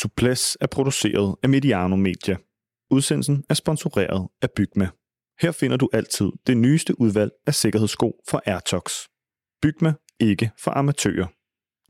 [0.00, 2.36] Suples er produceret af Mediano Media.
[2.90, 4.88] Udsendelsen er sponsoreret af Bygma.
[5.40, 8.92] Her finder du altid det nyeste udvalg af sikkerhedssko fra Airtox.
[9.62, 11.26] Bygma ikke for amatører.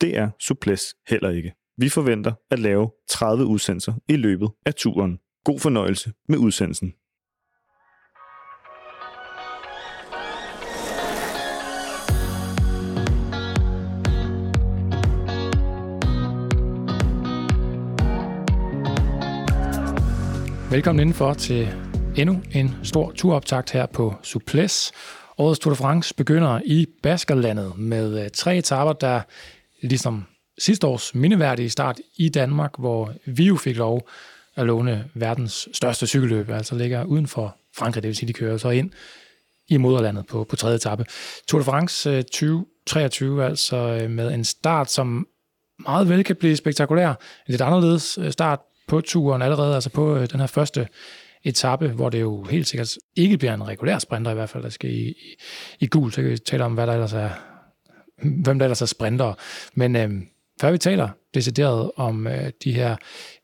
[0.01, 1.53] Det er Suples heller ikke.
[1.77, 5.19] Vi forventer at lave 30 udsendelser i løbet af turen.
[5.45, 6.93] God fornøjelse med udsendelsen.
[20.79, 21.69] Velkommen indenfor til
[22.17, 24.93] endnu en stor turoptakt her på Suples.
[25.39, 29.21] Årets Tour de France begynder i Baskerlandet med øh, tre etaper, der
[29.83, 30.25] ligesom
[30.59, 34.09] sidste års mindeværdige start i Danmark, hvor vi jo fik lov
[34.57, 38.57] at låne verdens største cykelløb, altså ligger uden for Frankrig, det vil sige, de kører
[38.57, 38.91] så ind
[39.69, 41.05] i moderlandet på, på tredje etape.
[41.49, 45.27] Tour de France øh, 2023, altså øh, med en start, som
[45.79, 47.09] meget vel kan blive spektakulær.
[47.09, 50.89] En lidt anderledes start på turen allerede, altså på øh, den her første
[51.45, 54.69] etape, hvor det jo helt sikkert ikke bliver en regulær sprinter i hvert fald, der
[54.69, 55.37] skal i, i,
[55.81, 57.31] i gul, så kan vi tale om, hvad der ellers er,
[58.23, 59.35] hvem der ellers er sprinter.
[59.75, 60.11] Men øh,
[60.61, 62.97] før vi taler decideret om øh, de her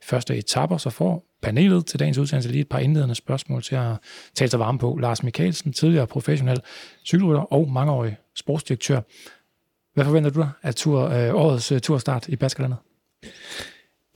[0.03, 3.97] første etapper, så får panelet til dagens udsendelse lige et par indledende spørgsmål til at
[4.35, 4.99] tale sig varme på.
[5.01, 6.61] Lars Mikkelsen, tidligere professionel
[7.05, 9.01] cykelrytter og mangeårig sportsdirektør.
[9.95, 12.79] Hvad forventer du dig af tur, øh, årets øh, turstart i Baskerlandet?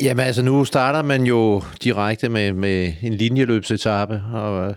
[0.03, 4.75] Jamen altså, nu starter man jo direkte med, med en linjeløbsetappe, og øh,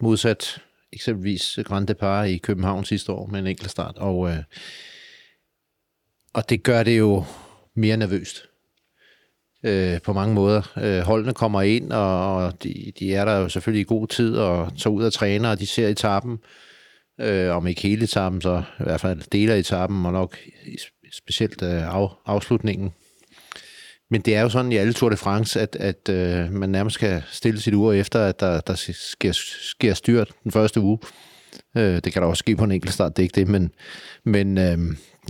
[0.00, 0.58] modsat
[0.92, 3.98] eksempelvis Grand Depart i København sidste år med en enkelt start.
[3.98, 4.38] Og, øh,
[6.32, 7.24] og det gør det jo
[7.76, 8.42] mere nervøst
[9.64, 10.72] øh, på mange måder.
[10.76, 14.36] Øh, holdene kommer ind, og, og de, de er der jo selvfølgelig i god tid
[14.36, 16.38] og tager ud og træner, og de ser etappen,
[17.20, 20.38] øh, om ikke hele etappen, så i hvert fald dele af etappen, og nok
[21.12, 22.92] specielt øh, af, afslutningen
[24.10, 26.94] men det er jo sådan i alle Tour de France, at, at øh, man nærmest
[26.94, 30.98] skal stille sit ur efter, at der, der sker, sker styrt den første uge.
[31.76, 33.70] Øh, det kan der også ske på en enkelt start, det er ikke det, men,
[34.24, 34.78] men øh,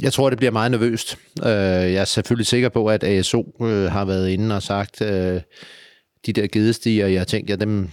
[0.03, 1.19] jeg tror, det bliver meget nervøst.
[1.43, 5.41] Øh, jeg er selvfølgelig sikker på, at ASO øh, har været inde og sagt, øh,
[6.27, 7.89] de der gedestiger, jeg tænkte, ja, dem,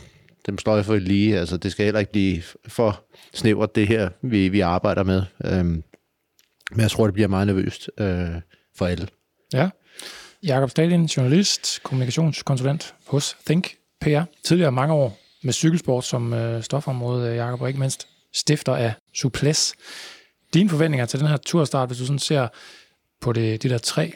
[0.46, 1.40] dem står jeg for lige.
[1.40, 3.03] Altså, det skal heller ikke blive for
[3.34, 5.24] snævert, det her, vi, vi arbejder med.
[5.46, 5.66] Øh,
[6.72, 8.30] men jeg tror, det bliver meget nervøst øh,
[8.75, 9.08] for alle.
[9.53, 9.70] Ja,
[10.44, 14.24] Jakob Stalin, journalist, kommunikationskonsulent hos Think PR.
[14.44, 18.94] Tidligere mange år med cykelsport som øh, stofområde, øh, Jakob, og ikke mindst stifter af
[19.13, 19.74] Suples.
[20.53, 22.47] Dine forventninger til den her turstart, hvis du sådan ser
[23.19, 24.13] på det, de der tre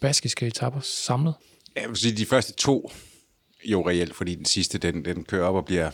[0.00, 1.34] baskiske etapper samlet?
[1.76, 2.92] Jeg vil sige, de første to
[3.64, 5.90] jo reelt, fordi den sidste, den, den kører op og bliver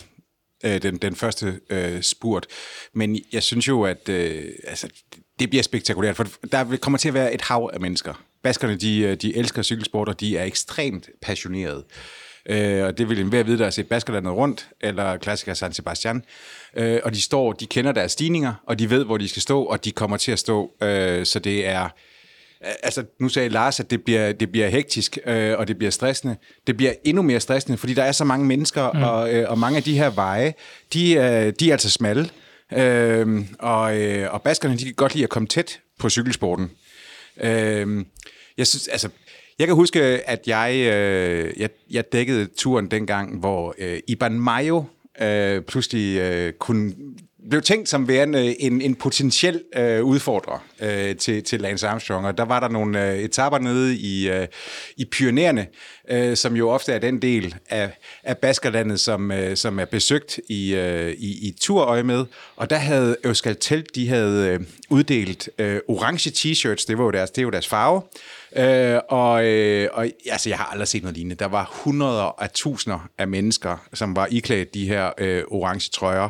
[0.65, 2.47] øh, den, den første øh, spurt.
[2.93, 4.89] Men jeg synes jo, at øh, altså,
[5.39, 9.00] det bliver spektakulært, for der kommer til at være et hav af mennesker baskerne, de,
[9.00, 11.84] øh, de elsker cykelsport, og de er ekstremt passionerede.
[12.49, 16.25] Øh, og det vil enhver vide, der har set Baskerlandet rundt, eller klassiker San Sebastian.
[16.77, 19.62] Øh, og de står, de kender deres stigninger, og de ved, hvor de skal stå,
[19.62, 20.71] og de kommer til at stå.
[20.83, 21.88] Øh, så det er...
[22.83, 26.37] Altså, nu sagde Lars, at det bliver, det bliver hektisk, øh, og det bliver stressende.
[26.66, 29.03] Det bliver endnu mere stressende, fordi der er så mange mennesker, mm.
[29.03, 30.54] og, øh, og mange af de her veje,
[30.93, 32.31] de, øh, de er altså smalle.
[32.72, 36.71] Øh, og, øh, og baskerne, de kan godt lide at komme tæt på cykelsporten.
[37.41, 38.04] Øh,
[38.59, 39.09] jeg synes, altså,
[39.59, 44.84] jeg kan huske, at jeg, øh, jeg, jeg dækkede turen dengang, hvor øh, Iban Mayo
[45.20, 46.94] øh, pludselig øh, kunne
[47.50, 52.38] blev tænkt som værende en, en potentiel øh, udfordrer øh, til, til Lance Armstrong, og
[52.38, 54.47] der var der nogle øh, etapper nede i, øh,
[54.97, 55.66] i Pyreneerne,
[56.10, 57.91] øh, som jo ofte er den del af,
[58.22, 62.25] af Baskerlandet, som, øh, som er besøgt i, øh, i, i turøje med,
[62.56, 64.60] og der havde Euskaltel, de havde øh,
[64.91, 68.03] uddelt øh, orange t-shirts, det var jo deres, det var deres farve,
[68.56, 71.37] Øh, og, øh, og altså, jeg har aldrig set noget lignende.
[71.37, 76.28] Der var hundreder af tusinder af mennesker, som var iklædt de her øh, orange trøjer.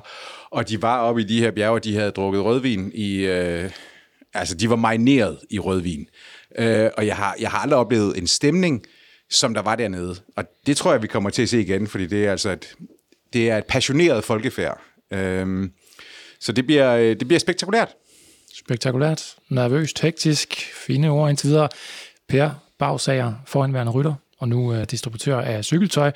[0.51, 3.17] Og de var oppe i de her bjerge, de havde drukket rødvin i...
[3.17, 3.71] Øh,
[4.35, 6.09] altså, de var marineret i rødvin.
[6.59, 8.83] Øh, og jeg har, jeg har aldrig oplevet en stemning,
[9.31, 10.17] som der var dernede.
[10.37, 12.75] Og det tror jeg, vi kommer til at se igen, fordi det er altså et,
[13.33, 14.81] det er et passioneret folkefærd.
[15.13, 15.69] Øh,
[16.41, 17.89] så det bliver, øh, det bliver spektakulært.
[18.55, 20.55] Spektakulært, nervøst, hektisk,
[20.87, 21.69] fine ord indtil videre.
[22.29, 26.13] Per Bagsager, foranværende rytter, og nu er distributør af cykeltøj.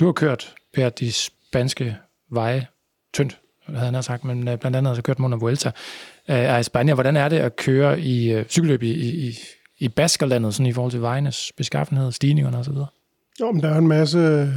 [0.00, 1.96] Du har kørt, Per, de spanske
[2.30, 2.66] veje
[3.14, 5.68] tyndt, havde han sagt, men øh, blandt andet har kørt Mona Vuelta
[6.28, 6.94] øh, af Spanien.
[6.94, 8.90] Hvordan er det at køre i uh, cykelløb i,
[9.28, 9.34] i,
[9.78, 12.74] i Baskerlandet, sådan i forhold til vejenes beskaffenhed, stigningerne osv.?
[13.40, 14.48] Jo, men der er en masse øh,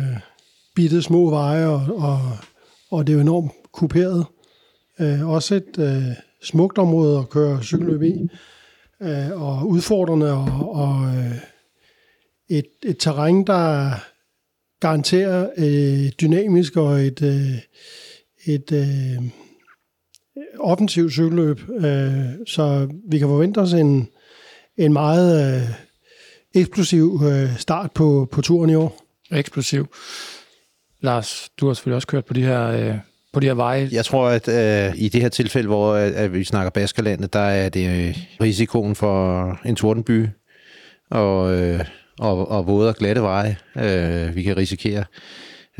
[0.75, 2.19] bitte små veje, og, og,
[2.91, 4.25] og det er jo enormt kuperet.
[4.99, 8.29] Uh, også et uh, smukt område at køre cykelløb i
[9.03, 11.35] øh, og udfordrende og, og, øh,
[12.49, 13.91] et, et terræn, der
[14.79, 17.57] garanterer øh, dynamisk og et, øh,
[18.45, 19.23] et øh,
[20.59, 21.59] offensivt cykelløb.
[21.69, 24.07] Øh, så vi kan forvente os en,
[24.77, 25.69] en meget øh,
[26.53, 29.03] eksplosiv øh, start på, på turen i år.
[29.31, 29.87] Eksplosiv.
[31.01, 32.97] Lars, du har selvfølgelig også kørt på de her, øh,
[33.33, 33.89] på de her veje.
[33.91, 37.39] Jeg tror, at øh, i det her tilfælde, hvor at, at vi snakker Baskerlandet, der
[37.39, 40.27] er det øh, risikoen for en tordenby
[41.11, 41.85] og, øh,
[42.19, 45.03] og, og våde og glatte veje, øh, vi kan risikere.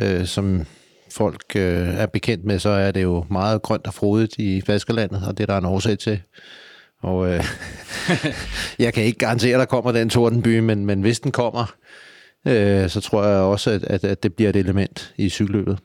[0.01, 0.65] Øh, som
[1.11, 5.27] folk øh, er bekendt med, så er det jo meget grønt og frodigt i Baskerlandet,
[5.27, 6.21] og det der er der en årsag til.
[7.01, 7.43] Og øh,
[8.79, 11.75] jeg kan ikke garantere, at der kommer den tordenby, men, men hvis den kommer,
[12.47, 15.79] øh, så tror jeg også, at, at, at det bliver et element i cykelløbet.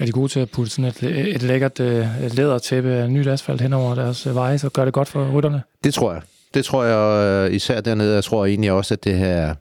[0.00, 1.02] Er de gode til at putte sådan et,
[1.34, 4.84] et lækkert øh, et lædertæppe af nyt asfalt hen over deres øh, veje, så gør
[4.84, 5.62] det godt for rytterne?
[5.84, 6.22] Det tror jeg.
[6.54, 8.14] Det tror jeg øh, især dernede.
[8.14, 9.54] Jeg tror egentlig også, at det her...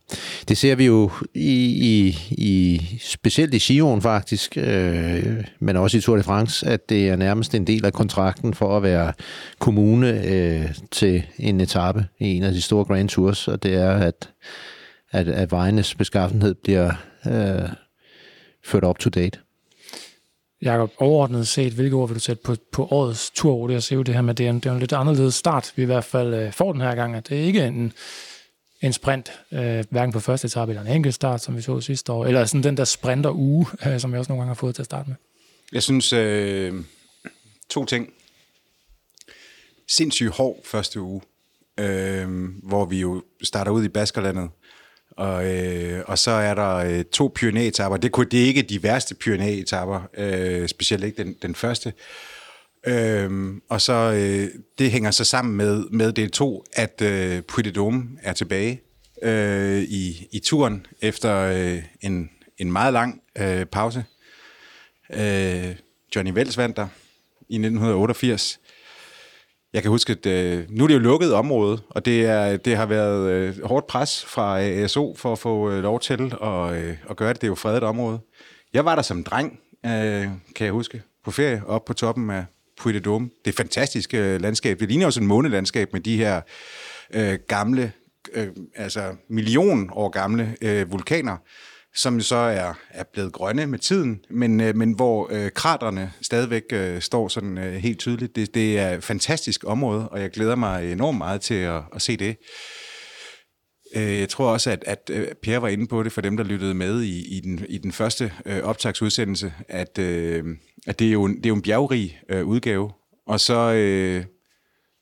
[0.48, 6.02] Det ser vi jo i, i, i specielt i Giron faktisk, øh, men også i
[6.02, 9.14] Tour de France, at det er nærmest en del af kontrakten for at være
[9.60, 13.92] kommune øh, til en etape i en af de store Grand Tours, og det er,
[13.92, 14.30] at,
[15.12, 16.92] at, at vejenes beskaffenhed bliver
[17.28, 17.70] øh,
[18.66, 19.40] ført up to date.
[20.62, 23.74] Jakob, overordnet set, hvilke ord vil du sætte på, på årets turrute?
[23.74, 25.74] Jeg ser jo det her med, det er en, det er en lidt anderledes start,
[25.76, 27.16] vi i hvert fald øh, får den her gang.
[27.16, 27.94] At det er ikke en,
[28.82, 32.12] en sprint, øh, hverken på første etape eller en enkelt start, som vi så sidste
[32.12, 34.76] år, eller sådan den der sprinter uge, øh, som jeg også nogle gange har fået
[34.76, 35.16] til at starte med.
[35.74, 36.74] Jeg synes, øh,
[37.70, 38.10] to ting.
[39.88, 41.22] Sindssygt hård første uge,
[41.80, 44.50] øh, hvor vi jo starter ud i Baskerlandet,
[45.18, 47.98] og, øh, og så er der øh, to pyrenæetapper.
[47.98, 51.94] Det, kunne, det er ikke de værste pyrenæetapper, øh, specielt ikke den, den første.
[52.88, 54.50] Øhm, og så øh,
[54.80, 57.62] det hænger så sammen med, med del 2, at øh, Puy
[58.22, 58.82] er tilbage
[59.22, 64.06] øh, i, i turen efter øh, en, en meget lang øh, pause.
[65.14, 65.76] Øh,
[66.16, 66.88] Johnny Vels vandt der
[67.50, 68.60] i 1988.
[69.74, 72.78] Jeg kan huske, at øh, nu er det jo lukket område, og det, er, det
[72.78, 76.74] har været øh, hårdt pres fra øh, ASO for at få øh, lov til at,
[76.74, 77.42] øh, at gøre det.
[77.42, 78.20] Det er jo fredet område.
[78.74, 82.46] Jeg var der som dreng, øh, kan jeg huske, på ferie op på toppen af
[82.82, 83.42] Puy de Dôme.
[83.46, 84.80] Det er fantastisk øh, landskab.
[84.80, 86.42] Det ligner også et månelandskab med de her
[87.14, 87.92] øh, gamle,
[88.34, 91.38] øh, altså million år gamle øh, vulkaner,
[91.96, 96.64] som så er, er blevet grønne med tiden, men, øh, men hvor øh, kraterne stadigvæk
[96.74, 98.36] øh, står sådan øh, helt tydeligt.
[98.36, 102.02] Det, det er et fantastisk område, og jeg glæder mig enormt meget til at, at
[102.02, 102.38] se det.
[103.96, 106.44] Øh, jeg tror også, at, at øh, Pierre var inde på det for dem, der
[106.44, 110.46] lyttede med i, i, den, i den første øh, optagsudsendelse, at, øh,
[110.88, 112.92] at det, er jo en, det er jo en bjergrig øh, udgave.
[113.28, 114.26] Og så, øh,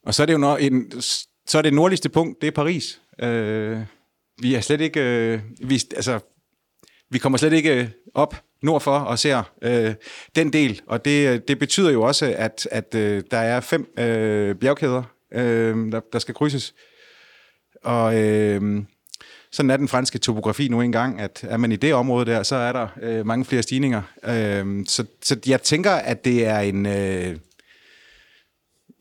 [0.06, 1.02] og så er det jo en,
[1.48, 3.02] så er det nordligste punkt, det er Paris.
[3.22, 3.80] Øh,
[4.42, 5.00] vi er slet ikke...
[5.00, 6.20] Øh, vi, altså,
[7.10, 9.96] vi kommer slet ikke øh, op nordfor og ser øh,
[10.36, 13.94] den del, og det, øh, det betyder jo også, at, at øh, der er fem
[14.00, 15.04] øh, bjergkæder,
[15.34, 16.74] øh, der, der skal krydses.
[17.84, 18.84] Og øh,
[19.52, 22.56] sådan er den franske topografi nu engang, at er man i det område der, så
[22.56, 24.02] er der øh, mange flere stigninger.
[24.24, 26.86] Øh, så, så jeg tænker, at det er en...
[26.86, 27.38] Øh,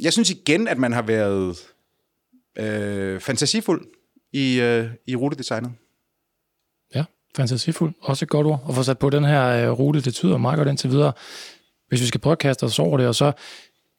[0.00, 1.58] jeg synes igen, at man har været
[2.58, 3.86] øh, fantasifuld
[4.32, 5.72] i, øh, i rutedesignet
[7.39, 7.95] fantasifuld.
[8.01, 8.65] Også et godt ord.
[8.69, 11.13] at få sat på den her øh, rute, det tyder meget godt indtil videre.
[11.89, 13.33] Hvis vi skal prøve at kaste os over det, og så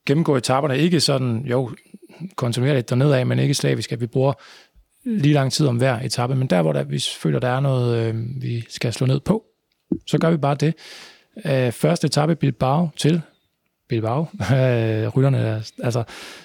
[0.05, 1.69] gennemgå etaperne, ikke sådan, jo,
[2.35, 4.33] kontinuerligt dernede af, men ikke slavisk, at vi bruger
[5.05, 7.97] lige lang tid om hver etape, men der, hvor der, vi føler, der er noget,
[7.97, 9.43] øh, vi skal slå ned på,
[10.07, 10.73] så gør vi bare det.
[11.45, 13.21] Øh, første etape Bilbao til
[13.89, 14.27] Bilbao.
[14.53, 16.03] Øh, rytterne altså,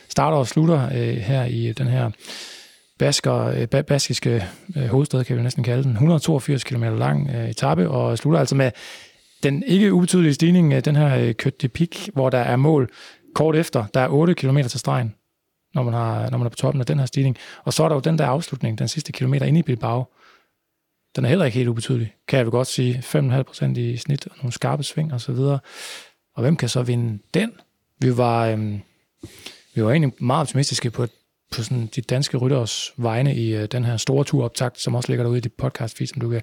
[0.09, 2.11] starter og slutter øh, her i den her
[2.99, 4.47] basker, øh, baskiske
[4.77, 5.93] øh, hovedstad, kan vi næsten kalde den.
[5.93, 8.71] 182 km lang øh, etape, og slutter altså med
[9.43, 12.91] den ikke ubetydelige stigning af den her Côte de Pik, hvor der er mål
[13.35, 13.85] kort efter.
[13.95, 15.15] Der er 8 km til stregen,
[15.75, 17.37] når man, har, når man er på toppen af den her stigning.
[17.65, 20.05] Og så er der jo den der afslutning, den sidste kilometer inde i Bilbao.
[21.17, 23.03] Den er heller ikke helt ubetydelig, kan jeg vel godt sige.
[23.05, 25.59] 5,5% i snit, og nogle skarpe sving og så videre.
[26.35, 27.53] Og hvem kan så vinde den?
[27.99, 28.81] Vi var, øhm,
[29.75, 31.07] vi var egentlig meget optimistiske på
[31.53, 35.25] på sådan de danske rytteres vegne i øh, den her store turoptakt, som også ligger
[35.25, 36.43] derude i dit podcast feed, som du kan,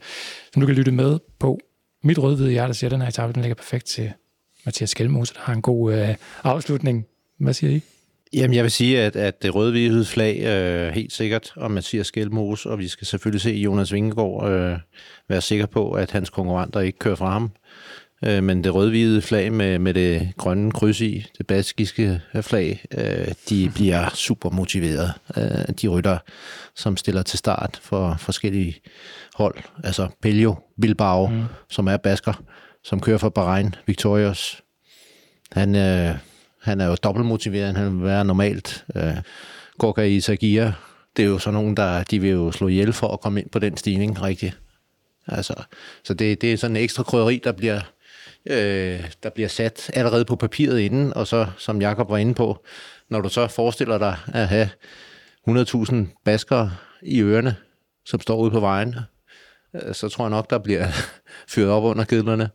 [0.53, 1.59] som du kan lytte med på.
[2.03, 4.11] Mit rødhvide hjerte siger, at den her etape, den ligger perfekt til
[4.65, 7.05] Mathias Skelmose, der har en god øh, afslutning.
[7.39, 7.81] Hvad siger I?
[8.33, 12.69] Jamen, jeg vil sige, at, at det røde flag øh, helt sikkert og Mathias Skelmose,
[12.69, 14.77] og vi skal selvfølgelig se Jonas Vingegaard øh,
[15.29, 17.51] være sikker på, at hans konkurrenter ikke kører fra ham.
[18.25, 23.27] Øh, men det rødhvide flag med, med det grønne kryds i, det baskiske flag, øh,
[23.49, 25.13] de bliver super motiveret.
[25.37, 26.17] Øh, de rytter,
[26.75, 28.75] som stiller til start for forskellige
[29.35, 29.55] hold.
[29.83, 31.43] Altså Pelio Bilbao, mm.
[31.69, 32.33] som er basker,
[32.83, 34.61] som kører for Bahrain Victorious.
[35.51, 36.15] Han, øh,
[36.61, 38.85] han er jo dobbelt motiveret, han vil være normalt.
[38.95, 39.17] Øh,
[39.77, 40.73] Gorka Isagia,
[41.17, 43.49] det er jo sådan nogen, der de vil jo slå ihjel for at komme ind
[43.49, 44.57] på den stigning, rigtigt.
[45.27, 45.53] Altså,
[46.03, 47.81] så det, det er sådan en ekstra krydderi, der bliver,
[48.45, 52.65] øh, der bliver sat allerede på papiret inden, og så, som Jakob var inde på,
[53.09, 54.69] når du så forestiller dig at have
[55.49, 55.95] 100.000
[56.25, 56.71] baskere
[57.01, 57.55] i ørerne,
[58.05, 58.95] som står ude på vejen,
[59.75, 60.87] øh, så tror jeg nok, der bliver
[61.53, 62.49] fyret op under kedlerne.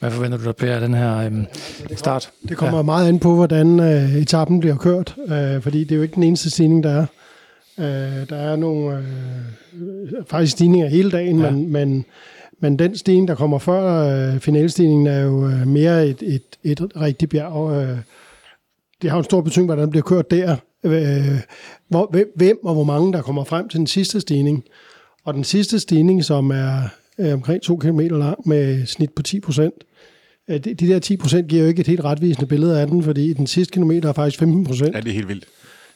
[0.00, 1.46] Hvad forventer du, der bliver den her øhm,
[1.96, 2.30] start?
[2.48, 2.82] Det kommer ja.
[2.82, 6.22] meget an på, hvordan øh, etappen bliver kørt, øh, fordi det er jo ikke den
[6.22, 7.06] eneste stigning, der er.
[7.78, 11.50] Øh, der er nogle øh, faktisk stigninger hele dagen, ja.
[11.50, 12.04] men, men,
[12.62, 13.84] men den stigning, der kommer før
[14.32, 17.72] øh, finalstigningen, er jo øh, mere et, et, et rigtigt bjerg.
[17.72, 17.98] Øh,
[19.02, 20.56] det har en stor betydning, hvordan det bliver kørt der.
[20.84, 21.40] Øh,
[21.88, 24.64] hvor, hvem og hvor mange, der kommer frem til den sidste stigning.
[25.24, 26.82] Og den sidste stigning, som er
[27.18, 29.74] øh, omkring 2 km lang med snit på 10 procent,
[30.50, 33.02] øh, de, de der 10 procent giver jo ikke et helt retvisende billede af den,
[33.02, 34.94] fordi den sidste kilometer er faktisk 15 procent.
[34.94, 35.44] Ja, det er helt vildt.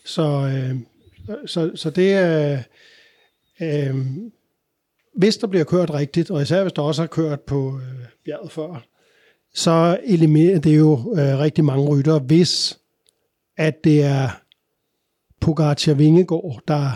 [0.05, 0.77] Så, øh,
[1.47, 2.59] så, så det er...
[3.61, 3.95] Øh,
[5.17, 8.53] hvis der bliver kørt rigtigt, og især hvis der også har kørt på øh, bjerget
[8.53, 8.87] før,
[9.55, 12.79] så eliminerer det jo øh, rigtig mange rytter, hvis
[13.57, 14.29] at det er
[15.41, 16.91] Pogacar Vingegård, der,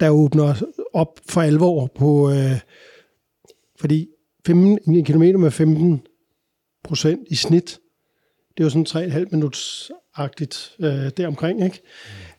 [0.00, 2.60] der åbner op for alvor på, øh,
[3.80, 4.08] fordi
[4.46, 6.02] 15 km med 15
[6.84, 7.78] procent i snit,
[8.56, 11.80] det er jo sådan 3,5 minuts-agtigt øh, deromkring, ikke?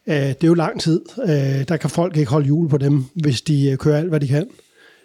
[0.05, 0.13] Mm.
[0.13, 1.01] Øh, det er jo lang tid.
[1.23, 4.19] Øh, der kan folk ikke holde jul på dem, hvis de øh, kører alt, hvad
[4.19, 4.49] de kan.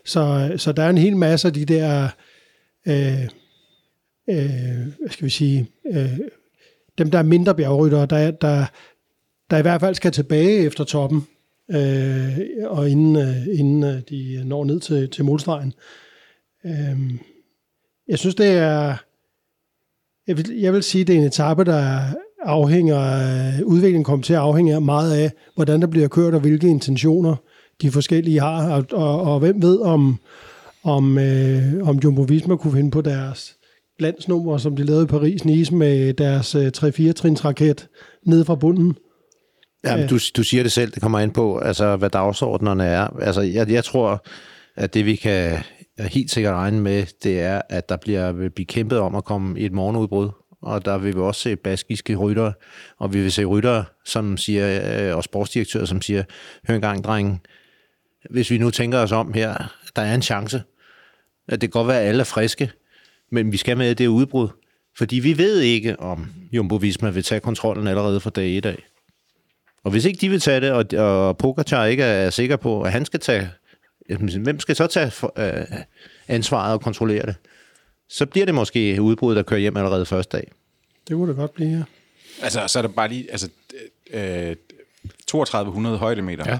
[0.06, 2.08] Så, så der er en hel masse af de der,
[2.88, 3.22] øh,
[4.30, 6.18] øh, hvad skal vi sige, øh,
[6.98, 8.66] dem der er mindre bjergryttere, der, der,
[9.50, 11.26] der i hvert fald skal tilbage efter toppen,
[11.70, 15.72] øh, og inden, øh, inden øh, de når ned til, til målstregen.
[16.66, 17.14] Øh,
[18.08, 18.96] jeg synes, det er,
[20.26, 22.00] jeg vil, jeg vil sige, det er en etape, der
[22.42, 26.68] afhænger øh, udviklingen kommer til at afhænge meget af, hvordan der bliver kørt, og hvilke
[26.68, 27.36] intentioner
[27.82, 30.18] de forskellige har, og, og, og hvem ved, om,
[30.84, 33.56] om, øh, om Jumbo Visma kunne finde på deres
[33.98, 37.88] glansnummer, som de lavede i Paris-Nice med deres øh, 3-4-trins raket
[38.26, 38.96] nede fra bunden.
[39.84, 43.06] Ja, men du, du siger det selv, det kommer ind på, altså, hvad dagsordnerne er.
[43.20, 44.26] Altså, jeg, jeg tror,
[44.76, 45.58] at det vi kan
[45.98, 49.60] helt sikkert regne med, det er, at der bliver, vil blive kæmpet om at komme
[49.60, 50.28] i et morgenudbrud.
[50.62, 52.52] Og der vil vi også se baskiske rytter,
[52.98, 54.80] og vi vil se rytter, som siger,
[55.10, 56.22] øh, og sportsdirektører, som siger,
[56.68, 57.38] hør engang, drenge,
[58.30, 60.62] hvis vi nu tænker os om her, der er en chance.
[61.48, 62.70] At det kan godt være, at alle er friske,
[63.30, 64.48] men vi skal med det udbrud.
[64.96, 68.86] Fordi vi ved ikke, om Jumbo Visma vil tage kontrollen allerede fra dag i dag.
[69.84, 72.92] Og hvis ikke de vil tage det, og, og Pogacar ikke er sikker på, at
[72.92, 73.50] han skal tage...
[74.40, 75.64] Hvem skal så tage for, øh,
[76.28, 77.34] ansvaret og kontrollere det?
[78.08, 80.52] Så bliver det måske udbruddet, der kører hjem allerede første dag.
[81.08, 81.82] Det kunne det godt blive, ja.
[82.42, 83.30] Altså, så er der bare lige...
[83.30, 83.48] Altså,
[84.12, 84.56] øh,
[85.26, 86.58] 3200 højdemeter ja.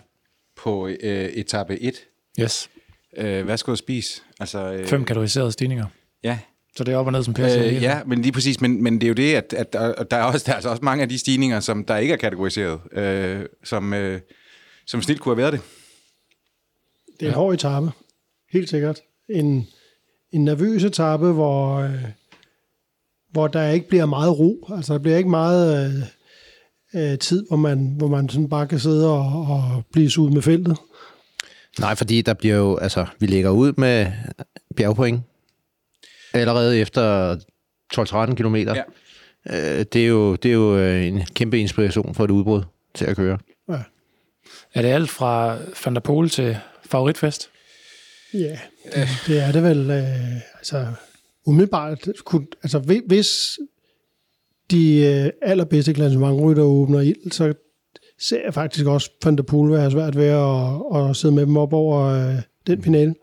[0.57, 1.95] På øh, etape 1.
[2.41, 2.71] Yes.
[3.17, 4.23] Øh, hvad skal du spise?
[4.41, 5.87] Altså, øh, Fem kategoriserede stigninger.
[6.25, 6.39] Ja,
[6.77, 7.67] så det er op og ned, som Per siger.
[7.67, 8.61] Øh, ja, men lige præcis.
[8.61, 10.69] Men, men det er jo det, at, at der, der, er også, der er altså
[10.69, 14.21] også mange af de stigninger, som der ikke er kategoriseret, øh, som, øh,
[14.87, 15.61] som snilt kunne have været det.
[17.07, 17.39] Det er en ja.
[17.39, 17.91] hård etape.
[18.53, 19.01] Helt sikkert.
[19.29, 19.69] En,
[20.33, 22.05] en nervøs etape, hvor, øh,
[23.31, 24.69] hvor der ikke bliver meget ro.
[24.77, 26.03] Altså, der bliver ikke meget øh,
[26.97, 30.43] øh, tid, hvor man, hvor man sådan bare kan sidde og, og blive ud med
[30.43, 30.77] feltet.
[31.79, 34.07] Nej, fordi der bliver jo, altså, vi lægger ud med
[34.77, 35.21] bjergpoint
[36.33, 37.37] allerede efter
[37.95, 38.57] 12-13 km.
[38.57, 38.83] Ja.
[39.51, 42.63] Øh, det, er jo, det er jo øh, en kæmpe inspiration for et udbrud
[42.95, 43.39] til at køre.
[43.69, 43.79] Ja.
[44.75, 47.51] Er det alt fra Van der Pol til favoritfest?
[48.35, 48.59] Ja,
[48.95, 49.91] det, det er det vel.
[49.91, 50.87] Øh, altså,
[51.47, 53.59] umiddelbart, kunne, altså hvis
[54.71, 57.55] de øh, allerbedste klassementrytter åbner ild, så
[58.21, 61.57] ser jeg faktisk også Van der Poel være svært ved at, at sidde med dem
[61.57, 63.15] op over øh, den finale.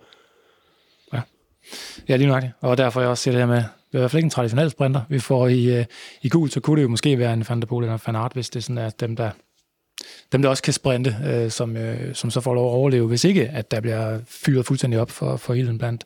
[1.14, 1.22] Ja,
[2.10, 2.44] ja lige nok.
[2.62, 4.30] Og derfor jeg også siger det her med, det er i hvert fald ikke en
[4.30, 5.86] traditionel sprinter, vi får i, øh,
[6.22, 8.16] i gul, så kunne det jo måske være en Van der Poel eller en Van
[8.16, 9.30] Aert, hvis det sådan er dem, der,
[10.34, 13.24] dem, der også kan sprinte, uh, som, uh, som så får lov at overleve, hvis
[13.24, 16.04] ikke, at der bliver fyret fuldstændig op for, for hele blandt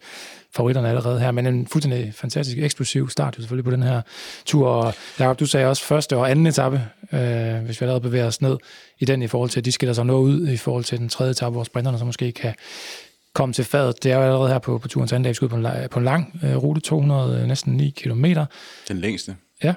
[0.55, 4.01] favoritterne allerede her, men en fuldstændig fantastisk eksplosiv start jo selvfølgelig på den her
[4.45, 4.67] tur.
[4.67, 6.81] Og Jacob, du sagde også første og anden etape,
[7.13, 8.57] øh, hvis vi allerede bevæger os ned
[8.99, 11.09] i den i forhold til, at de skiller sig noget ud i forhold til den
[11.09, 12.53] tredje etape, hvor sprinterne så måske kan
[13.33, 14.03] komme til fadet.
[14.03, 15.67] Det er jo allerede her på, på turens anden dag, vi skal ud på en,
[15.91, 18.45] på en lang øh, rute, 200, øh, næsten 9 kilometer.
[18.87, 19.35] Den længste.
[19.63, 19.73] Ja,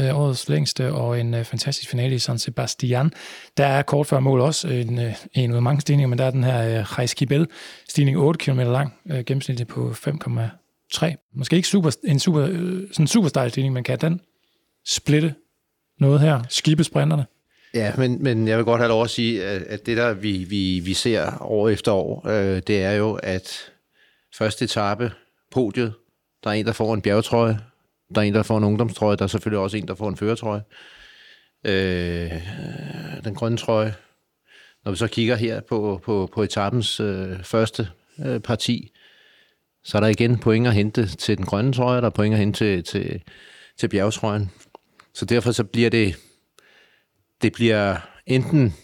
[0.00, 3.12] øh, årets længste, og en øh, fantastisk finale i San Sebastian.
[3.56, 6.24] Der er kort før mål også en, øh, en ud af mange stigninger, men der
[6.24, 7.46] er den her øh, Rejskibel
[7.88, 11.32] stigning 8 km lang, øh, gennemsnitligt på 5,3.
[11.34, 14.20] Måske ikke super, en super, øh, sådan super stejl stigning, men kan den
[14.86, 15.34] splitte
[16.00, 16.42] noget her?
[16.48, 17.26] Skibesprinterne?
[17.74, 20.44] Ja, men, men jeg vil godt have lov at sige, at, at det der, vi,
[20.44, 23.70] vi, vi ser år efter år, øh, det er jo, at
[24.34, 25.12] første etape,
[25.50, 25.94] podiet,
[26.44, 27.58] der er en, der får en bjergetrøje,
[28.14, 30.16] der er en, der får en ungdomstrøje, der er selvfølgelig også en, der får en
[30.16, 30.62] føretrøje.
[31.66, 32.30] Øh,
[33.24, 33.94] den grønne trøje.
[34.84, 37.88] Når vi så kigger her på, på, på etapens øh, første
[38.26, 38.92] øh, parti,
[39.84, 42.38] så er der igen point at hente til den grønne trøje, der er point at
[42.38, 43.22] hente til, til,
[43.78, 44.50] til bjergetrøjen.
[45.14, 46.16] Så derfor så bliver det,
[47.42, 48.74] det bliver enten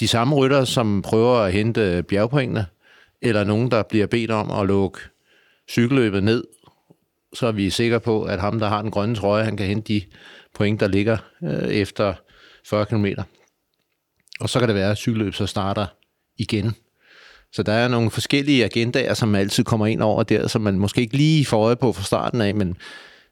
[0.00, 2.66] de samme rytter, som prøver at hente bjergpointene,
[3.22, 5.00] eller nogen, der bliver bedt om at lukke
[5.68, 6.44] cykelløbet ned,
[7.34, 9.94] så er vi sikre på, at ham, der har den grønne trøje, han kan hente
[9.94, 10.02] de
[10.54, 12.14] point, der ligger øh, efter
[12.66, 13.06] 40 km.
[14.40, 15.86] Og så kan det være, at cykelløb så starter
[16.36, 16.74] igen.
[17.52, 21.00] Så der er nogle forskellige agendaer, som altid kommer ind over der, som man måske
[21.00, 22.76] ikke lige får øje på fra starten af, men,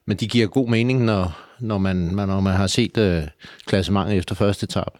[0.06, 3.22] men de giver god mening, når, når, man, når man har set øh,
[3.66, 4.98] klassementet efter første etape.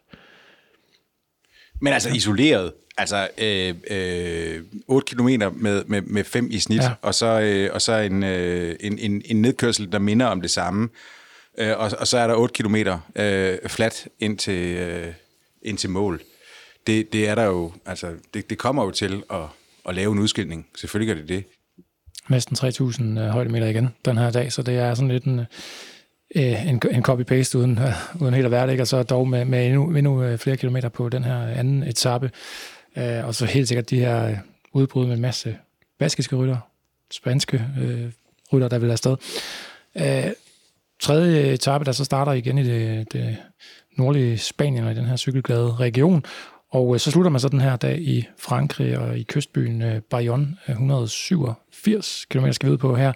[1.81, 6.91] Men altså isoleret, altså øh, øh, 8 km med, med, med 5 i snit, Ja.
[7.03, 10.51] og så, øh, og så en, øh, en, en, en nedkørsel, der minder om det
[10.51, 10.89] samme.
[11.59, 12.77] Øh, og, og så er der 8 km
[13.17, 15.07] øh, flat ind til, øh,
[15.63, 16.21] ind til mål.
[16.87, 19.41] Det, det er der jo, altså, det, det kommer jo til at,
[19.89, 20.67] at lave en udskilning.
[20.77, 21.45] Selvfølgelig gør det det.
[22.29, 25.39] Næsten 3.000 øh, højdemeter igen den her dag, så det er sådan lidt en,
[26.37, 28.83] øh, en, en copy-paste uden, øh, uden helt at være det, ikke?
[28.83, 32.31] og så dog med, med endnu, endnu øh, flere kilometer på den her anden etape.
[32.97, 34.37] Øh, og så helt sikkert de her øh,
[34.73, 35.59] udbrud med en masse
[35.99, 36.59] baskiske rytter,
[37.11, 38.13] spanske øh,
[38.53, 39.17] rytter, der vil afsted.
[39.97, 40.33] Øh,
[41.01, 43.37] tredje etape, der så starter igen i det, det
[43.97, 46.25] nordlige Spanien og i den her cykelglade region.
[46.71, 50.01] Og øh, så slutter man så den her dag i Frankrig og i kystbyen øh,
[50.01, 53.13] Bayonne, øh, 187 km skal vi ud på her.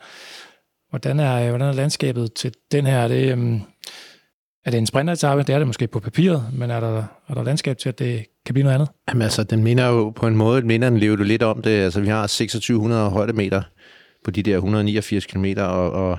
[0.91, 2.99] Hvordan er, øh, hvordan er landskabet til den her?
[2.99, 3.61] Er det, øhm,
[4.65, 5.43] er det en sprinteretappe?
[5.43, 8.27] Det er det måske på papiret, men er der, er der landskab til, at det
[8.49, 8.89] kan blive noget andet?
[9.09, 11.71] Jamen altså, den minder jo på en måde, minder den lever du lidt om det.
[11.71, 13.63] Altså, vi har 2600 højdemeter
[14.25, 16.19] på de der 189 km, og, og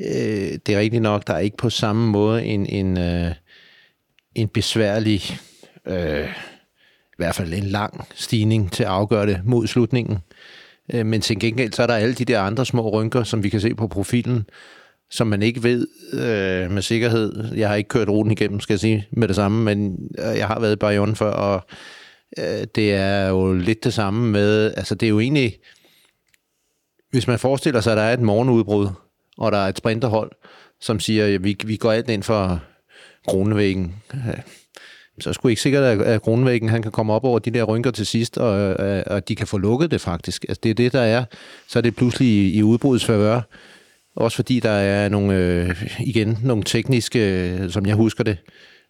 [0.00, 3.34] øh, det er rigtigt nok, der er ikke på samme måde en, en, øh,
[4.34, 5.22] en besværlig,
[5.86, 6.28] øh,
[7.08, 10.18] i hvert fald en lang stigning til at afgøre det mod slutningen.
[10.94, 13.48] Øh, men til gengæld, så er der alle de der andre små rynker, som vi
[13.48, 14.46] kan se på profilen,
[15.10, 17.54] som man ikke ved øh, med sikkerhed.
[17.54, 20.46] Jeg har ikke kørt ruten igennem, skal jeg sige, med det samme, men øh, jeg
[20.46, 21.66] har været i Bayonne før, og
[22.38, 25.56] øh, det er jo lidt det samme med, altså det er jo egentlig,
[27.10, 28.88] hvis man forestiller sig, at der er et morgenudbrud,
[29.38, 30.30] og der er et sprinterhold,
[30.80, 32.60] som siger, at vi, vi går alt ind for
[33.28, 34.38] Kronevæggen, øh,
[35.20, 37.62] så er sgu ikke sikkert, at- at Kronevæggen han kan komme op over de der
[37.64, 40.44] rynker til sidst, og, øh, og de kan få lukket det faktisk.
[40.48, 41.24] Altså det er det, der er.
[41.68, 43.40] Så er det pludselig i, i udbrudets favør.
[44.18, 48.38] Også fordi der er nogle, øh, igen, nogle tekniske, øh, som jeg husker det,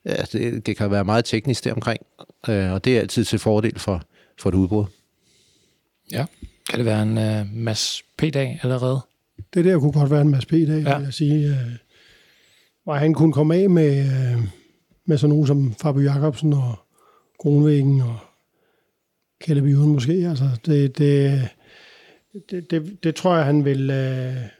[0.06, 2.00] ja, det, det kan være meget teknisk deromkring,
[2.48, 4.02] øh, og det er altid til fordel for,
[4.40, 4.84] for et udbrud.
[6.12, 6.24] Ja.
[6.70, 9.00] Kan det være en øh, mass P-dag allerede?
[9.54, 10.96] Det der kunne godt være en masse P-dag, Ja.
[10.98, 11.48] vil jeg sige.
[11.48, 11.56] Øh,
[12.84, 14.42] hvor han kunne komme af med, øh,
[15.06, 16.74] med sådan nogen som Fabio Jacobsen og
[17.40, 18.18] Kronvæggen og
[19.40, 20.12] Kjelle Bjørn måske.
[20.12, 21.48] Altså, det, det,
[22.50, 23.90] det, det, det tror jeg, han vil...
[23.90, 24.58] Øh,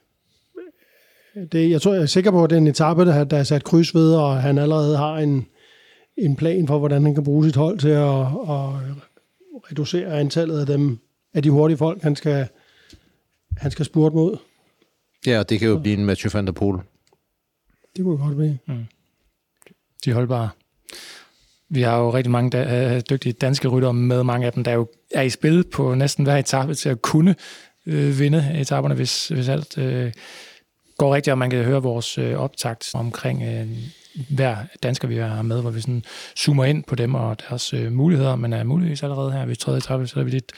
[1.53, 3.43] det, jeg tror, jeg er sikker på, at det er en etape, der, der er
[3.43, 5.47] sat kryds ved, og han allerede har en,
[6.17, 8.99] en plan for, hvordan han kan bruge sit hold til at, at
[9.71, 10.99] reducere antallet af dem,
[11.35, 12.49] af de hurtige folk, han skal,
[13.57, 14.37] han skal spurte mod.
[15.27, 16.79] Ja, og det kan jo blive en Mathieu van der Poel.
[17.97, 18.59] Det kunne godt blive.
[20.05, 20.49] De er holdbare.
[21.69, 24.73] Vi har jo rigtig mange da, øh, dygtige danske ryttere med, mange af dem, der
[24.73, 27.35] jo er i spil på næsten hver etape til at kunne
[27.87, 30.13] øh, vinde etaperne, hvis, hvis alt øh,
[30.99, 33.67] går rigtigt, og man kan høre vores øh, optakt omkring øh,
[34.31, 36.05] hver dansker, vi har med, hvor vi sådan
[36.37, 39.79] zoomer ind på dem og deres øh, muligheder, men er muligvis allerede her ved tredje
[39.79, 40.53] etape, så er vi lidt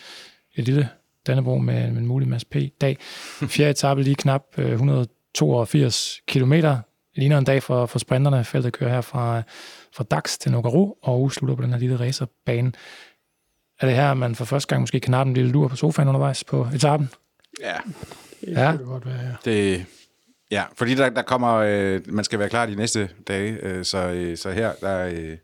[0.56, 0.88] et lille
[1.26, 2.96] Dannebro med, med en mulig masse P-dag.
[3.54, 6.78] Fjerde etape lige knap øh, 182 kilometer.
[7.16, 8.44] Ligner en dag for, for sprinterne.
[8.44, 9.42] Feltet kører her fra,
[9.94, 12.72] fra Dax til Nogaro og slutter på den her lille racerbane.
[13.80, 16.08] Er det her, man for første gang måske kan nappe en lille lur på sofaen
[16.08, 17.10] undervejs på etappen?
[17.62, 17.74] Ja,
[18.40, 18.70] Det Ja.
[18.70, 19.32] kunne det godt være, ja.
[19.50, 19.84] det,
[20.50, 23.98] ja fordi der, der kommer, øh, man skal være klar de næste dage, øh, så,
[23.98, 25.36] øh, så her, der, øh,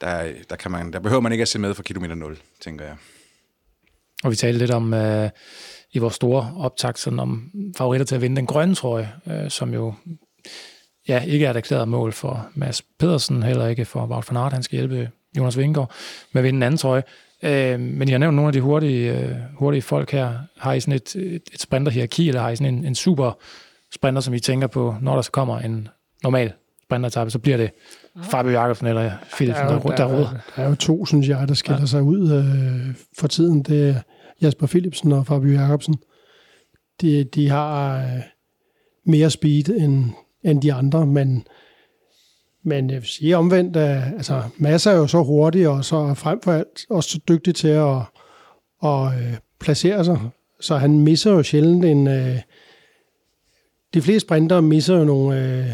[0.00, 2.84] der, der, kan man, der behøver man ikke at se med for kilometer 0, tænker
[2.84, 2.96] jeg.
[4.24, 5.30] Og vi talte lidt om øh,
[5.92, 9.74] i vores store optag, sådan om favoritter til at vinde den grønne trøje, øh, som
[9.74, 9.94] jo
[11.08, 14.52] ja, ikke er et erklæret mål for Mads Pedersen, heller ikke for Wout van Aert.
[14.52, 15.92] Han skal hjælpe Jonas Vingegaard
[16.32, 17.02] med at vinde en anden trøje.
[17.42, 20.38] Øh, men jeg har nævnt nogle af de hurtige, øh, hurtige folk her.
[20.58, 23.38] Har I sådan et, et, et sprinterhierarki, eller har I sådan en, en super
[23.94, 25.88] sprinter, som I tænker på, når der så kommer en
[26.22, 26.52] normal
[26.92, 27.70] sprinteretappe, så bliver det
[28.22, 31.54] Fabio Jacobsen eller Philipsen, der, der, der, der, der er jo to, synes jeg, der
[31.54, 31.86] skiller ja.
[31.86, 33.62] sig ud øh, for tiden.
[33.62, 33.94] Det er
[34.42, 35.96] Jasper Philipsen og Fabio Jacobsen.
[37.00, 38.20] De, de har øh,
[39.06, 40.04] mere speed end,
[40.44, 41.46] end de andre, men,
[42.64, 46.40] men jeg vil sige omvendt, at altså, masser er jo så hurtig og så frem
[46.42, 47.96] for alt også så dygtig til at,
[48.84, 50.18] at øh, placere sig,
[50.60, 52.06] så han misser jo sjældent en...
[52.06, 52.38] Øh,
[53.94, 55.66] de fleste sprinter misser jo nogle øh,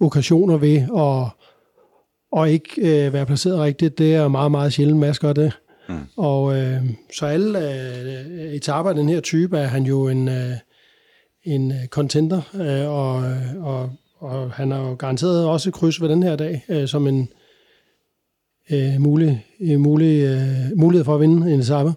[0.00, 1.44] okkasioner ved at
[2.34, 2.70] og ikke
[3.06, 3.98] øh, være placeret rigtigt.
[3.98, 5.52] Det er meget, meget sjældent, Mads gør det.
[5.88, 5.94] Mm.
[6.16, 6.82] Og øh,
[7.14, 10.52] så alle øh, etaper af den her type er han jo en, øh,
[11.44, 13.22] en contender, øh, og,
[13.72, 17.28] og, og han har jo garanteret også kryds ved den her dag, øh, som en
[18.70, 21.92] øh, mulig, øh, mulig, øh, mulighed for at vinde en etape.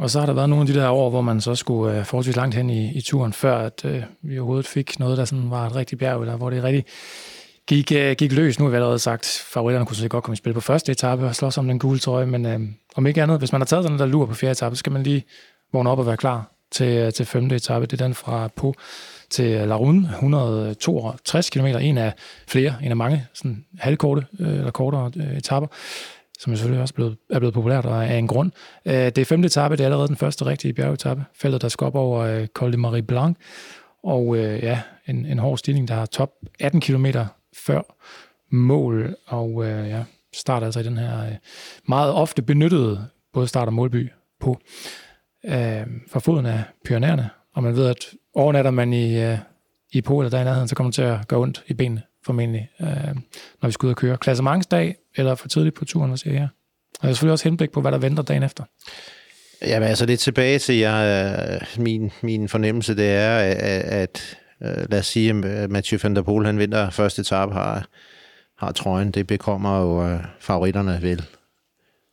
[0.00, 2.04] Og så har der været nogle af de der år, hvor man så skulle øh,
[2.04, 5.50] forholdsvis langt hen i, i turen, før at øh, vi overhovedet fik noget, der sådan
[5.50, 6.84] var et rigtigt bjerg, eller hvor det rigtig
[7.66, 8.58] gik, øh, gik løs.
[8.58, 11.26] Nu har vi allerede sagt, favoritterne kunne så godt komme i spil på første etape
[11.26, 12.60] og slås om den gule trøje, men øh,
[12.96, 14.92] om ikke andet, hvis man har taget sådan der lur på fjerde etape, så skal
[14.92, 15.24] man lige
[15.72, 17.86] vågne op og være klar til, øh, til femte etape.
[17.86, 18.74] Det er den fra på
[19.30, 22.12] til La Rune, 162 km, en af
[22.48, 25.68] flere, en af mange sådan halvkorte øh, eller kortere øh, etapper
[26.40, 28.52] som selvfølgelig også blevet, er blevet populært og af en grund.
[28.84, 31.24] Øh, det er femte etape, det er allerede den første rigtige bjergetappe.
[31.34, 33.36] Feltet, der skal op over øh, Col de Marie Blanc,
[34.02, 37.06] og øh, ja, en, en hård stigning, der har top 18 km
[37.56, 37.96] før
[38.50, 41.34] mål, og øh, ja, starter altså i den her øh,
[41.88, 44.58] meget ofte benyttede både start og målby på
[45.44, 49.38] øh, for foden af Pyrenæerne, og man ved, at overnatter man i, øh,
[49.92, 52.70] i Polen, der i nærheden, så kommer det til at gøre ondt i benene formentlig,
[52.80, 52.86] øh,
[53.62, 54.16] når vi skal ud og køre.
[54.16, 56.48] Klassementsdag, eller for tidligt på turen, hvad siger jeg?
[57.00, 58.64] Og jeg selvfølgelig også henblik på, hvad der venter dagen efter.
[59.62, 63.56] Jamen altså lidt tilbage til, jeg, øh, min, min fornemmelse, det er, at
[64.60, 67.52] at øh, lad os sige, at øh, Mathieu van der Poel, han vinder første etape,
[67.52, 67.88] har,
[68.58, 69.10] har trøjen.
[69.10, 71.24] Det bekommer jo øh, favoritterne vel.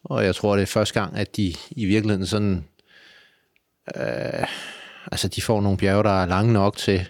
[0.04, 2.66] Og jeg tror, det er første gang, at de i virkeligheden sådan...
[3.96, 4.48] Øh,
[5.12, 7.06] altså, de får nogle bjerge, der er lange nok til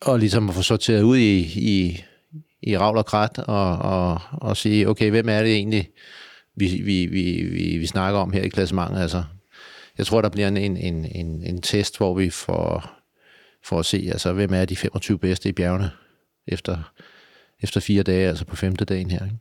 [0.00, 2.04] og ligesom at få sorteret ud i, i,
[2.62, 5.88] i ravl og krat og, og, og sige, okay, hvem er det egentlig,
[6.56, 9.00] vi, vi, vi, vi, vi snakker om her i klassementet?
[9.00, 9.24] Altså,
[9.98, 12.90] jeg tror, der bliver en, en, en, en test, hvor vi får
[13.64, 15.90] for at se, altså, hvem er de 25 bedste i bjergene
[16.46, 16.92] efter,
[17.60, 19.24] efter fire dage, altså på femte dagen her.
[19.24, 19.36] Ikke?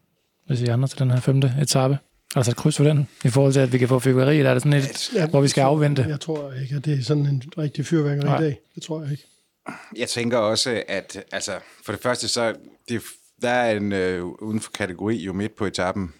[0.48, 1.98] Hvad siger andre til den her femte etape?
[2.36, 4.54] Altså et kryds for den, i forhold til, at vi kan få fyrværkeri, eller er
[4.54, 6.06] det sådan et, ja, hvor vi skal afvente?
[6.10, 8.60] Jeg tror ikke, at det er sådan en rigtig fyrværkeri i dag.
[8.76, 9.24] Det tror jeg ikke.
[9.96, 12.56] Jeg tænker også, at altså, for det første, så
[12.90, 13.02] det,
[13.42, 16.14] der er en øh, uden for kategori jo midt på etappen,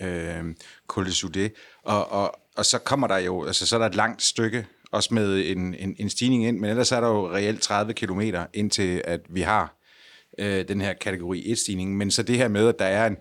[0.00, 0.44] øh,
[0.86, 1.50] Col de
[1.82, 5.14] og, og, og så kommer der jo, altså så er der et langt stykke også
[5.14, 8.20] med en, en, en stigning ind, men ellers er der jo reelt 30 km
[8.54, 9.81] indtil, at vi har
[10.38, 11.96] øh, den her kategori 1-stigning.
[11.96, 13.16] Men så det her med, at der er en,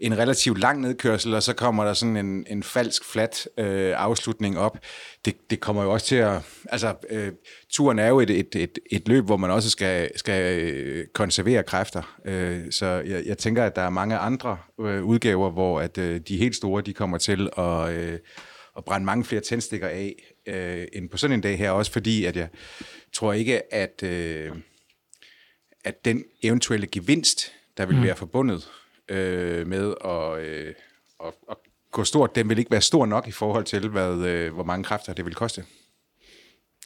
[0.00, 4.58] en relativt lang nedkørsel, og så kommer der sådan en, en falsk, flat øh, afslutning
[4.58, 4.78] op,
[5.24, 6.40] det, det kommer jo også til at...
[6.68, 7.32] Altså, øh,
[7.70, 11.62] turen er jo et, et, et, et løb, hvor man også skal, skal øh, konservere
[11.62, 12.18] kræfter.
[12.24, 16.20] Øh, så jeg, jeg tænker, at der er mange andre øh, udgaver, hvor at øh,
[16.28, 17.88] de helt store, de kommer til at...
[17.88, 18.18] Øh,
[18.76, 20.14] at brænde mange flere tændstikker af
[20.46, 22.48] øh, end på sådan en dag her, også fordi, at jeg
[23.12, 24.52] tror ikke, at, øh,
[25.84, 28.02] at den eventuelle gevinst, der vil mm.
[28.02, 28.68] være forbundet
[29.08, 30.74] øh, med at, øh,
[31.26, 31.56] at, at
[31.90, 34.84] gå stort, den vil ikke være stor nok i forhold til, hvad, øh, hvor mange
[34.84, 35.64] kræfter det vil koste.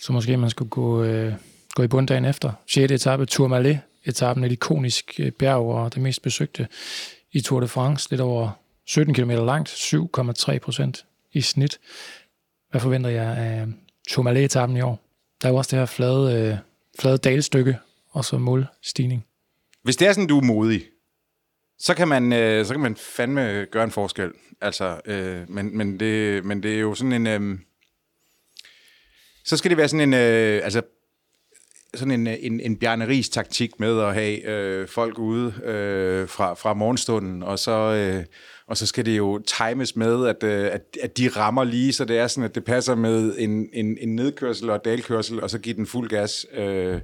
[0.00, 1.32] Så måske man skulle gå, øh,
[1.74, 2.52] gå i bund dagen efter.
[2.66, 2.92] 6.
[2.92, 6.68] etape, Tourmalet, etappen et ikonisk øh, bjerg og det mest besøgte
[7.32, 8.50] i Tour de France, lidt over
[8.86, 11.78] 17 km langt, 7,3 procent i snit.
[12.70, 13.66] Hvad forventer jeg af
[14.08, 15.00] Tourmalet-etappen i år?
[15.42, 16.56] Der er jo også det her flade, øh,
[16.98, 17.76] flade dalstykke,
[18.18, 19.26] og så målstigning.
[19.82, 20.84] Hvis det er sådan, du er modig,
[21.78, 24.30] så kan man, øh, så kan man fandme gøre en forskel.
[24.60, 27.26] Altså, øh, men, men, det, men det er jo sådan en...
[27.26, 27.58] Øh,
[29.44, 30.14] så skal det være sådan en...
[30.14, 30.82] Øh, altså,
[31.94, 36.54] sådan en, øh, en, en bjerneris taktik med at have øh, folk ude øh, fra,
[36.54, 38.24] fra morgenstunden, og så, øh,
[38.66, 42.04] og så skal det jo times med, at, øh, at, at de rammer lige, så
[42.04, 45.58] det er sådan, at det passer med en, en, en nedkørsel og dalkørsel, og så
[45.58, 47.00] give den fuld gas øh,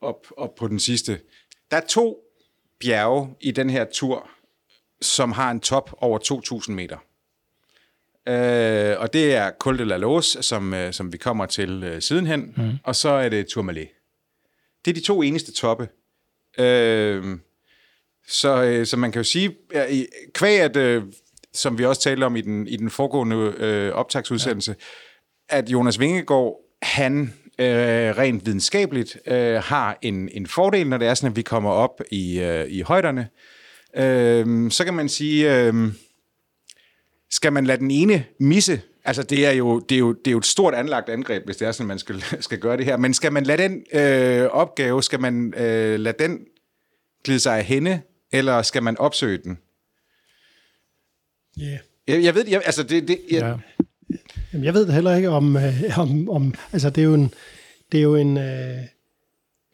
[0.00, 1.20] op, op på den sidste.
[1.70, 2.18] Der er to
[2.80, 4.30] bjerge i den her tur,
[5.02, 6.18] som har en top over
[6.68, 6.96] 2.000 meter.
[8.28, 12.02] Øh, og det er Col de la Lose, som, øh, som vi kommer til øh,
[12.02, 12.54] sidenhen.
[12.56, 12.70] Mm.
[12.84, 13.88] Og så er det Tourmalet.
[14.84, 15.88] Det er de to eneste toppe.
[16.58, 17.38] Øh,
[18.28, 19.56] så, øh, så man kan jo sige,
[19.90, 21.02] i- kvæg at, øh,
[21.52, 24.76] som vi også talte om i den, i den foregående øh, optagsudsendelse,
[25.52, 25.56] ja.
[25.58, 31.14] at Jonas Vingegaard, han øh, rent videnskabeligt øh, har en, en fordel, når det er
[31.14, 33.28] sådan, at vi kommer op i, øh, i højderne.
[33.96, 35.74] Øh, så kan man sige, øh,
[37.30, 38.82] skal man lade den ene misse?
[39.04, 41.56] Altså, det er, jo, det, er jo, det er jo et stort anlagt angreb, hvis
[41.56, 42.96] det er sådan, man skal, skal gøre det her.
[42.96, 46.40] Men skal man lade den øh, opgave, skal man øh, lade den
[47.24, 48.00] glide sig af hende,
[48.32, 49.58] eller skal man opsøge den?
[51.62, 51.78] Yeah.
[52.08, 53.84] Jeg, jeg ved, jeg, altså det, det jeg, Ja.
[54.52, 57.34] Jamen, jeg ved det heller ikke om, øh, om, om altså det er jo en,
[57.92, 58.76] det er jo en, øh,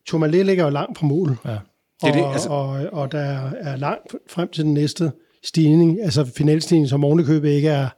[0.06, 1.36] Tourmalet ligger jo langt fra mål.
[1.44, 1.50] Ja.
[1.50, 1.58] Det
[2.02, 5.12] er og, det, altså- og, og der er langt frem til den næste
[5.44, 7.88] stigning, altså finalstigning, som ovenikøbet ikke er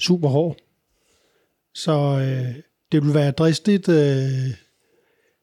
[0.00, 0.56] super hård.
[1.74, 2.54] Så øh,
[2.92, 4.28] det vil være dristigt øh,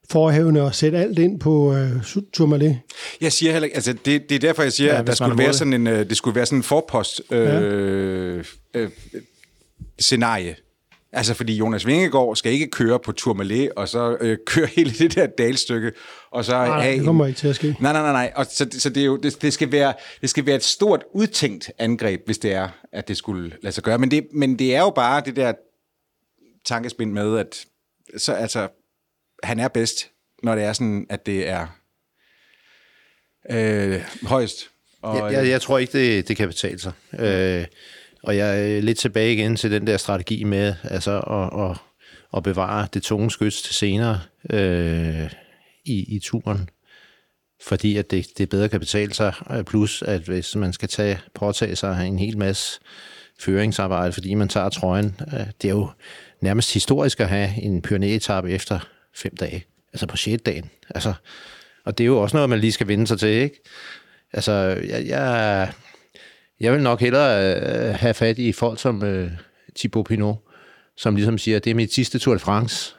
[0.10, 1.92] forhævende at sætte alt ind på øh,
[2.34, 2.80] Tourmalet.
[3.22, 5.14] jeg siger heller ikke, altså det, det er derfor, jeg siger, Ja, ja, at der
[5.14, 8.90] skulle være sådan en, øh, det skulle være sådan en forpost øh, øh,
[10.00, 10.56] scenarie.
[11.16, 15.16] Altså, fordi Jonas Vingegaard skal ikke køre på Tourmalet, og så øh, køre hele det
[15.16, 15.92] der dalstykke,
[16.32, 17.76] og så Nej, have det en- kommer ikke til at ske.
[17.80, 18.32] Nej, nej, nej, nej.
[18.36, 21.04] Og så, så det, er jo, det, det, skal være, det skal være et stort
[21.14, 23.98] udtænkt angreb, hvis det er, at det skulle lade sig gøre.
[23.98, 25.54] Men det, men det er jo bare det der
[26.66, 27.66] tankespind med, at
[28.18, 28.68] så, altså,
[29.44, 30.10] han er bedst,
[30.44, 31.68] når det er sådan, at det er
[33.52, 34.70] øh, højst.
[35.02, 36.92] Og, Jeg, jeg, jeg tror ikke, det, det kan betale sig.
[37.20, 37.66] Øh,
[38.24, 41.78] og jeg er lidt tilbage igen til den der strategi med altså at, at,
[42.38, 45.32] at bevare det tunge skyds til senere øh,
[45.86, 46.70] i, i turen.
[47.66, 49.34] Fordi at det, det bedre kan betale sig.
[49.52, 52.80] Øh, plus at hvis man skal tage, påtage sig en hel masse
[53.40, 55.20] føringsarbejde, fordi man tager trøjen.
[55.34, 55.90] øh, Det er jo
[56.42, 58.80] nærmest historisk at have en pyrenæetappe efter
[59.16, 59.66] fem dage.
[59.94, 60.44] Altså på 6.
[60.44, 60.70] dagen.
[60.90, 61.14] Altså,
[61.86, 63.62] og det er jo også noget, man lige skal vende sig til, ikke?
[64.34, 64.52] Altså,
[64.88, 65.74] jeg, jeg,
[66.64, 69.32] jeg vil nok hellere øh, have fat i folk som øh,
[69.76, 70.38] Thibaut Pinot,
[70.98, 72.96] som ligesom siger, det er mit sidste Tour de France.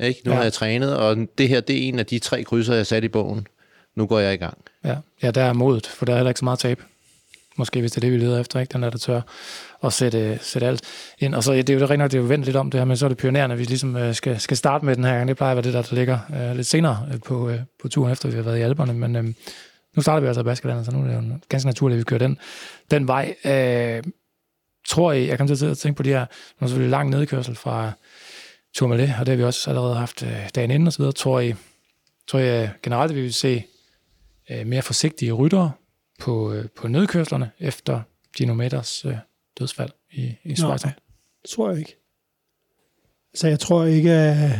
[0.00, 0.20] Ikke?
[0.24, 0.36] Nu Ja.
[0.36, 2.84] har jeg trænet, og det her, det er en af de tre krydser, jeg har
[2.84, 3.46] sat i bogen.
[3.94, 4.58] Nu går jeg i gang.
[4.84, 4.96] Ja.
[5.22, 6.82] ja, der er modet, for der er heller ikke så meget tab.
[7.58, 8.72] Måske hvis det er det, vi leder efter, ikke?
[8.72, 9.20] Den er der tør
[9.84, 10.80] at sætte, sætte alt
[11.18, 11.34] ind.
[11.34, 12.80] Og så ja, det er jo det rent det er jo vendt lidt om det
[12.80, 15.12] her, men så er det pionerende, vi ligesom øh, skal, skal starte med den her
[15.14, 15.28] gang.
[15.28, 16.18] Det plejer at være det, der, der ligger
[16.50, 18.94] øh, lidt senere øh, på, øh, på turen, efter vi har været i Alperne.
[18.94, 19.24] Men øh,
[19.96, 22.04] nu starter vi altså i Baskerlandet, så nu er det jo ganske naturligt, at vi
[22.04, 22.38] kører den,
[22.90, 23.34] den vej.
[23.44, 24.02] Øh,
[24.88, 26.26] tror I, jeg kom til at tænke på de her,
[26.60, 27.92] nu er selvfølgelig lang nedkørsel fra
[28.74, 31.12] Tourmalet, og det har vi også allerede haft øh, dagen inden og så videre.
[31.12, 31.54] Tror I,
[32.26, 33.64] tror I øh, generelt, at vi vil se
[34.50, 35.72] øh, mere forsigtige ryttere
[36.18, 38.00] på, øh, på nedkørslerne efter
[38.36, 39.16] Gino Meters øh,
[39.58, 40.84] dødsfald i, i Schweiz.
[40.84, 40.94] Nej,
[41.42, 41.96] det tror jeg ikke.
[43.34, 44.50] Så jeg tror ikke, at,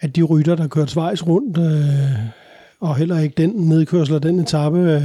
[0.00, 2.39] at de rytter, der kørte Schweiz rundt, øh,
[2.80, 5.02] og heller ikke den nedkørsel og den etape, øh,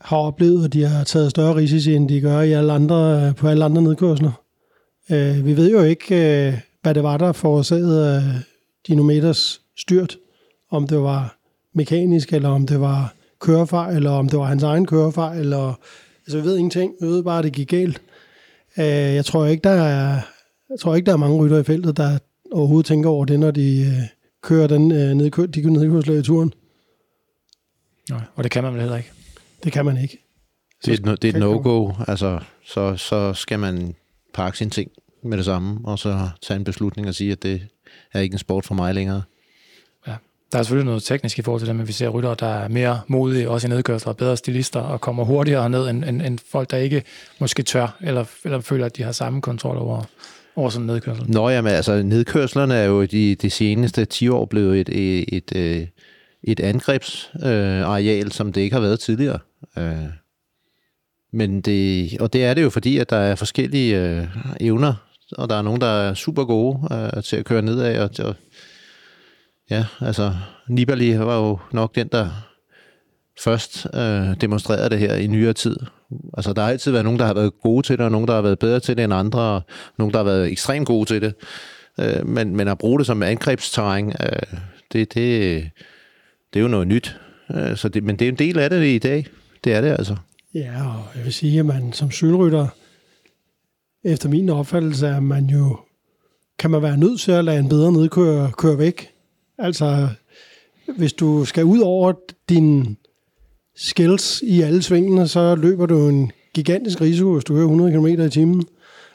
[0.00, 3.34] har oplevet, at de har taget større risici, end de gør i alle andre, øh,
[3.34, 4.42] på alle andre nedkørsler.
[5.10, 8.40] Øh, vi ved jo ikke, øh, hvad det var, der forårsagede øh,
[8.88, 10.16] dinometers styrt.
[10.70, 11.38] Om det var
[11.74, 15.78] mekanisk, eller om det var kørefejl, eller om det var hans egen kørefejl, eller
[16.26, 16.92] altså vi ved ingenting.
[17.00, 18.00] Vi ved bare, at det gik galt.
[18.78, 20.20] Øh, jeg tror ikke, der er,
[20.70, 22.18] jeg tror ikke, der er mange rytter i feltet, der
[22.52, 24.02] overhovedet tænker over det, når de øh,
[24.46, 26.52] kører den øh, nedkør, de nedkørsler i turen.
[28.10, 29.12] Nej, og det kan man vel heller ikke.
[29.64, 30.18] Det kan man ikke.
[30.84, 31.92] Det er, et, no- det er et no-go.
[32.08, 33.94] Altså, så, så skal man
[34.34, 34.90] pakke sine ting
[35.22, 37.66] med det samme, og så tage en beslutning og sige, at det
[38.12, 39.22] er ikke en sport for mig længere.
[40.52, 42.68] Der er selvfølgelig noget teknisk i forhold til det, men vi ser ryttere, der er
[42.68, 46.38] mere modige, også i nedkørsler, og bedre stilister, og kommer hurtigere ned, end, end, end
[46.50, 47.02] folk, der ikke
[47.38, 50.02] måske tør, eller, eller føler, at de har samme kontrol over,
[50.56, 51.30] over sådan en nedkørsel.
[51.30, 55.56] Nå, jamen, altså, nedkørslerne er jo de, de seneste 10 år blevet et, et, et,
[55.56, 55.86] øh,
[56.42, 59.38] et, angrebsareal, som det ikke har været tidligere.
[59.78, 60.06] Øh,
[61.32, 64.26] Men det, og det er det jo fordi, at der er forskellige øh,
[64.60, 64.94] evner,
[65.32, 68.34] og der er nogen, der er super gode øh, til at køre nedad, og, og
[69.70, 70.34] ja, altså
[70.68, 72.28] Nibali var jo nok den, der
[73.40, 75.76] først øh, demonstrerede det her i nyere tid.
[76.36, 78.34] Altså, der har altid været nogen, der har været gode til det, og nogen, der
[78.34, 79.62] har været bedre til det end andre, og
[79.98, 81.34] nogen, der har været ekstremt gode til det.
[82.00, 84.58] Øh, men, men at bruge det som angrebsterræn, øh,
[84.92, 85.70] det, det,
[86.52, 87.20] det er jo noget nyt.
[87.50, 89.26] Øh, så det, men det er en del af det i dag.
[89.64, 90.16] Det er det altså.
[90.54, 92.66] Ja, og jeg vil sige, at man som cykelrytter,
[94.04, 95.78] efter min opfattelse, er man jo,
[96.58, 99.10] kan man være nødt til at lade en bedre nedkøre køre væk.
[99.58, 100.08] Altså,
[100.96, 102.12] hvis du skal ud over
[102.48, 102.96] din
[103.76, 108.06] skills i alle svingene, så løber du en gigantisk risiko, hvis du kører 100 km
[108.06, 108.66] i timen.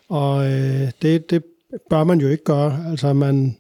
[0.10, 1.44] Og øh, det, det
[1.90, 2.86] bør man jo ikke gøre.
[2.90, 3.58] Altså, man,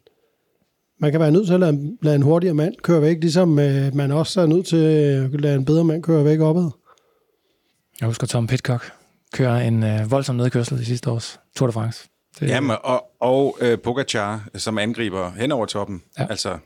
[0.99, 3.95] man kan være nødt til at lade, lade en hurtigere mand køre væk, ligesom øh,
[3.95, 6.69] man også er nødt til at lade en bedre mand køre væk opad.
[7.99, 8.91] Jeg husker Tom Pitcock
[9.33, 12.09] køre en øh, voldsom nedkørsel i sidste års Tour de France.
[12.39, 16.03] Det, Jamen, og, og øh, Pogacar, som angriber hen over toppen.
[16.19, 16.27] Ja.
[16.29, 16.57] Altså,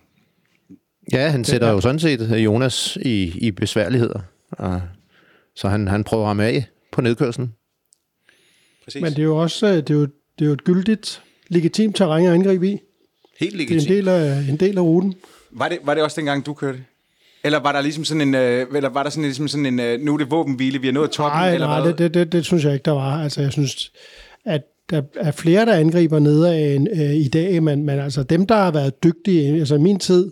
[1.14, 4.20] ja, han sætter jo sådan set øh, Jonas i, i besværligheder.
[4.52, 4.82] Og,
[5.56, 7.54] så han, han prøver ham af på nedkørselen.
[8.84, 9.02] Præcis.
[9.02, 10.02] Men det er jo også øh, det er jo,
[10.40, 12.80] det er jo et gyldigt, legitimt terræn at angribe i.
[13.40, 13.90] Helt legitimt.
[13.90, 15.14] Det er en del af, en del af ruten.
[15.52, 16.80] Var det, var det også dengang, du kørte?
[17.44, 20.02] Eller var der ligesom sådan en, øh, eller var der sådan, ligesom sådan en, øh,
[20.02, 21.40] nu er det våbenhvile, vi er nået toppen?
[21.40, 23.24] Nej, eller nej, det, det, det, det, synes jeg ikke, der var.
[23.24, 23.92] Altså, jeg synes,
[24.46, 28.48] at der er flere, der angriber nedad end øh, i dag, men, men altså dem,
[28.48, 30.32] der har været dygtige, altså i min tid,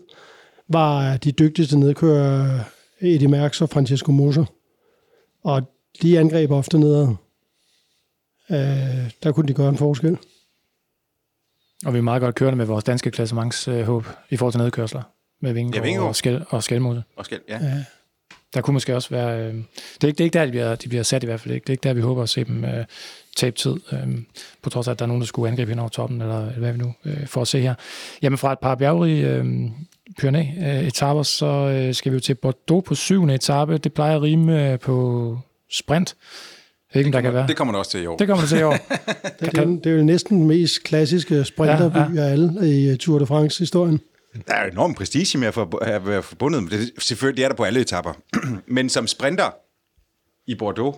[0.73, 2.59] var de dygtigste nedkører
[3.01, 4.45] Eddie Merckx og Francesco Moser.
[5.43, 5.61] Og
[6.01, 7.07] de angreb ofte nedad.
[8.51, 10.17] Øh, der kunne de gøre en forskel.
[11.85, 15.01] Og vi er meget godt kørende med vores danske klassementshåb øh, i forhold til nedkørsler
[15.41, 17.03] med Vingård ja, og, Skæl, og Skelmose.
[17.15, 17.59] Og Skæl, ja.
[17.63, 17.83] ja.
[18.53, 19.39] Der kunne måske også være...
[19.39, 21.39] Øh, det, er ikke, det er ikke der, de bliver, de bliver sat i hvert
[21.39, 21.53] fald.
[21.53, 21.63] Ikke.
[21.63, 22.85] Det er ikke der, vi håber at se dem øh,
[23.37, 24.17] tabe tid, øh,
[24.61, 26.59] på trods af, at der er nogen, der skulle angribe hen over toppen, eller, eller
[26.59, 27.75] hvad vi nu øh, får at se her.
[28.21, 29.45] Jamen fra et par bjergrige øh,
[30.17, 33.77] Pyrenæ-etaper, så øh, skal vi jo til Bordeaux på syvende etape.
[33.77, 35.37] Det plejer at rime øh, på
[35.71, 36.15] sprint.
[36.95, 37.47] Ikke, det, kommer, der kan være.
[37.47, 38.17] det kommer det også til i år.
[38.17, 38.71] Det kommer det til i år.
[39.39, 42.21] det, er, det er jo næsten den mest klassiske sprinterby ja, ja.
[42.21, 43.99] af alle i Tour de France-historien.
[44.47, 45.47] Der er enorm prestige med
[45.81, 46.91] at være forbundet med det.
[46.99, 48.13] Selvfølgelig det er der på alle etapper.
[48.75, 49.49] Men som sprinter
[50.47, 50.95] i Bordeaux,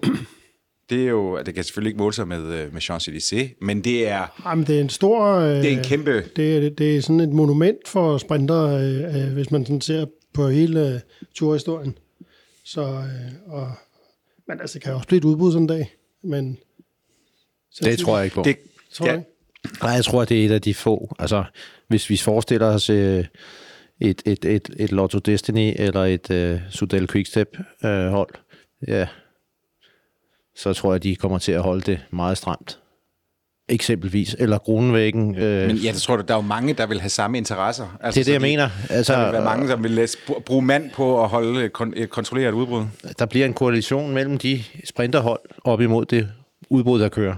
[0.89, 4.08] det er jo, det kan selvfølgelig ikke måle sig med, øh, med Champs-Élysées, men det
[4.08, 4.41] er...
[4.45, 5.39] Jamen, det er en stor...
[5.39, 6.24] Det er en kæmpe...
[6.36, 10.50] Det er, det er sådan et monument for sprinter, øh, hvis man sådan ser på
[10.50, 11.02] hele
[11.36, 11.98] turhistorien.
[12.63, 13.71] Så, øh, og,
[14.48, 15.93] men altså, det kan også blive et udbud sådan en dag.
[16.24, 16.58] Men,
[17.84, 18.41] det tror jeg ikke på.
[18.43, 18.58] Det,
[18.93, 19.12] tror ja.
[19.12, 19.32] jeg ikke.
[19.82, 21.15] Nej, jeg tror, det er et af de få.
[21.19, 21.43] Altså,
[21.88, 23.26] hvis vi forestiller os øh,
[24.00, 28.30] et, et, et, et Lotto Destiny eller et øh, Sudal Quickstep øh, hold,
[28.88, 29.08] ja,
[30.56, 32.80] så tror jeg, de kommer til at holde det meget stramt.
[33.70, 34.36] Eksempelvis.
[34.39, 35.36] Eller Grunvæggen.
[35.36, 37.98] Øh, Men ja, det tror du, der er jo mange, der vil have samme interesser.
[38.02, 38.70] Altså, det er det, jeg de, mener.
[38.89, 40.10] Altså, der vil være mange, der vil
[40.46, 42.86] bruge mand på at holde et kontrolleret udbrud.
[43.20, 46.30] Der bliver en koalition mellem de sprinterhold op imod det
[46.70, 47.36] udbrud, der kører.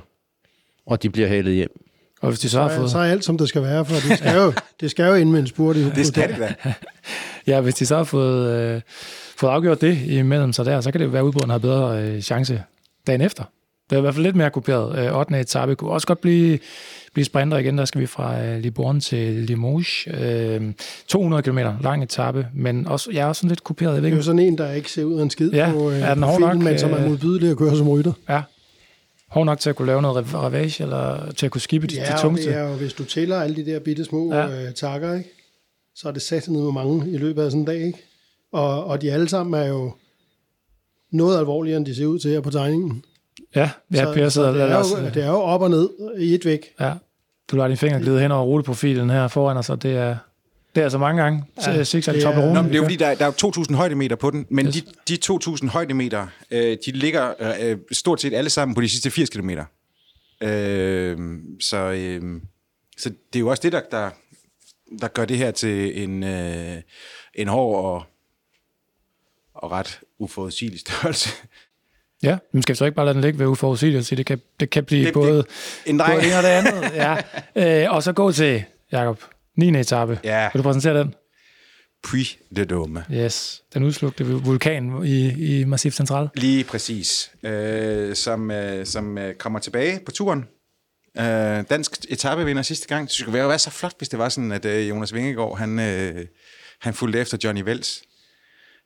[0.85, 1.83] Og de bliver halet hjem.
[2.21, 2.91] Og hvis de så, har fået...
[2.91, 5.31] så er alt, som det skal være, for det skal jo, det skal jo ind
[5.31, 5.75] med en spurt.
[5.75, 6.73] I det skal det da.
[7.51, 8.81] ja, hvis de så har fået, øh,
[9.37, 12.21] fået afgjort det imellem sig der, så kan det være, at udbruderne har bedre øh,
[12.21, 12.63] chance
[13.07, 13.43] dagen efter.
[13.89, 14.99] Det er i hvert fald lidt mere kuperet.
[14.99, 15.39] Øh, 8.
[15.39, 16.59] etape kunne også godt blive,
[17.13, 17.77] blive sprinter igen.
[17.77, 20.07] Der skal vi fra øh, Libourne til Limoges.
[20.07, 20.61] Øh,
[21.07, 23.93] 200 km lang etape, men også, jeg er også sådan lidt kuperet.
[23.93, 25.71] Jeg ved, det er jo sådan en, der ikke ser ud af en skid ja,
[25.71, 28.13] på, øh, er den film, nok, men som er øh, modbydelig at køre som rytter.
[28.29, 28.41] Ja,
[29.29, 32.13] hård nok til at kunne lave noget ravage, eller til at kunne skibe de, ja,
[32.13, 32.49] de tungste.
[32.49, 34.65] Ja, og hvis du tæller alle de der bitte små ja.
[34.65, 35.29] øh, takker, ikke?
[35.95, 37.81] så er det sat ned med mange i løbet af sådan en dag.
[37.85, 37.99] Ikke?
[38.51, 39.91] Og, og de alle sammen er jo
[41.11, 43.03] noget alvorligere, end de ser ud til her på tegningen.
[43.55, 45.89] Ja, ja så, Per sidder så det, er jo, det er jo op og ned
[46.19, 46.65] i et væk.
[46.79, 46.93] Ja,
[47.51, 50.15] du lader din finger glide hen over ruteprofilen her foran, og så det er
[50.77, 51.43] det er altså mange gange.
[51.65, 54.31] Ja, det, er, top Nå, det er jo fordi, der, der er 2.000 højdemeter på
[54.31, 54.83] den, men yes.
[55.07, 59.11] de, de 2.000 højdemeter, øh, de ligger øh, stort set alle sammen på de sidste
[59.11, 59.49] 80 km.
[60.41, 61.17] Øh,
[61.59, 62.41] så, øh,
[62.97, 64.09] så det er jo også det, der, der,
[65.01, 66.75] der gør det her til en, øh,
[67.33, 68.03] en hård og,
[69.57, 71.29] og ret uforudsigelig størrelse.
[72.23, 74.25] Ja, men skal vi så ikke bare lade den ligge ved uforudsigeligt og sige, det
[74.25, 75.45] kan, det kan blive det, både, det,
[75.85, 76.91] en både det ene og det andet.
[77.55, 77.83] Ja.
[77.85, 79.23] Øh, og så gå til, Jacob,
[79.55, 79.79] 9.
[79.79, 80.19] etape.
[80.23, 80.49] Ja.
[80.53, 81.13] Vil du præsentere den?
[82.03, 82.17] Puy
[82.55, 83.13] de Dôme.
[83.13, 85.27] Yes, den udslugte vulkan i,
[85.59, 86.29] i Massif Central.
[86.35, 87.31] Lige præcis.
[87.43, 90.45] Øh, som, øh, som øh, kommer tilbage på turen.
[91.19, 93.07] Øh, dansk etapevinder sidste gang.
[93.07, 95.79] Det skulle være, være så flot, hvis det var sådan, at øh, Jonas Vingegaard, han,
[95.79, 96.25] øh,
[96.79, 98.01] han fulgte efter Johnny Vels,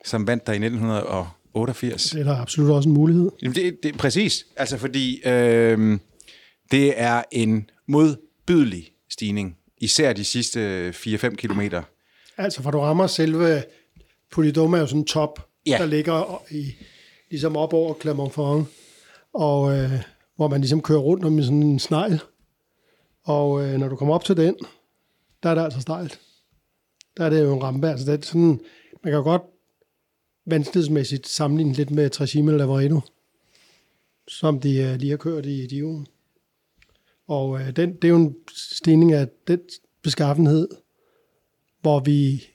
[0.06, 2.10] som vandt der i 1988.
[2.10, 3.32] Det er der absolut også en mulighed.
[3.42, 4.46] Jamen, det, det, præcis.
[4.56, 6.00] Altså, fordi øh,
[6.72, 11.84] det er en modbydelig stigning især de sidste 4-5 kilometer.
[12.38, 13.64] Altså, for du rammer selve
[14.32, 15.78] Polydoma er jo sådan en top, ja.
[15.78, 16.74] der ligger i,
[17.30, 18.66] ligesom op over Clermont-Ferrand,
[19.34, 19.92] og øh,
[20.36, 22.22] hvor man ligesom kører rundt om sådan en snegl.
[23.24, 24.56] Og øh, når du kommer op til den,
[25.44, 26.20] der er det altså stejlt.
[27.18, 27.90] Der er det jo en rampe.
[27.90, 28.60] Altså, det er sådan,
[29.04, 29.42] man kan godt
[30.46, 33.02] vanskelighedsmæssigt sammenlignet lidt med Trajime Lavaredo,
[34.28, 36.08] som de øh, lige har kørt i Dion.
[37.28, 39.60] Og øh, den, det er jo en stigning af den
[40.02, 40.68] beskaffenhed,
[41.82, 42.48] hvor vi,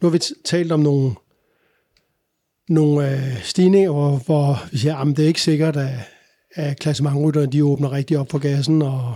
[0.00, 1.14] nu har vi talt om nogle,
[2.68, 5.98] nogle øh, stigninger, hvor, hvor vi siger, at det er ikke sikkert, at,
[6.54, 9.14] at klassementrytterne, de åbner rigtig op for gassen og,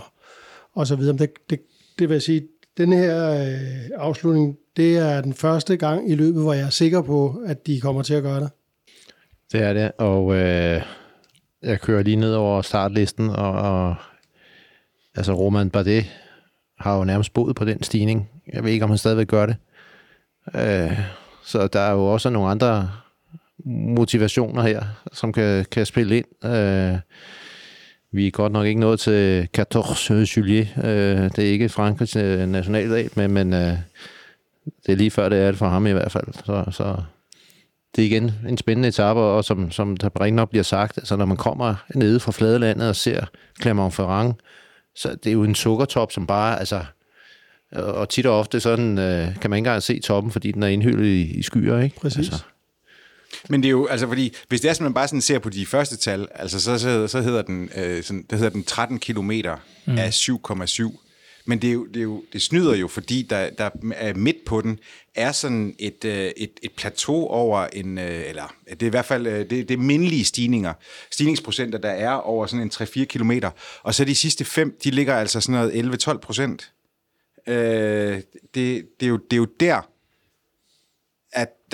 [0.72, 1.16] og så videre.
[1.18, 1.60] Det, det,
[1.98, 2.48] det vil jeg sige,
[2.78, 7.02] den her øh, afslutning, det er den første gang i løbet, hvor jeg er sikker
[7.02, 8.50] på, at de kommer til at gøre det.
[9.52, 10.82] Det er det, og øh,
[11.62, 13.94] jeg kører lige ned over startlisten, og, og
[15.16, 16.04] altså Roman Bardet
[16.78, 18.30] har jo nærmest boet på den stigning.
[18.52, 19.56] Jeg ved ikke, om han stadigvæk gør det.
[20.54, 20.98] Øh,
[21.44, 22.90] så der er jo også nogle andre
[23.64, 26.44] motivationer her, som kan, kan spille ind.
[26.44, 26.98] Øh,
[28.12, 30.68] vi er godt nok ikke nået til 14 juillet.
[30.76, 33.72] Øh, det er ikke Frankrigs øh, nationaldag, men, men øh,
[34.86, 36.26] det er lige før det er det for ham i hvert fald.
[36.46, 36.96] Så, så
[37.96, 41.24] det er igen en spændende etape, og som, som der nok bliver sagt, altså når
[41.24, 43.24] man kommer nede fra fladelandet og ser
[43.62, 44.34] Clermont-Ferrand,
[44.94, 46.84] så det er jo en sukkertop, som bare, altså,
[47.72, 50.66] og tit og ofte sådan, øh, kan man ikke engang se toppen, fordi den er
[50.66, 52.00] indhyldet i, i skyer, ikke?
[52.00, 52.18] Præcis.
[52.18, 52.44] Altså,
[53.48, 55.50] Men det er jo, altså fordi, hvis det er sådan, man bare sådan ser på
[55.50, 58.98] de første tal, altså så, så, så hedder den, øh, sådan, det hedder den 13
[58.98, 59.56] kilometer
[59.86, 59.98] mm.
[59.98, 61.04] af 7,7.
[61.48, 64.36] Men det, er jo, det, er jo, det snyder jo, fordi der, der er midt
[64.46, 64.78] på den
[65.14, 69.04] er sådan et, øh, et, et plateau over en, øh, eller det er i hvert
[69.04, 70.72] fald øh, det, det er mindelige stigninger,
[71.10, 73.50] stigningsprocenter, der er over sådan en 3-4 kilometer.
[73.82, 76.72] Og så de sidste fem, de ligger altså sådan noget 11-12 procent.
[77.46, 77.54] Øh,
[78.54, 79.88] det, det, er jo, det er jo der,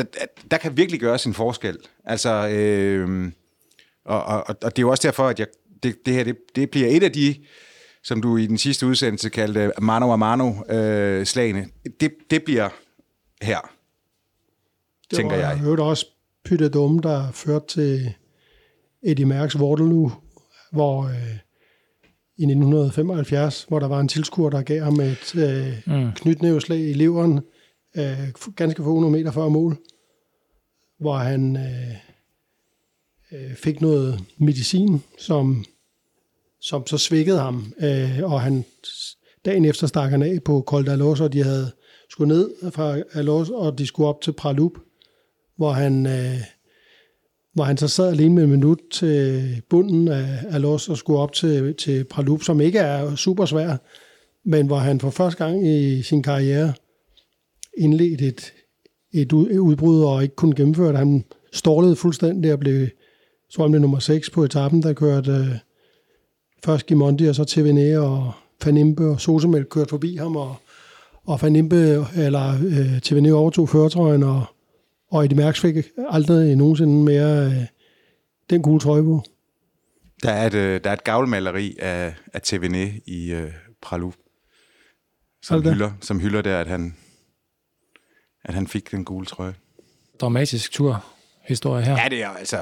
[0.01, 1.79] at der kan virkelig gøres en forskel.
[2.05, 3.33] Altså, øh,
[4.05, 5.47] og, og, og det er jo også derfor, at jeg,
[5.83, 7.35] det, det her det, det bliver et af de,
[8.03, 11.67] som du i den sidste udsendelse kaldte mano a mano øh, slagene.
[12.01, 12.69] Det, det bliver
[13.43, 13.59] her,
[15.11, 15.59] Det tænker var, jeg.
[15.59, 16.07] hørte også
[16.45, 18.15] Pytte Dumme, der førte til
[19.03, 20.11] Eddie Mærks Waterloo,
[20.73, 21.37] hvor øh,
[22.39, 26.13] i 1975, hvor der var en tilskuer, der gav ham et øh, mm.
[26.13, 27.41] knytnæveslag i leveren,
[27.97, 29.79] øh, ganske få hundrede meter før mål,
[31.01, 31.95] hvor han øh,
[33.33, 35.65] øh, fik noget medicin, som,
[36.61, 38.65] som så svækkede ham, øh, og han
[39.45, 41.73] dagen efter stak han af på Col d'Alos, og de havde
[42.15, 44.73] skulle ned fra Alos, og de skulle op til Pralup,
[45.57, 46.41] hvor han, øh,
[47.53, 51.33] hvor han så sad alene med en minut til bunden af Alos og skulle op
[51.33, 53.77] til, til Pralup, som ikke er super svær,
[54.45, 56.73] men hvor han for første gang i sin karriere
[57.79, 58.53] indledte et,
[59.13, 60.99] et ud- udbrud og ikke kunne gennemføre det.
[60.99, 62.89] Han stålede fuldstændig og blev,
[63.51, 65.49] så han blev nummer 6 på etappen, der kørte øh,
[66.65, 70.57] først Gimondi og så TVN og Fanimpe og Sosemel kørte forbi ham, og,
[71.25, 74.45] og Fanimpe eller øh, TVN overtog føretrøjen, og,
[75.11, 75.75] og Eddie Mærks fik
[76.11, 77.67] aldrig nogensinde mere øh,
[78.51, 79.23] den gule trøje på.
[80.23, 82.75] Der er et, øh, der er et gavlmaleri af, af TVN
[83.07, 83.53] i øh,
[83.83, 84.11] Pralu,
[85.43, 86.97] som hylder, som hylder der, at han,
[88.45, 89.55] at han fik den gule trøje.
[90.21, 92.03] Dramatisk turhistorie her.
[92.03, 92.59] Ja, det er altså...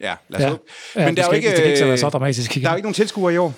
[0.00, 0.48] Ja, lad os Ja.
[0.48, 0.56] ja.
[0.96, 2.06] Ja, Men det der er jo skal ikke, ikke- det skal ikke så være så
[2.06, 2.62] øh, dramatisk igen.
[2.62, 3.54] Der er jo ikke nogen tilskuere i år.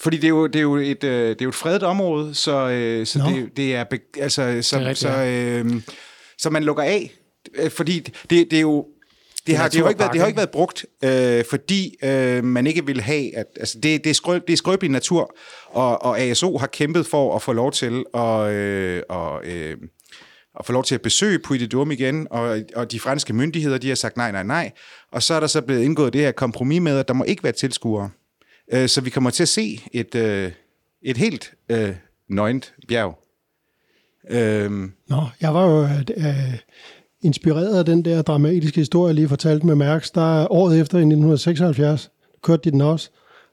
[0.00, 2.34] Fordi det er jo, det er jo, et, øh, det er jo et fredet område,
[2.34, 3.84] så, øh, så det, det er...
[4.20, 5.82] Altså, så, Det er rigtigt, så, øh,
[6.38, 7.10] så man lukker af.
[7.54, 8.86] Øh, Fordi det, det er jo...
[9.46, 12.44] Det har, det, har jo ikke været, det har ikke været brugt, øh, fordi øh,
[12.44, 16.02] man ikke vil have, at altså det, det, er skrøb, det er skrøbelig natur, og,
[16.04, 19.76] og ASO har kæmpet for at få lov til at, øh, og, øh,
[20.58, 23.78] at få lov til at besøge Puy de Dôme igen, og, og de franske myndigheder,
[23.78, 24.72] de har sagt nej, nej, nej,
[25.12, 27.42] og så er der så blevet indgået det her kompromis med, at der må ikke
[27.42, 28.10] være tilskuere.
[28.72, 30.52] Øh, så vi kommer til at se et, øh,
[31.02, 31.94] et helt øh,
[32.28, 33.18] nøgent bjerg.
[34.30, 34.70] Øh,
[35.08, 36.58] Nå, jeg var jo øh, øh
[37.22, 40.10] inspireret af den der dramatiske historie, jeg lige fortalte med Mærks.
[40.10, 42.10] Der året efter i 1976,
[42.42, 43.10] kørte de den også.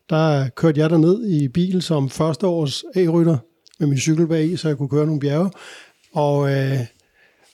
[0.10, 3.38] Der kørte jeg derned i bil som første års A-rytter
[3.80, 5.52] med min cykel bag i, så jeg kunne køre nogle bjerge.
[6.14, 6.80] Og, øh,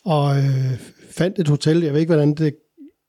[0.05, 0.79] og øh,
[1.11, 1.83] fandt et hotel.
[1.83, 2.55] Jeg ved ikke, hvordan det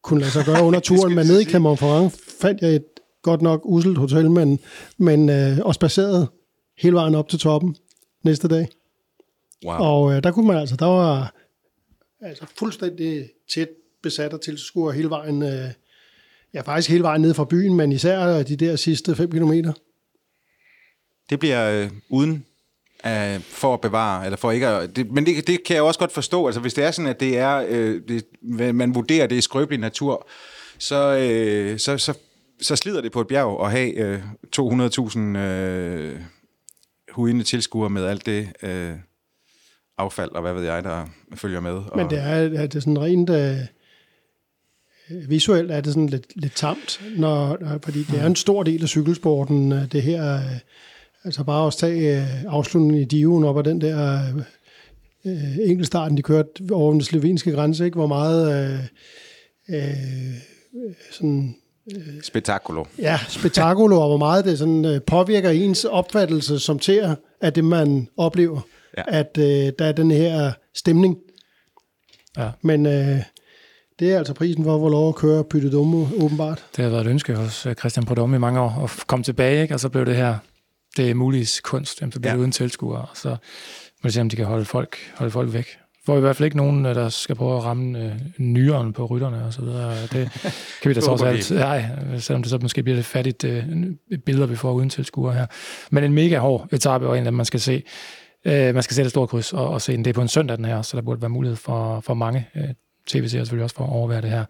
[0.02, 2.10] kunne lade sig gøre under turen, men nede i Clermont-Ferrand
[2.40, 2.84] fandt jeg et
[3.22, 4.58] godt nok uselt hotel, men,
[4.98, 6.30] men øh, og spacerede
[6.78, 7.76] hele vejen op til toppen
[8.24, 8.68] næste dag.
[9.64, 9.76] wow.
[9.76, 11.34] Og øh, der kunne man altså, der var
[12.20, 13.68] altså fuldstændig tæt
[14.02, 15.70] besat af tilskuere hele vejen, øh,
[16.54, 19.72] ja faktisk hele vejen ned fra byen, men især de der sidste 5 kilometer.
[21.30, 22.46] Det bliver øh, uden
[23.06, 26.00] øh, for at bevare, eller for ikke at, det, men det, det kan jeg også
[26.00, 28.24] godt forstå, altså hvis det er sådan, at det er, øh, det,
[28.74, 30.28] man vurderer, det er skrøbelig natur,
[30.78, 32.14] så, øh, så, så,
[32.60, 34.22] så slider det på et bjerg at have øh,
[34.56, 36.20] 200.000 øh,
[37.12, 38.92] hudende tilskuere med alt det øh,
[39.98, 41.72] affald, og hvad ved jeg, der følger med.
[41.72, 43.58] Og, Men det er, er det sådan rent øh,
[45.28, 48.82] visuelt er det sådan lidt, lidt tamt, når, når, fordi det er en stor del
[48.82, 50.58] af cykelsporten, øh, det her, øh,
[51.24, 54.20] altså bare også tage øh, afslutningen i Diven op ad den der
[55.26, 57.96] øh, enkeltstarten, de kørte over den slovenske grænse, ikke?
[57.96, 58.80] hvor meget øh,
[59.76, 60.34] øh,
[61.10, 61.54] sådan
[62.22, 62.84] Spektakulo.
[62.98, 67.64] ja, spektakulo, og hvor meget det sådan, øh, påvirker ens opfattelse som ser af det,
[67.64, 68.60] man oplever.
[68.98, 69.02] Ja.
[69.08, 71.16] At øh, der er den her stemning.
[72.38, 72.50] Ja.
[72.62, 73.22] Men øh,
[73.98, 76.64] det er altså prisen for at få lov at køre Pytte Dumme, åbenbart.
[76.76, 79.62] Det har været et ønske hos øh, Christian Prodom i mange år at komme tilbage,
[79.62, 79.74] ikke?
[79.74, 80.38] og så blev det her
[80.96, 82.34] det er muligt kunst, jamen, så bliver Ja.
[82.36, 83.36] det uden tilskuere, så må
[84.02, 85.66] vi se, om de kan holde folk, holde folk væk.
[86.06, 89.06] Får i hvert fald ikke nogen, øh, der skal prøve at ramme øh, nyeren på
[89.06, 90.02] rytterne og så videre.
[90.02, 90.10] Det
[90.82, 91.50] kan vi da Det trods alt.
[91.50, 91.84] Nej,
[92.18, 93.64] selvom det så måske bliver lidt fattigt øh,
[94.26, 95.46] billeder, vi får uden tilskuere her.
[95.90, 97.82] Men en mega hård etape, og en dem, man skal se.
[98.44, 100.04] Øh, man skal sætte et stort kryds og, og se den.
[100.04, 102.48] Det er på en søndag, den her, så der burde være mulighed for, for mange
[102.56, 102.64] øh,
[103.06, 104.44] tv-serier selvfølgelig også for at overvære det her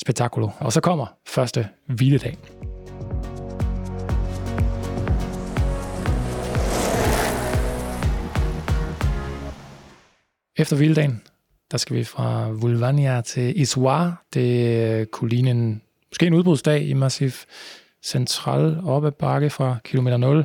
[0.00, 0.48] spektakulo.
[0.58, 2.36] Og så kommer første hviledag.
[10.58, 11.22] Efter hviledagen,
[11.70, 14.24] der skal vi fra Vulvania til Issoir.
[14.34, 17.44] Det kunne ligne en, måske en udbrudsdag i Massif
[18.04, 20.44] Central op ad bakke fra kilometer 0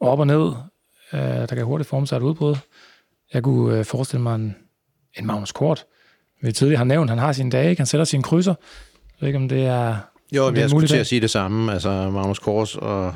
[0.00, 0.52] op og ned.
[1.12, 2.56] Øh, der kan hurtigt forme sig et udbrud.
[3.34, 4.56] Jeg kunne øh, forestille mig en,
[5.18, 5.84] en Magnus Kort.
[6.42, 7.80] Vi tidligere har nævnt, han har sine dage, ikke?
[7.80, 8.54] han sætter sine krydser.
[9.04, 9.96] Jeg ved ikke, om det er...
[10.32, 11.72] Jo, Det er men jeg skulle til at sige det samme.
[11.72, 13.14] Altså Magnus Kors og,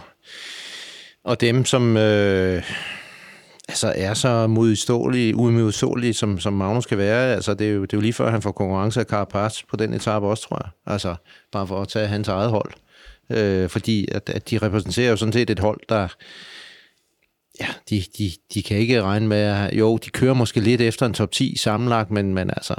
[1.24, 2.62] og dem, som øh,
[3.68, 7.34] altså er så modståelige, umodståelige, som, som Magnus kan være.
[7.34, 9.76] Altså, det, er jo, det er jo lige før, han får konkurrence af Carapaz på
[9.76, 10.92] den etape også, tror jeg.
[10.94, 11.14] Altså,
[11.52, 12.72] bare for at tage hans eget hold.
[13.30, 16.08] Øh, fordi at, at de repræsenterer jo sådan set et hold, der...
[17.60, 19.38] Ja, de, de, de kan ikke regne med...
[19.40, 22.74] at- Jo, de kører måske lidt efter en top 10 sammenlagt, men, men altså,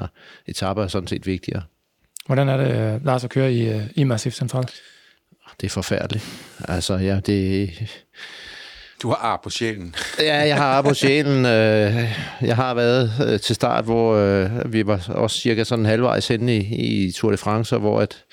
[0.48, 1.64] etaper er sådan set vigtigere.
[2.26, 4.64] Hvordan er det, Lars, at køre i, øh, i Massif Central?
[5.62, 6.26] Det er forfærdeligt.
[6.68, 7.70] Altså, ja, det,
[9.02, 9.96] Du har ar på sjælen.
[10.20, 11.46] Ja, jeg har på sjælen.
[11.56, 11.96] Øh,
[12.42, 16.56] jeg har været øh, til start, hvor øh, vi var også cirka sådan halvvejs henne
[16.56, 18.24] i, i Tour de France, hvor at,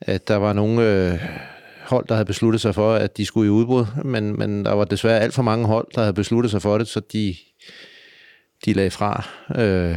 [0.00, 1.20] at der var nogle
[1.82, 4.84] hold, der havde besluttet sig for, at de skulle i udbrud, men, men der var
[4.84, 7.34] desværre alt for mange hold, der havde besluttet sig for det, så de,
[8.64, 9.96] de lagde fra øh,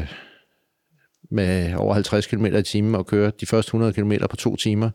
[1.31, 4.89] med over 50 km i timen og kørte de første 100 km på to timer.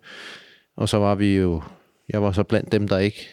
[0.76, 1.62] Og så var vi jo,
[2.08, 3.28] jeg var så blandt dem, der ikke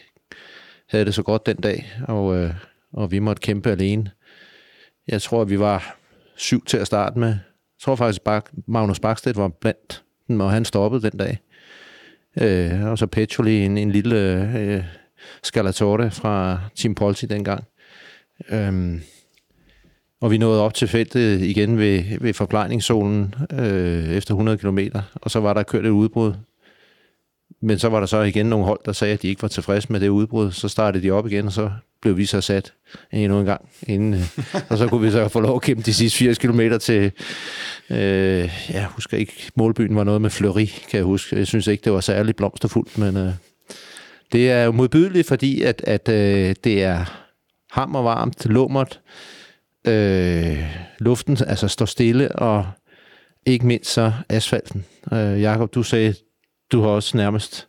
[0.89, 2.53] havde det så godt den dag, og, øh,
[2.93, 4.11] og vi måtte kæmpe alene.
[5.07, 5.97] Jeg tror, vi var
[6.35, 7.27] syv til at starte med.
[7.27, 11.39] Jeg tror faktisk, at Magnus Bakstedt var blandt dem, og han stoppede den dag.
[12.41, 14.83] Øh, og så Petroli, en, en lille øh,
[15.43, 17.63] Scalatore fra Team Polti dengang.
[18.49, 19.01] Øhm,
[20.21, 24.79] og vi nåede op til feltet igen ved, ved forplejningszonen øh, efter 100 km,
[25.13, 26.33] og så var der kørt et udbrud.
[27.61, 29.91] Men så var der så igen nogle hold, der sagde, at de ikke var tilfredse
[29.91, 30.51] med det udbrud.
[30.51, 31.71] Så startede de op igen, og så
[32.01, 32.73] blev vi så sat
[33.11, 33.69] endnu en gang.
[33.87, 34.21] Inden, øh,
[34.69, 37.11] og så kunne vi så få lov at kæmpe de sidste 80 km til,
[37.89, 41.35] øh, jeg husker ikke, målbyen var noget med Fleury, kan jeg huske.
[41.35, 43.31] Jeg synes ikke, det var særlig blomsterfuldt, men øh,
[44.31, 47.05] det er jo modbydeligt, fordi at, at øh, det er
[47.71, 49.01] hammer varmt, lummert,
[49.87, 50.63] øh,
[50.99, 52.67] luften altså står stille, og
[53.45, 54.85] ikke mindst så asfalten.
[55.13, 56.13] Øh, Jakob, du sagde,
[56.72, 57.68] du har også nærmest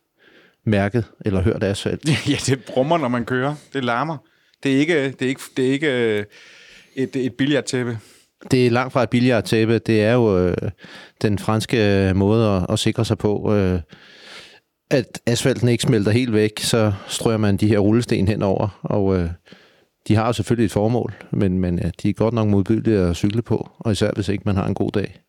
[0.65, 2.09] mærket eller hørt asfalt.
[2.31, 3.55] ja, det brummer, når man kører.
[3.73, 4.17] Det larmer.
[4.63, 6.25] Det er ikke, det er ikke, det er ikke øh,
[6.97, 7.99] et, et billiardtæppe.
[8.51, 9.79] Det er langt fra et billiardtæppe.
[9.79, 10.57] Det er jo øh,
[11.23, 13.81] den franske måde at, at sikre sig på, øh,
[14.91, 19.31] at asfalten ikke smelter helt væk, så strøger man de her rullesten henover, og øh,
[20.09, 23.17] de har jo selvfølgelig et formål, men, men ja, de er godt nok modbydelige at
[23.17, 25.21] cykle på, og især hvis ikke man har en god dag.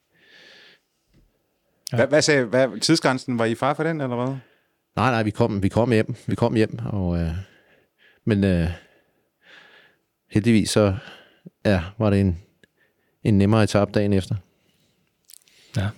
[1.92, 1.98] Ja.
[1.98, 4.36] Hvad, hvad sagde, hvad, tidsgrænsen, var I far for den, eller hvad?
[4.96, 7.32] Nej, nej, vi kom, vi kom hjem, vi kom hjem, og, øh,
[8.26, 8.70] men øh,
[10.32, 10.96] heldigvis så
[11.66, 12.42] ja, var det en,
[13.24, 14.36] en nemmere etape dagen efter.
[15.78, 15.90] Ja.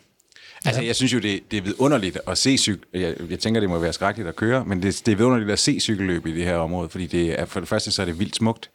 [0.66, 2.86] Altså, jeg synes jo, det, det er vidunderligt at se cykel.
[2.94, 5.60] Jeg, jeg tænker, det må være skrækkeligt at køre, men det, det er vidunderligt at
[5.60, 8.20] se cykelløb i det her område, fordi det er, for det første så er det
[8.20, 8.70] vildt smukt.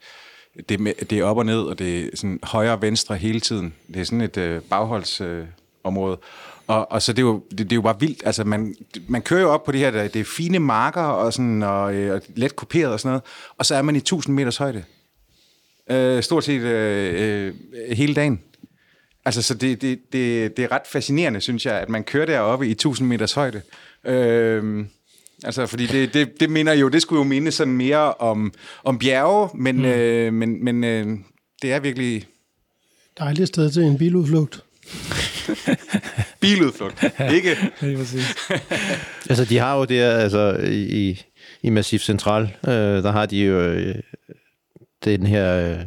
[0.69, 3.39] Det, er det er op og ned, og det er sådan højre og venstre hele
[3.39, 3.73] tiden.
[3.87, 5.41] Det er sådan et øh, bagholdsområde.
[5.41, 5.47] Øh,
[5.87, 6.17] område.
[6.67, 8.21] og, og så det er, jo, det, det er jo bare vildt.
[8.25, 8.75] Altså, man,
[9.07, 11.95] man kører jo op på det her, der- det er fine marker og, sådan, og,
[11.95, 13.23] øh, og let kuperet og sådan noget,
[13.57, 14.83] og så er man i 1000 meters højde.
[15.89, 17.53] Øh, stort set øh, øh,
[17.97, 18.39] hele dagen.
[19.25, 22.67] Altså, så det, det, det, det er ret fascinerende, synes jeg, at man kører deroppe
[22.67, 23.61] i 1000 meters højde.
[24.05, 24.87] Øhm,
[25.43, 28.99] altså, fordi det, det, det minder jo, det skulle jo minde sådan mere om, om
[28.99, 29.85] bjerge, men, mm.
[29.85, 31.07] øh, men, men øh,
[31.61, 32.25] det er virkelig
[33.19, 34.63] Dejligt sted til en biludflugt.
[36.41, 37.03] biludflugt.
[37.33, 37.57] Ikke?
[37.81, 38.35] Lige præcis.
[39.29, 41.21] Altså, de har jo det altså, i,
[41.61, 43.95] i Massif Central, øh, der har de jo øh,
[45.05, 45.79] den her øh,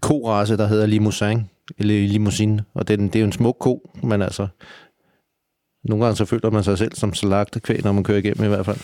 [0.00, 4.22] korace, der hedder Limousin, eller Limousine, og den, det er jo en smuk ko, men
[4.22, 4.48] altså,
[5.84, 8.48] Nogle gange så føler man sig selv som slagtet kvæg, når man kører igennem i
[8.48, 8.78] hvert fald.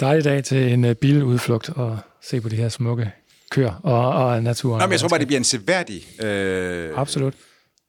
[0.00, 3.12] Dejlig dag til en øh, biludflugt og se på de her smukke
[3.52, 4.78] køer og, og naturen.
[4.78, 7.34] Nå, men jeg tror bare, det bliver en seværdig øh, Absolut.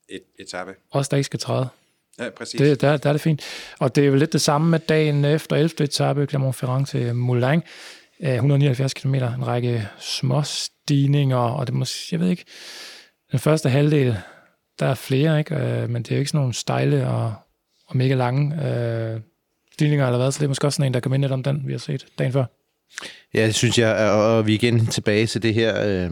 [0.10, 0.72] et, etape.
[0.92, 1.68] Også der ikke skal træde.
[2.20, 2.58] Ja, præcis.
[2.58, 3.42] Det, der, der er det fint.
[3.80, 5.84] Og det er jo lidt det samme med dagen efter 11.
[5.84, 7.62] etape, Clermont-Ferrand til Moulin.
[8.24, 12.46] Øh, 179 km, en række små stigninger, og det må, jeg ved ikke,
[13.32, 14.18] den første halvdel,
[14.80, 15.56] der er flere, ikke?
[15.56, 17.34] Øh, men det er jo ikke sådan nogle stejle og,
[17.88, 19.22] og mega lange øh,
[19.74, 21.44] stigninger eller hvad, så det er måske også sådan en, der kan minde lidt om
[21.44, 22.46] den, vi har set dagen før.
[23.34, 26.12] Ja, synes jeg, og vi er igen tilbage til det her øh,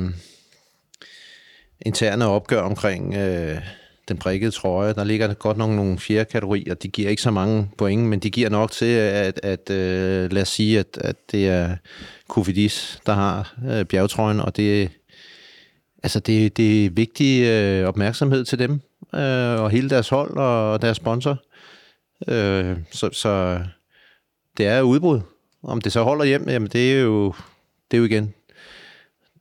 [1.82, 3.62] interne opgør omkring øh,
[4.08, 4.94] den prikkede trøje.
[4.94, 8.30] Der ligger godt nok nogle fjerde kategorier, de giver ikke så mange point, men de
[8.30, 11.76] giver nok til, at, at øh, lad os sige, at, at det er
[12.28, 14.90] Kofidis, der har øh, bjergtrøjen, og det,
[16.04, 18.82] altså det, det er vigtig øh, opmærksomhed til dem,
[19.16, 21.38] øh, og hele deres hold og deres sponsor.
[22.28, 23.60] Øh, så, så
[24.58, 25.22] det er udbrud.
[25.64, 27.34] Om det så holder hjem, jamen det er jo,
[27.92, 28.34] det er jo igen,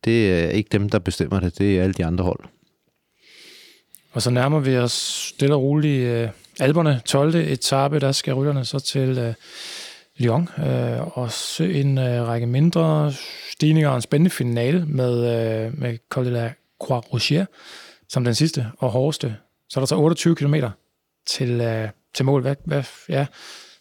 [0.03, 2.39] det er ikke dem, der bestemmer det, det er alle de andre hold.
[4.11, 4.91] Og så nærmer vi os
[5.35, 7.35] stille og roligt øh, Alberne, 12.
[7.35, 9.33] etape, der skal rytterne så til øh,
[10.17, 10.49] Lyon.
[10.57, 13.13] Øh, og så en øh, række mindre
[13.51, 17.45] stigninger og en spændende finale med, øh, med Col de la Croix Rocher
[18.09, 19.35] som den sidste og hårdeste.
[19.69, 20.55] Så er der så 28 km
[21.25, 22.41] til, øh, til mål.
[22.41, 23.25] Hvad, hvad, ja,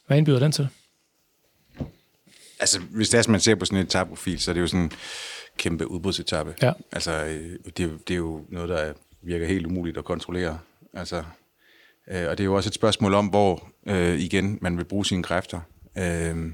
[0.07, 0.69] hvad indbyder den til?
[2.61, 4.81] Altså, hvis det er, man ser på sådan en etapeprofil, så er det jo sådan
[4.85, 4.93] en
[5.57, 6.55] kæmpe udbrudsetappe.
[6.63, 6.73] Ja.
[6.93, 8.93] Altså, øh, det, er jo- det er jo noget, der
[9.23, 10.59] virker helt umuligt at kontrollere.
[10.95, 11.17] Altså,
[12.11, 15.07] øh, og det er jo også et spørgsmål om, hvor øh, igen man vil bruge
[15.07, 15.61] sine kræfter.
[15.99, 16.53] Øh,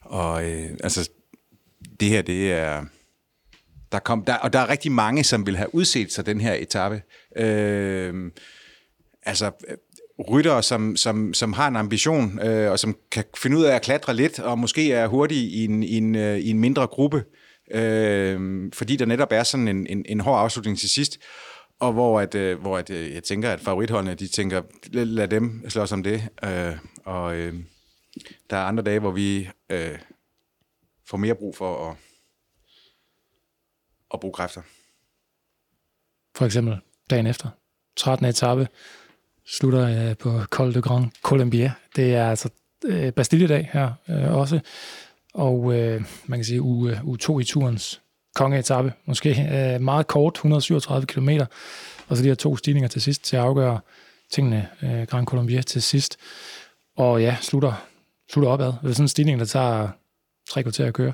[0.00, 1.10] og øh, altså,
[2.00, 2.84] det her, det er...
[3.92, 6.52] Der kom, der, og der er rigtig mange, som vil have udset sig den her
[6.54, 7.02] etape.
[7.36, 8.32] Øh,
[9.22, 9.50] altså,
[10.18, 13.82] ryttere, som, som, som har en ambition, øh, og som kan finde ud af at
[13.82, 17.24] klatre lidt, og måske er hurtige i en, i en, øh, i en mindre gruppe,
[17.70, 21.18] øh, fordi der netop er sådan en, en, en hård afslutning til sidst,
[21.80, 25.28] og hvor, at, øh, hvor at, øh, jeg tænker, at favoritholdene, de tænker, lad, lad
[25.28, 27.54] dem slås om det, øh, og øh,
[28.50, 29.98] der er andre dage, hvor vi øh,
[31.08, 31.96] får mere brug for at,
[34.14, 34.62] at bruge kræfter.
[36.36, 36.78] For eksempel
[37.10, 37.48] dagen efter.
[37.96, 38.26] 13.
[38.26, 38.68] etape
[39.48, 41.70] slutter øh, på Col de Grand Colombier.
[41.96, 42.48] Det er altså
[42.84, 44.60] øh, Bastille-dag her øh, også.
[45.34, 48.00] Og øh, man kan sige uge, uge 2 i turens
[48.34, 48.92] kongeetappe.
[49.04, 51.28] Måske øh, meget kort, 137 km.
[52.08, 53.80] Og så de her to stigninger til sidst til at afgøre
[54.30, 54.68] tingene.
[54.82, 56.16] Øh, Grand Colombier til sidst.
[56.96, 57.86] Og ja, slutter,
[58.30, 58.66] slutter opad.
[58.66, 59.88] Det er sådan en stigning, der tager
[60.50, 61.12] tre kvarter at køre.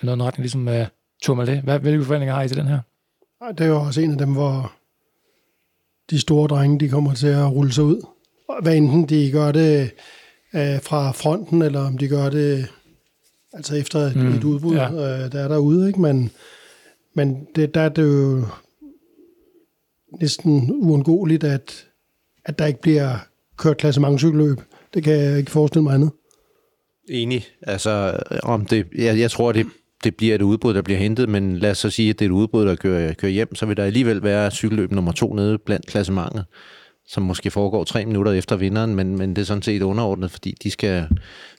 [0.00, 0.86] Det er noget retning ligesom øh,
[1.22, 1.60] Tourmalet.
[1.60, 2.80] Hvad, hvilke forventninger har I til den her?
[3.48, 4.72] Det er jo også en af dem, hvor
[6.10, 8.06] de store drenge, de kommer til at rulle sig ud.
[8.48, 9.90] Og Hvad enten de gør det
[10.54, 12.68] øh, fra fronten, eller om de gør det
[13.52, 14.92] altså efter Mm, mm, et udbrud, ja.
[14.92, 15.24] ja.
[15.24, 15.88] øh, der er derude.
[15.88, 16.00] Ikke?
[16.00, 16.30] Men,
[17.14, 18.46] men det, der er det jo
[20.20, 21.86] næsten uundgåeligt, at,
[22.44, 23.16] at der ikke bliver
[23.56, 24.58] kørt klassementcykelløb.
[24.94, 26.10] Det kan jeg ikke forestille mig andet.
[27.08, 27.44] Enig.
[27.62, 29.66] Altså, om det, jeg, jeg tror, det,
[30.04, 32.28] det bliver et udbrud, der bliver hentet, men lad os så sige, at det er
[32.28, 35.58] et udbrud, der kører, kører hjem, så vil der alligevel være cykelløb nummer to nede
[35.58, 36.44] blandt klassementet,
[37.06, 40.54] som måske foregår tre minutter efter vinderen, men, men det er sådan set underordnet, fordi
[40.62, 41.08] de skal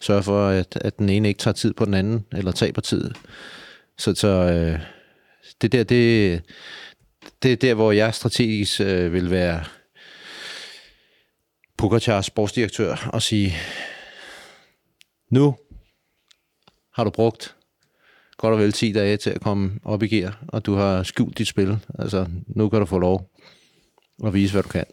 [0.02, 3.12] sørge for, at, at den ene ikke tager tid på den anden, eller taber tid.
[3.98, 4.80] Så, så øh,
[5.62, 6.42] det der, det,
[7.44, 9.64] det er der, hvor jeg strategisk øh, vil være
[11.78, 13.54] Pogacar sportsdirektør og sige,
[15.32, 15.56] nu
[16.94, 17.56] har du brugt
[18.40, 21.38] godt og vel 10 dage til at komme op i gear, og du har skjult
[21.38, 21.78] dit spil.
[22.00, 23.30] Altså, nu kan du få lov
[24.26, 24.86] at vise, hvad du kan.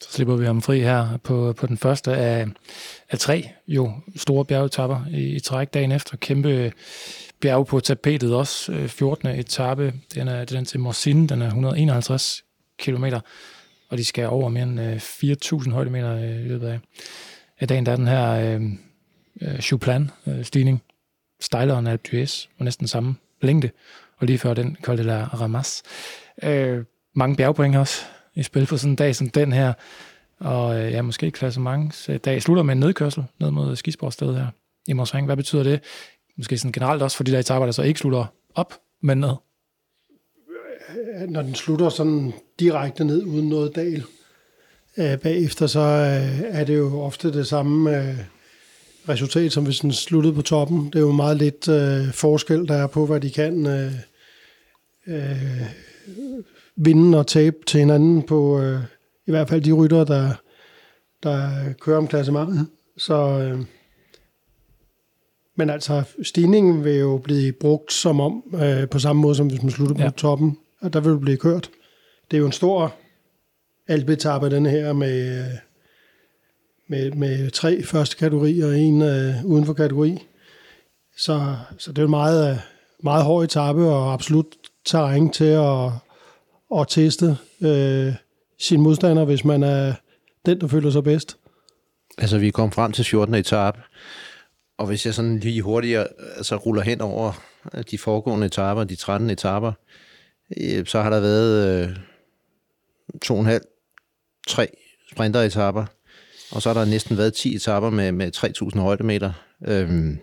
[0.00, 2.46] Så slipper vi ham fri her på, på den første af,
[3.10, 6.16] af tre jo store bjergetapper i, i træk dagen efter.
[6.16, 6.72] Kæmpe
[7.40, 8.72] bjerg på tapetet også.
[8.72, 9.28] Øh, 14.
[9.28, 12.44] etape, den er, den er til Morsin, den er 151
[12.78, 13.04] km,
[13.88, 16.78] og de skal over mere end øh, 4.000 højdemeter øh, i løbet af,
[17.60, 17.86] af dagen.
[17.86, 18.58] Der er den her
[19.40, 20.82] øh, Chuplan-stigning,
[21.40, 23.70] stejlere end Alpe d'Huez, og næsten samme længde,
[24.16, 25.82] og lige før den Col de la Ramas.
[26.42, 26.84] Øh,
[27.14, 28.02] mange bjergpoint også
[28.34, 29.72] i spil på sådan en dag som den her.
[30.38, 34.46] Og øh, ja, måske klassemangs øh, dag slutter med en nedkørsel ned mod skisportstedet her
[34.88, 35.26] i Morsring.
[35.26, 35.80] Hvad betyder det?
[36.36, 38.24] Måske sådan generelt også for de der etaper, der så ikke slutter
[38.54, 39.34] op, men ned.
[41.28, 44.04] når den slutter sådan direkte ned uden noget dal
[44.98, 48.18] øh, bagefter, så øh, er det jo ofte det samme øh,
[49.08, 50.86] resultat, som hvis den sluttede på toppen.
[50.86, 53.92] Det er jo meget lidt øh, forskel, der er på, hvad de kan øh,
[55.06, 55.62] øh,
[56.76, 58.80] vinde og tabe til hinanden på, øh,
[59.26, 60.32] i hvert fald de rytter, der,
[61.22, 62.66] der kører om klassementet.
[62.96, 63.60] Så, øh,
[65.56, 69.62] men altså, stigningen vil jo blive brugt som om, øh, på samme måde som hvis
[69.62, 70.10] man slutter Ja.
[70.10, 71.70] på toppen, og der vil det blive kørt.
[72.30, 72.94] Det er jo en stor
[73.88, 75.44] alpetappe, den her, med, øh,
[76.90, 80.18] med, med tre første kategorier og en øh, uden for kategori.
[81.16, 82.56] Så, så det er en meget, øh,
[83.02, 84.46] meget hård etape og absolut
[84.84, 85.90] terræn til at,
[86.80, 88.14] at teste øh,
[88.58, 89.94] sin modstander, hvis man er
[90.46, 91.36] den, der føler sig bedst.
[92.18, 93.34] Altså, vi kom frem til 14.
[93.34, 93.80] etape,
[94.78, 97.32] og hvis jeg sådan lige hurtigere altså, ruller hen over
[97.74, 99.72] øh, de foregående etaper, de 13 etaper,
[100.60, 101.96] øh, så har der været øh,
[103.22, 103.62] to og en halv,
[104.48, 104.68] tre
[105.12, 105.86] sprinteretaper,
[106.50, 109.32] og så har der næsten været 10 etaper med, med 3.000 højdemeter.
[109.66, 110.18] Øhm,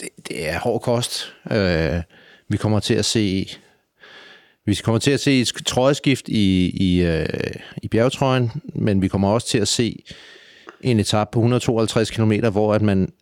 [0.00, 1.34] det, det er hård kost.
[1.50, 2.02] Øh,
[2.48, 3.48] vi kommer til at se
[4.66, 7.26] vi kommer til at se et trøjeskift i, i, øh,
[7.82, 10.04] i bjergetrøjen, men vi kommer også til at se
[10.80, 13.12] en etape på 152 km, hvor at man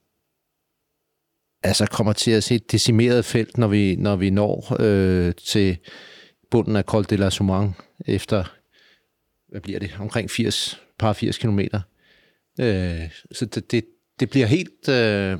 [1.62, 5.76] altså kommer til at se et decimeret felt, når vi, når vi når øh, til
[6.50, 7.76] bunden af Col de la Soumang
[8.06, 8.44] efter,
[9.48, 11.60] hvad bliver det, omkring 80, par 80 km.
[12.60, 13.84] Øh, så det, det,
[14.20, 15.38] det bliver helt øh,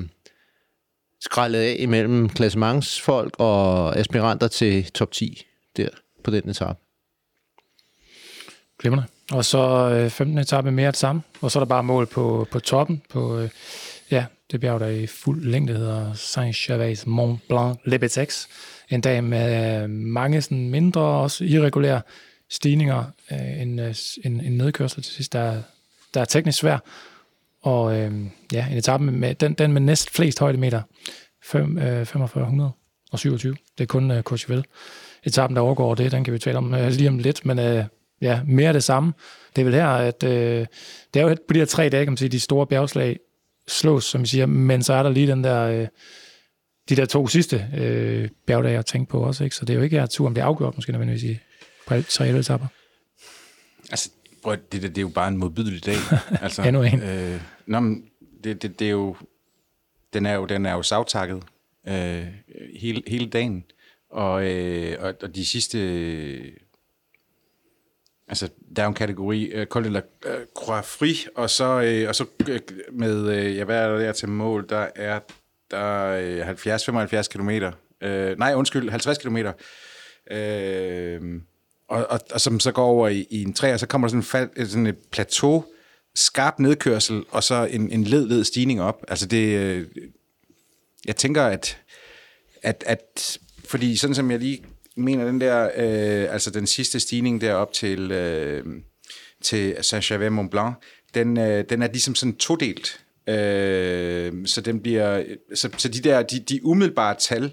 [1.20, 5.46] skrællet af imellem klassementsfolk og aspiranter til top 10
[5.76, 5.88] der
[6.24, 6.78] på den etape.
[8.78, 9.06] Glimrende.
[9.32, 10.38] Og så øh, 15.
[10.38, 13.50] etape mere det samme, og så er der bare mål på, på toppen, på øh,
[14.10, 18.46] ja, det bjerg, der i fuld længde hedder Saint-Gervais Mont Blanc Lebetex.
[18.90, 22.02] En dag med øh, mange sådan mindre, også irregulære
[22.52, 23.94] stigninger, øh, en, øh,
[24.24, 25.62] en, en nedkørsel til sidst, der,
[26.14, 26.78] der er teknisk svær.
[27.62, 28.12] Og øh,
[28.52, 30.82] ja, en etape med, den, den med næst flest højdemeter,
[31.44, 32.70] fem, øh, 4500
[33.12, 33.56] og 27.
[33.78, 34.64] Det er kun øh, Courchevel.
[35.24, 37.84] Etappen, der overgår det, den kan vi tale om øh, lige om lidt, men øh,
[38.20, 39.12] ja, mere af det samme.
[39.56, 40.66] Det er vel her, at øh,
[41.14, 43.18] det er jo på de her tre dage, kan man sige, de store bjergslag
[43.68, 45.86] slås, som vi siger, men så er der lige den der, øh,
[46.88, 49.56] de der to sidste øh, bjergdage at tænke på også, ikke?
[49.56, 51.38] så det er jo ikke her, tur, om det er afgjort, måske nødvendigvis i
[51.86, 52.66] på alle tre etapper.
[53.90, 54.10] Altså,
[54.42, 55.96] prøv, det, det, det er jo bare en modbydelig dag.
[56.42, 57.02] Altså, Endnu en.
[57.02, 58.04] Øh, nå, men
[58.44, 59.16] det, det, det er jo,
[60.12, 61.42] den er jo, den er jo savtakket
[61.88, 62.26] øh,
[62.80, 63.64] hele, hele dagen.
[64.10, 65.78] Og, øh, og, og de sidste...
[65.78, 66.52] Øh,
[68.28, 71.80] altså, der er jo en kategori, øh, Col de la øh, Croix Fri, og så,
[71.80, 72.60] øh, og så øh,
[72.92, 74.68] med, øh, ja, hvad er der til mål?
[74.68, 75.20] Der er
[75.70, 77.72] der øh, 70-75 kilometer.
[78.00, 79.52] Øh, nej, undskyld, 50 kilometer.
[80.30, 81.40] Øh,
[81.92, 84.10] og, og, og som så går over i, i en træ, og så kommer der
[84.10, 85.64] sådan, en fald, sådan et plateau,
[86.14, 89.04] skarp nedkørsel, og så en, en led, led stigning op.
[89.08, 89.86] Altså det, øh,
[91.04, 91.78] jeg tænker, at,
[92.62, 94.64] at, at, fordi sådan som jeg lige
[94.96, 98.64] mener, den der, øh, altså den sidste stigning derop til, øh,
[99.42, 100.74] til Saint-Gervais-Mont Blanc,
[101.14, 103.00] den, øh, den er ligesom sådan todelt.
[103.28, 105.24] Øh, så den bliver,
[105.54, 107.52] så, så de der, de, de umiddelbare tal,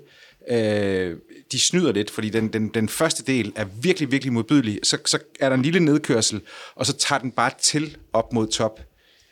[0.50, 1.18] øh,
[1.52, 4.80] de snyder lidt, fordi den, den, den første del er virkelig, virkelig modbydelig.
[4.84, 6.42] Så, så er der en lille nedkørsel,
[6.76, 8.80] og så tager den bare til op mod top.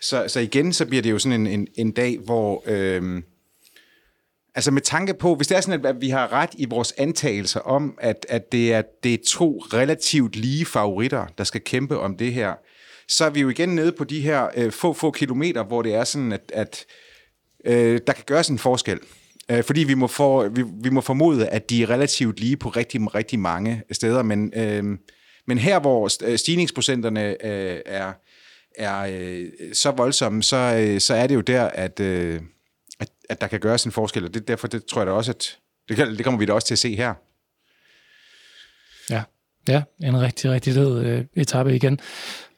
[0.01, 2.63] Så, så igen, så bliver det jo sådan en, en, en dag, hvor...
[2.65, 3.21] Øh,
[4.55, 7.59] Altså med tanke på, hvis det er sådan, at vi har ret i vores antagelser
[7.59, 12.17] om, at, at det, er, det er to relativt lige favoritter, der skal kæmpe om
[12.17, 12.53] det her,
[13.07, 15.93] så er vi jo igen nede på de her øh, få, få kilometer, hvor det
[15.93, 16.85] er sådan, at, at
[17.65, 18.99] øh, der kan gøres en forskel.
[19.51, 22.69] Øh, fordi vi må, for, vi, vi må formode, at de er relativt lige på
[22.69, 24.83] rigtig, rigtig mange steder, men, øh,
[25.47, 28.13] men her, hvor øh, stigningsprocenterne øh, er,
[28.77, 31.99] er øh, så voldsomme, så, øh, så er det jo der, at...
[31.99, 32.41] Øh,
[32.99, 35.31] at, at der kan gøres en forskel, og det, derfor det tror jeg da også,
[35.31, 35.57] at
[35.89, 37.13] det, det kommer vi da også til at se her.
[39.09, 39.23] Ja,
[39.67, 41.99] ja en rigtig, rigtig led øh, etape igen.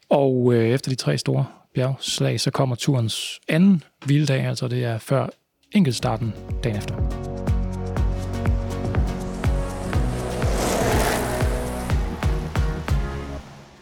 [0.10, 4.98] Og øh, efter de tre store bjergslag, så kommer turens anden hviledag, altså det er
[4.98, 5.28] før
[5.72, 6.96] enkeltstarten dagen efter.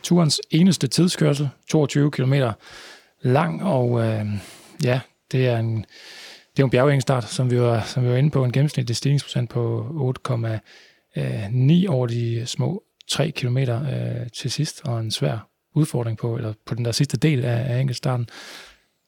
[0.03, 2.33] Turens eneste tidskørsel, 22 km
[3.21, 4.25] lang, og øh,
[4.83, 4.99] ja,
[5.31, 5.85] det er en,
[6.57, 9.49] det er en bjergengstart, som vi var, som vi var inde på, en gennemsnitlig stigningsprocent
[9.49, 9.85] på
[10.29, 16.53] 8,9 over de små 3 km øh, til sidst, og en svær udfordring på, eller
[16.65, 18.29] på den der sidste del af, af enkeltstarten.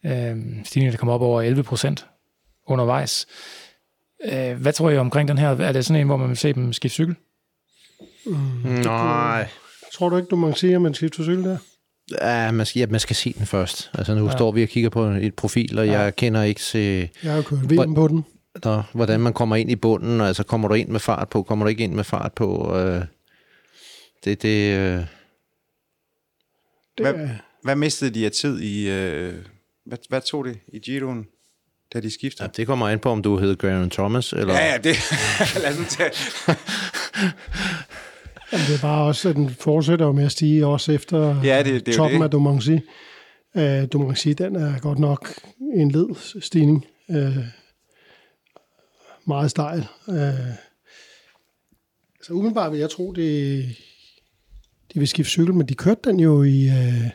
[0.05, 2.07] Øh, stigningen der kommer op over 11 procent
[2.69, 3.25] undervejs.
[4.25, 5.49] Øh, hvad tror I omkring den her?
[5.49, 7.15] Er det sådan en, hvor man vil se dem skifte cykel?
[8.83, 9.47] Nej.
[9.93, 11.57] Tror du ikke, du må sige, at man skifter cykel der?
[12.21, 13.91] Ja, man skal, ja, man skal se den først.
[13.93, 14.31] Altså nu Ja.
[14.31, 15.99] står vi og kigger på et profil, og Ja.
[16.01, 18.25] jeg kender ikke til, Jeg har kørt VM på den.
[18.63, 20.21] der, hvordan man kommer ind i bunden.
[20.21, 22.77] Altså kommer du ind med fart på, kommer du ikke ind med fart på.
[22.77, 23.01] Øh,
[24.23, 25.03] det, det, øh,
[27.01, 27.29] Hvad, er-
[27.63, 28.89] hvad mistede de af tid i...
[28.89, 29.33] Øh,
[29.85, 31.25] hvad, hvad tog det i Giroen,
[31.93, 32.43] da de skiftede?
[32.43, 34.53] Ja, det kommer an på, om du hedder Graham Thomas, eller...
[34.53, 34.95] Ja, ja, det...
[35.63, 36.11] Lad os nu tage...
[38.51, 41.63] Jamen, det er bare også, at den fortsætter jo med at stige også efter Ja,
[41.63, 42.25] det- det er toppen det.
[42.25, 42.71] af Domancy.
[43.55, 43.61] Uh,
[43.93, 45.33] Domancy, den er godt nok
[45.75, 46.85] en led stigning.
[47.09, 47.37] Uh,
[49.27, 49.87] meget stejl.
[50.07, 50.15] Uh,
[52.23, 53.65] så umiddelbart vil jeg tro, det,
[54.93, 57.05] de vil skifte cykel, men de kørte den jo i, uh,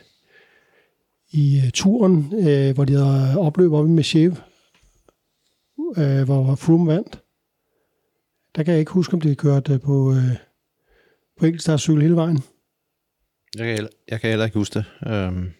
[1.31, 4.37] i turen, uh, hvor de havde opløb oppe med Cheve,
[5.97, 7.21] uh, hvor Froome vandt.
[8.55, 9.91] Der kan jeg ikke huske, om de kørte uh, på...
[9.91, 10.31] Uh,
[11.39, 12.39] på enkeltstartscykel hele vejen.
[13.57, 14.85] Jeg kan, heller, jeg kan heller ikke huske det.
[15.07, 15.51] Øhm,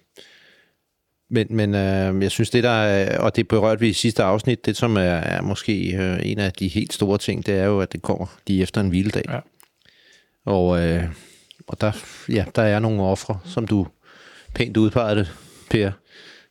[1.29, 4.65] men men øh, jeg synes, det der er, og det berørte vi i sidste afsnit,
[4.65, 7.79] det som er, er måske øh, en af de helt store ting, det er jo,
[7.79, 9.23] at det kommer lige efter en hviledag.
[9.29, 9.39] Ja.
[10.45, 11.03] Og, øh,
[11.67, 11.91] og der,
[12.29, 13.87] ja, der er nogle ofre, som du
[14.53, 15.33] pænt udpegede det,
[15.69, 15.91] Per.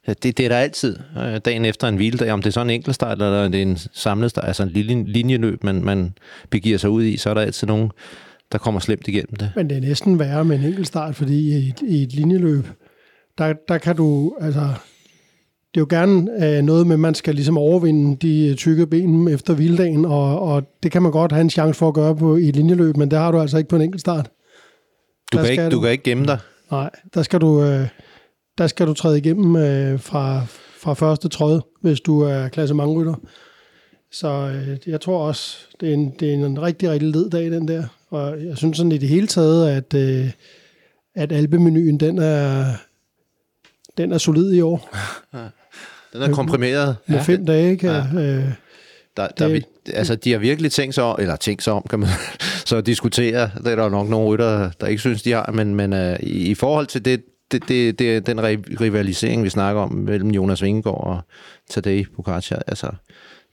[0.09, 2.67] Ja, Det, det er der altid, øh, dagen efter en hviledag, om det er sådan
[2.71, 6.13] en enkeltstart, eller det er en samlet start, altså en lille linjeløb, man, man
[6.51, 7.91] begiver sig ud i, så er der altid nogen,
[8.53, 9.53] der kommer slemt igennem det.
[9.57, 12.67] Men det er næsten værre med en enkeltstart, fordi i et, i et linjeløb,
[13.39, 14.61] der, der kan du, altså,
[15.75, 18.87] det er jo gerne øh, noget med, at man skal ligesom overvinde de øh, tykke
[18.87, 22.17] ben efter hviledagen, og, og det kan man godt have en chance for at gøre
[22.17, 24.31] på i et linjeløb, men det har du altså ikke på en enkeltstart.
[25.33, 26.39] Du Der kan, ikke, du du- kan ikke gemme dig.
[26.71, 27.89] Nej, der skal du, øh,
[28.59, 30.41] der skal du træde igennem øh, fra,
[30.81, 33.15] fra første tråd, hvis du er klassementrytter.
[34.13, 37.45] Så øh, jeg tror også, det er, en, det er en rigtig, rigtig led dag,
[37.51, 37.85] den der.
[38.11, 40.31] Og jeg synes sådan i det hele taget, at, øh,
[41.15, 42.65] at albemenuen, den er,
[43.97, 44.91] den er solid i år.
[46.13, 46.97] Den er komprimeret.
[47.07, 47.91] Med fem dage, ikke?
[47.91, 47.99] Ja.
[47.99, 48.45] Øh,
[49.17, 51.99] Der, der, Det- altså, de har virkelig tænkt sig om, eller tænkt sig om, kan
[51.99, 52.09] man
[52.67, 53.51] så diskutere.
[53.59, 56.51] Det er der nok nogle rytter, der ikke synes, de har, men, men uh, i,
[56.51, 57.23] i forhold til det,
[57.53, 61.21] det, det, det, den ri- rivalisering, vi snakker om mellem Jonas Vingegaard og
[61.71, 62.91] Tadej Pogacar, altså,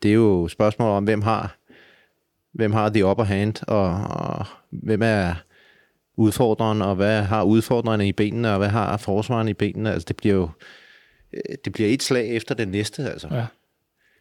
[0.03, 1.57] det er jo et spørgsmål om, hvem har,
[2.53, 5.33] hvem har the upper hand, og, og hvem er
[6.17, 9.91] udfordreren, og hvad har udfordrerne i benene, og hvad har forsvaren i benene.
[9.93, 10.49] Altså, det bliver jo
[11.33, 13.27] øh, det bliver et slag efter det næste, altså.
[13.31, 13.45] Ja.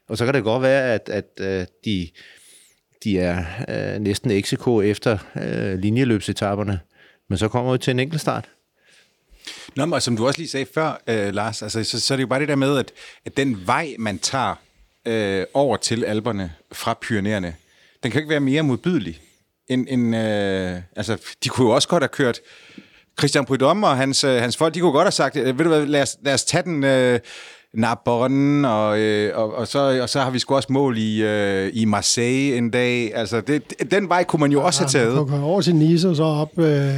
[0.08, 2.08] Og så kan det godt være, at, at øh, de,
[3.04, 6.80] de er øh, næsten execo efter øh, linjeløbsetapperne,
[7.28, 8.48] men så kommer vi til en enkelt start.
[9.76, 12.22] Nå, men som du også lige sagde før, øh, Lars, altså, så, så er det
[12.22, 12.92] jo bare det der med, at,
[13.26, 14.54] at den vej, man tager
[15.06, 17.54] øh, over til alberne fra Pyreneerne,
[18.02, 19.20] den kan ikke være mere modbydelig.
[19.68, 22.40] End, end, øh, altså, de kunne jo også godt have kørt
[23.18, 25.70] Christian Prudhomme og hans, øh, hans folk, de kunne godt have sagt, øh, ved du
[25.70, 27.20] hvad, lad os, lad os tage den øh,
[27.74, 31.70] Narbonne, og, øh, og, og, så, og så har vi sgu også mål i, øh,
[31.74, 33.14] i Marseille en dag.
[33.14, 35.14] Altså, det, den vej kunne man jo også have taget.
[35.30, 36.94] Man gå over til Nice og så op øh,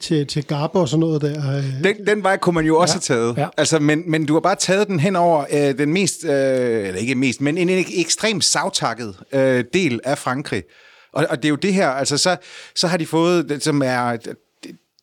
[0.00, 1.56] til, til Gap og sådan noget der.
[1.56, 3.36] Øh, Den, den vej kunne man jo også ja, have taget.
[3.36, 3.48] ja.
[3.56, 7.00] Altså, men, men du har bare taget den hen over øh, den mest, øh, eller
[7.00, 10.62] ikke mest, men en, en ekstremt savtakket øh, del af Frankrig.
[11.12, 12.36] Og, og det er jo det her, altså så,
[12.74, 14.16] så har de fået, det, som er,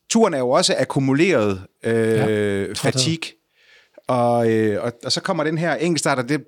[0.10, 3.32] turen er jo også akkumuleret øh, ja, fatigue.
[4.08, 6.44] Og, øh, og, og så kommer den her enkeltstart, og det,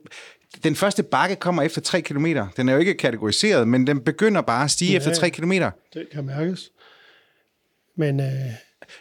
[0.63, 2.25] den første bakke kommer efter 3 km.
[2.57, 4.97] Den er jo ikke kategoriseret, men den begynder bare at stige ja.
[4.97, 5.51] efter 3 km.
[5.51, 6.71] det kan mærkes.
[7.97, 8.25] Men øh,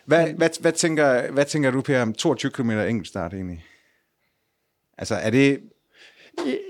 [0.07, 3.65] Hvad, hvad, hvad, tænker, hvad tænker du, Per, om 22 km enkeltstart egentlig?
[4.99, 5.59] Altså, er det...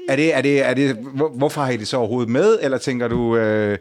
[0.09, 2.79] Er det, er det, er det, hvor- hvorfor har I det så overhovedet med, eller
[2.79, 3.79] tænker du, øh,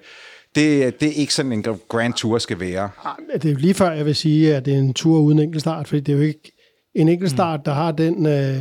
[0.55, 2.89] det, det er ikke sådan en Grand Tour skal være?
[3.05, 5.39] Ah, Det er jo lige før, jeg vil sige, at det er en tur uden
[5.39, 6.51] enkeltstart, fordi det er jo ikke
[6.95, 8.55] en enkeltstart, der har den øh,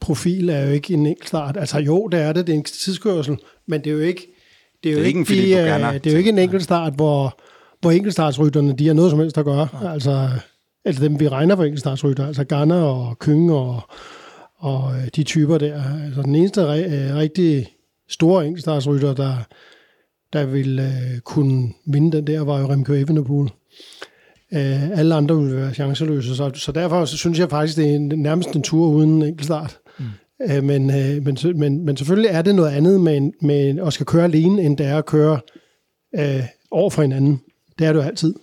[0.00, 1.56] profil, er jo ikke en enkeltstart.
[1.56, 4.26] Altså jo, det er det, det er en tidskørsel, men det er jo ikke
[4.82, 6.92] det er jo Det er ikke en de, øh, det er jo ikke en enkeltstart,
[6.94, 7.40] hvor,
[7.82, 9.68] hvor enkeltstartsrytterne, de har noget som helst at gøre.
[9.92, 10.28] Altså,
[10.84, 13.80] altså dem, vi regner for enkeltstartsrytter, altså Ganna og Køng og,
[14.58, 15.82] og øh, de typer der.
[16.04, 17.66] Altså den eneste re- øh, rigtig
[18.08, 19.34] store enkeltstartsrytter, der,
[20.32, 23.50] der ville øh, kunne vinde den der, var jo Remco Evenepoel.
[24.52, 27.96] Øh, alle andre ville være chanceløse, så, så derfor så synes jeg faktisk, det er
[27.96, 29.78] en, nærmest en tur uden enkeltstart.
[29.98, 30.04] Mm.
[30.50, 34.06] Øh, men, øh, men, men, men selvfølgelig er det noget andet med, med at skal
[34.06, 35.40] køre alene, end det er at køre
[36.18, 37.40] øh, over for hinanden.
[37.78, 38.34] Det er jo altid.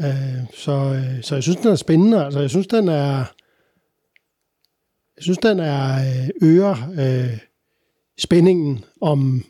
[0.00, 2.24] Øh, så, øh, så jeg synes, den er spændende.
[2.24, 3.24] Altså, jeg synes, den er...
[5.16, 7.38] Jeg synes, den er øh, øger øh,
[8.18, 9.44] spændingen om,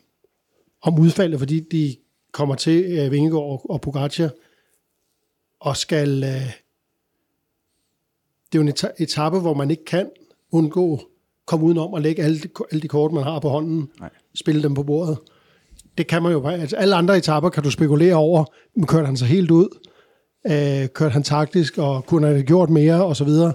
[0.81, 1.95] om udfaldet, fordi de
[2.31, 4.29] kommer til øh, Vingegaard og, og Pogacar
[5.59, 6.23] og skal...
[6.23, 6.53] Øh,
[8.51, 10.09] det er jo en eta- etape, hvor man ikke kan
[10.51, 11.01] undgå
[11.45, 14.09] komme udenom og lægge alle de, alle de kort, man har på hånden, Nej.
[14.35, 15.17] spille dem på bordet.
[15.97, 16.53] Det kan man jo bare.
[16.53, 19.67] Altså, alle andre etapper kan du spekulere over, men kører han sig helt ud,
[20.47, 23.53] øh, kørte han taktisk, og kunne han have gjort mere, og så videre.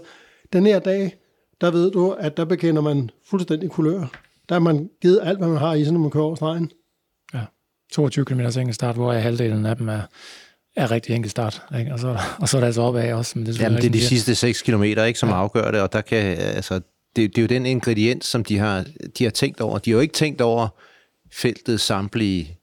[0.53, 1.15] Den her dag,
[1.61, 4.01] der ved du, at der bekender man fuldstændig kulør.
[4.49, 6.71] Der har man givet alt, hvad man har i sig, når man kører over stregen.
[7.93, 10.01] 22 km enkelt start, hvor halvdelen af dem er,
[10.77, 11.63] er rigtig enkelt start.
[11.79, 11.93] Ikke?
[11.93, 13.39] Og, så, og så er der altså opad også.
[13.39, 15.35] Men det er, Jamen, det er de sidste 6 km, ikke, som Ja.
[15.35, 15.41] ja.
[15.41, 16.75] afgør det, og der kan, altså,
[17.17, 18.85] det, det er jo den ingrediens, som de har,
[19.19, 19.79] de har tænkt over.
[19.79, 20.69] De har jo ikke tænkt over
[21.33, 22.59] feltet samtlige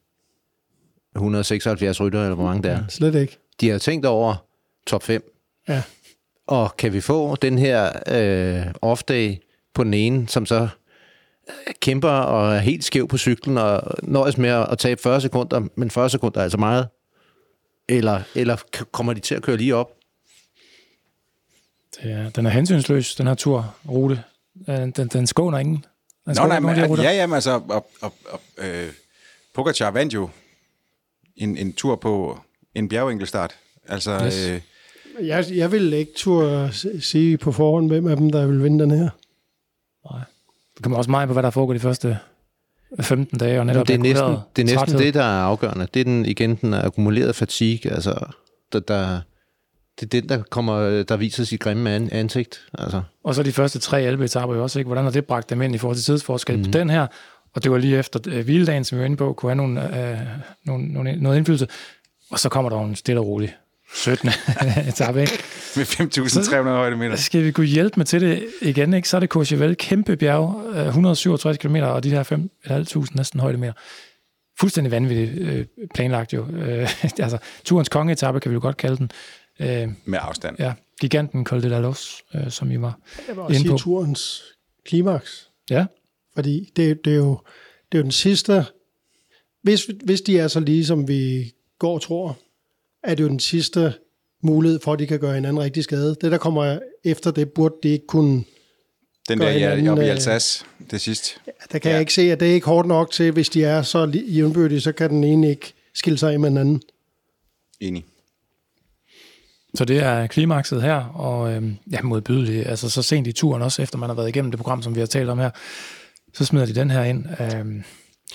[1.16, 2.82] 176 rytter, eller hvor mange der er.
[2.88, 3.38] Slet ikke.
[3.60, 4.46] De har tænkt over
[4.86, 5.32] top 5.
[5.68, 5.82] Ja.
[6.46, 10.68] Og kan vi få den her øh, off-day på den ene, som så
[11.48, 15.68] øh, kæmper og er helt skæv på cyklen og nøjes med at tabe 40 sekunder,
[15.76, 16.88] men 40 sekunder er altså meget.
[17.88, 18.56] Eller, eller
[18.92, 19.90] kommer de til at køre lige op?
[22.02, 24.22] Det er, den er hensynsløs, den her turrute.
[24.68, 25.84] Øh, Den, den skåner ingen.
[26.26, 28.88] Nå, nej, men, ja, jamen, altså, og, og, og, øh,
[29.54, 30.28] Pogacar vandt jo
[31.36, 32.38] en, en tur på
[32.74, 33.54] en bjergenkelstart.
[33.88, 34.48] Altså, Yes.
[34.48, 34.60] øh,
[35.26, 38.90] Jeg, jeg vil ikke turde sige på forhånd, hvem af dem, der vil vinde den
[38.90, 39.08] her.
[40.76, 42.18] Det kommer også meget på, hvad der foregår de første
[43.00, 43.58] 15 dage.
[43.60, 44.98] Og netop det er næsten, det, er næsten træthed.
[44.98, 45.88] det, der er afgørende.
[45.94, 48.26] Det er den, igen den akkumulerede fatigue, altså,
[48.72, 49.20] der, der,
[50.00, 52.66] det er den, der, kommer, der viser sit grimme an, ansigt.
[52.78, 53.02] Altså.
[53.24, 54.86] Og så de første tre alpeetaper jo også, ikke?
[54.86, 56.64] Hvordan har det bragt dem ind i forhold til tidsforskel mm.
[56.64, 57.06] på den her?
[57.54, 60.10] Og det var lige efter øh, hviledagen, som vi var inde på, kunne have nogle,
[60.10, 60.18] øh,
[60.64, 61.68] nogle, nogle, noget indflydelse.
[62.30, 63.56] Og så kommer der en stille og rolig
[63.94, 64.30] 17.
[64.88, 65.38] etape, ikke?
[65.76, 67.16] med 5.300 højdemeter.
[67.16, 69.08] Skal vi kunne hjælpe med til det igen, ikke?
[69.08, 73.72] Så er det Courchevel, kæmpe bjerg, øh, 167 km, og de her 5.500 næsten højdemeter.
[74.60, 76.46] Fuldstændig vanvittigt øh, planlagt jo.
[76.46, 79.10] Øh, altså, turens kongeetappe kan vi jo godt kalde den.
[79.60, 80.56] Øh, Med afstand.
[80.58, 82.98] ja, giganten Col de la Los, øh, som I var
[83.28, 83.78] Jeg vil også Inde sige på.
[83.78, 84.42] turens
[84.84, 85.50] klimaks.
[85.70, 85.86] Ja,
[86.34, 87.38] Fordi det, det, er jo,
[87.92, 88.64] det er jo den sidste...
[89.62, 92.38] Hvis, hvis de er så lige, som vi går og tror,
[93.02, 93.94] er det jo den sidste
[94.42, 96.16] mulighed for, at de kan gøre hinanden rigtig skade.
[96.20, 98.44] Det, der kommer efter det, burde de ikke kunne...
[99.28, 101.30] Den der hinanden, ja, oppe i øh, Alsace, det sidste.
[101.72, 101.88] Der kan Ja.
[101.88, 101.92] ja.
[101.94, 104.80] jeg ikke se, at det er ikke hårdt nok til, hvis de er så jævnbyrdige,
[104.80, 106.82] så kan den ene ikke skille sig af med den anden.
[107.80, 108.04] Enig
[109.74, 111.62] så det er klimakset her, og øh,
[111.92, 112.66] ja, modbydeligt.
[112.66, 115.00] Altså så sent i turen også, efter man har været igennem det program, som vi
[115.00, 115.50] har talt om her,
[116.34, 117.26] så smider de den her ind.
[117.40, 117.82] Øh,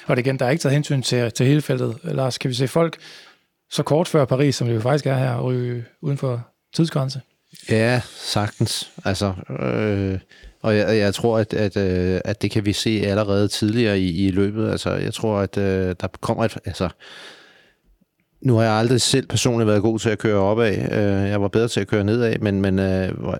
[0.06, 1.98] og det igen, der er ikke taget hensyn til, til hele feltet.
[2.04, 2.98] Lars, kan vi se folk
[3.72, 7.22] så kort før Paris, som det jo faktisk er her, ryge uden for tidsgrænse?
[7.70, 8.92] Ja, sagtens.
[9.06, 10.20] Altså, øh,
[10.62, 14.28] og jeg, jeg tror, at, at, øh, at det kan vi se allerede tidligere i,
[14.28, 14.72] i løbet.
[14.72, 16.58] Altså, jeg tror, at øh, der kommer et...
[16.66, 16.90] Altså,
[18.42, 20.78] nu har jeg aldrig selv personligt været god til at køre opad.
[20.78, 23.34] Øh, jeg var bedre til at køre nedad, men, men øh, øh,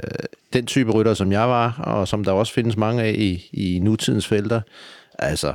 [0.54, 3.80] den type rytter, som jeg var, og som der også findes mange af i, i
[3.80, 4.62] nutidens felter,
[5.20, 5.54] altså,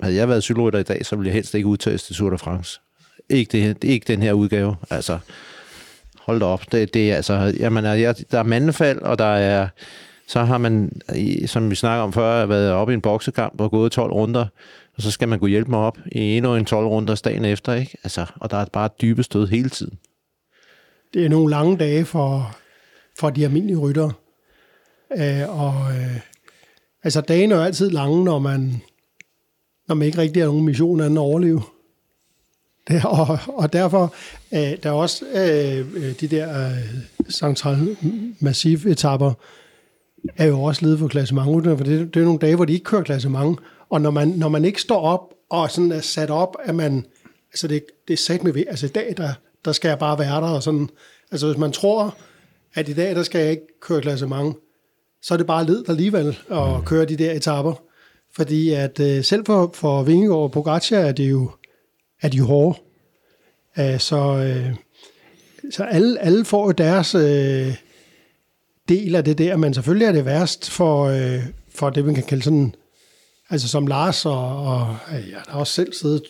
[0.00, 2.38] havde jeg været cykelrytter i dag, så ville jeg helst ikke udtages til Tour de
[2.38, 2.80] France.
[3.30, 4.76] Ikke, det, ikke den her udgave.
[4.90, 5.18] Altså,
[6.18, 6.72] hold da op.
[6.72, 9.68] Det, det er altså, jamen, jeg, der er mandefald, og der er,
[10.28, 11.00] så har man,
[11.46, 14.46] som vi snakker om før, været oppe i en boksekamp og gået 12 runder,
[14.98, 17.74] og så skal man gå hjælpe mig op i endnu en 12 runder dagen efter,
[17.74, 17.96] ikke?
[18.04, 19.98] Altså, og der er bare et dybe stød hele tiden.
[21.14, 22.56] Det er nogle lange dage for,
[23.18, 24.12] for de almindelige ryttere.
[25.18, 26.20] Øh, og øh,
[27.02, 28.82] altså, dagen er altid lange, når man,
[29.88, 31.62] når man ikke rigtig har nogen mission anden at overleve.
[32.88, 34.14] Det, og, og derfor
[34.54, 37.96] øh, der er også øh, øh de der øh, central
[38.40, 39.32] massive etapper
[40.36, 42.84] er jo også ledet for klassementrytterne, for det, det er nogle dage, hvor de ikke
[42.84, 43.58] kører klassement.
[43.90, 47.06] Og når man, når man ikke står op og sådan er sat op, at man,
[47.52, 49.30] altså det, det er sat med ved, altså i dag, der,
[49.64, 50.88] der skal jeg bare være der, og sådan,
[51.32, 52.16] altså hvis man tror,
[52.74, 54.56] at i dag, der skal jeg ikke køre klassement,
[55.22, 57.74] så er det bare ledt alligevel at køre de der etapper.
[58.36, 61.50] Fordi at øh, selv for, for Vingegaard og Pogacar er det jo,
[62.22, 62.78] er de jo hårde.
[63.78, 64.74] Uh, så, øh,
[65.70, 67.74] så alle, alle får jo deres øh,
[68.88, 72.24] del af det der, men selvfølgelig er det værst for, øh, for det, man kan
[72.24, 72.74] kalde sådan,
[73.50, 76.22] altså som Lars og, og øh, jeg har også selv siddet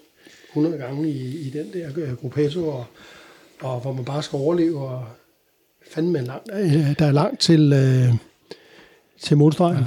[0.48, 2.86] 100 gange i, i den der øh, Gruppetto, og,
[3.60, 5.04] og hvor man bare skal overleve, og
[5.92, 8.14] fandme langt, øh, der er langt til, øh,
[9.20, 9.84] til målstregen.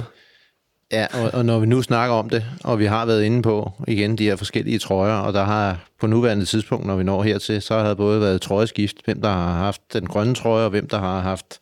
[0.92, 3.70] Ja, og, og når vi nu snakker om det, og vi har været inde på
[3.88, 7.62] igen de her forskellige trøjer, og der har på nuværende tidspunkt, når vi når hertil,
[7.62, 10.88] så har der både været trøjeskift, hvem der har haft den grønne trøje, og hvem
[10.88, 11.58] der har haft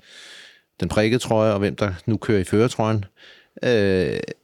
[0.80, 3.04] den prikkede trøje, og hvem der nu kører i føretrøjen.
[3.04, 3.39] Øh,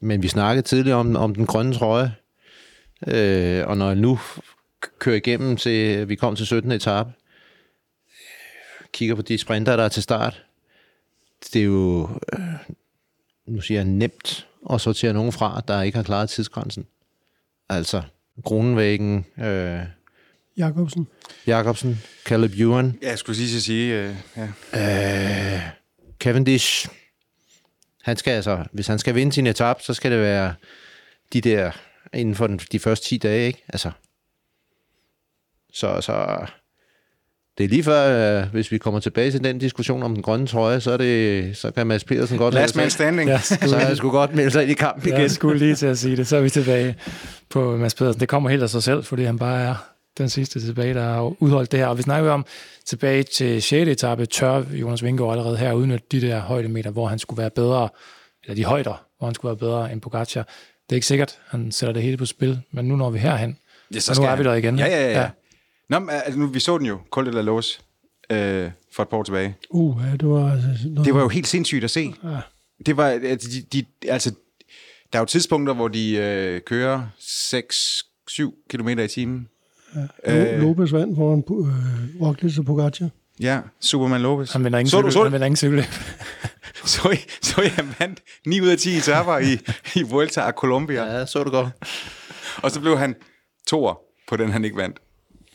[0.00, 2.14] men vi snakkede tidligere om, om den grønne trøje,
[3.06, 4.18] øh, og når jeg nu
[4.98, 6.72] kører igennem til, vi kom til 17.
[6.72, 7.10] etape,
[8.92, 10.44] kigger på de sprinter, der er til start,
[11.52, 12.40] det er jo, øh,
[13.46, 16.86] nu siger jeg nemt, at sortere nogen fra, der ikke har klaret tidsgrænsen.
[17.68, 18.02] Altså,
[18.44, 19.80] Grunenvæggen, øh,
[20.58, 21.08] Jacobsen.
[21.46, 25.54] Jacobsen, Caleb Ewan, Ja, jeg skulle lige så sige, øh, ja.
[25.54, 25.60] øh,
[26.20, 26.88] Cavendish.
[28.06, 30.54] Han skal altså, hvis han skal vinde sin etap, så skal det være
[31.32, 31.70] de der
[32.14, 33.64] inden for den, de første 10 dage, ikke?
[33.68, 33.90] Altså.
[35.72, 36.46] Så, så
[37.58, 40.46] det er lige før, øh, hvis vi kommer tilbage til den diskussion om den grønne
[40.46, 43.30] trøje, så, er det, så kan Mads Petersen godt Last man standing.
[43.30, 45.20] Ja, så er det sgu godt melde sig ind i kampen igen.
[45.20, 46.26] jeg skulle lige til at sige det.
[46.26, 46.96] Så er vi tilbage
[47.50, 48.20] på Mads Pedersen.
[48.20, 51.42] Det kommer helt af sig selv, fordi han bare er den sidste tilbage, der har
[51.42, 51.86] udholdt det her.
[51.86, 52.46] Og vi snakker om
[52.84, 53.72] tilbage til 6.
[53.88, 57.88] etape, tør Jonas Vingegaard allerede her udnytte de der højdemeter, hvor han skulle være bedre,
[58.44, 60.42] eller de højder, hvor han skulle være bedre end Pogacar.
[60.42, 63.58] Det er ikke sikkert, han sætter det hele på spil, men nu når vi herhen,
[63.94, 64.78] Ja, og nu er vi der igen.
[64.78, 65.20] Ja, ja, ja.
[65.20, 65.30] Ja.
[65.88, 67.80] Nå, men, altså, nu, vi så den jo, de la Lose,
[68.30, 69.56] øh, for et par år tilbage.
[69.70, 70.52] Uh, ja, det var...
[70.52, 72.14] Altså, noget, Det var jo helt sindssygt at se.
[72.24, 72.40] Ja.
[72.86, 74.30] Det var, altså, de, de, altså,
[75.12, 79.48] der er jo tidspunkter, hvor de øh, kører 6-7 km i timen.
[80.26, 83.08] Øh, Lopez vandt foran øh, Roglic og Pogacar.
[83.40, 84.52] Ja, Superman Lopez.
[84.52, 85.84] Han vinder ingen, så, cykel, så, han vinder ingen cykel.
[86.84, 89.58] så, I, så han vandt 9 ud af 10 etaper i,
[90.00, 91.04] i Vuelta a Colombia.
[91.04, 91.18] Ja.
[91.18, 91.68] Ja, så du godt.
[92.62, 93.14] Og så blev han
[93.66, 94.98] toer på den, han ikke vandt.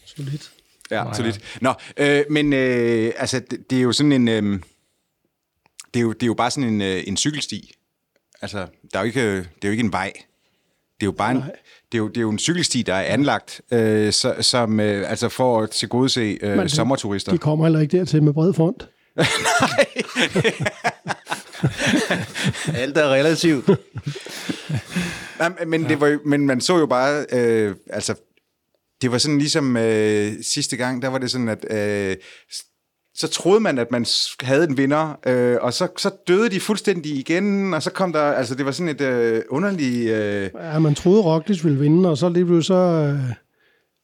[0.05, 0.51] Solidt.
[0.91, 1.57] Ja, så lidt.
[1.61, 4.27] Nå, øh, men øh, altså, det, det er jo sådan en...
[4.27, 4.59] Øh,
[5.93, 7.73] det, er jo, det er jo bare sådan en, øh, en cykelsti.
[8.41, 10.11] Altså, der er jo ikke, det er jo ikke en vej.
[10.99, 11.43] Det er jo bare en,
[11.91, 15.09] det er jo, det er jo en cykelsti, der er anlagt, øh, så, som øh,
[15.09, 17.31] altså for at tilgodese øh, Men det- sommerturister.
[17.31, 18.87] De kommer heller ikke dertil med bred front.
[22.75, 23.69] Alt er relativt.
[25.39, 28.15] Nej, men, det var jo, men man så jo bare, øh, altså,
[29.01, 32.15] det var sådan ligesom øh, sidste gang, der var det sådan, at øh,
[33.16, 34.05] så troede man, at man
[34.41, 38.22] havde en vinder, øh, og så, så døde de fuldstændig igen, og så kom der,
[38.22, 40.12] altså det var sådan et øh, underligt...
[40.12, 43.20] Øh, Ja, man troede, Roglic ville vinde, og så lige pludselig så, øh,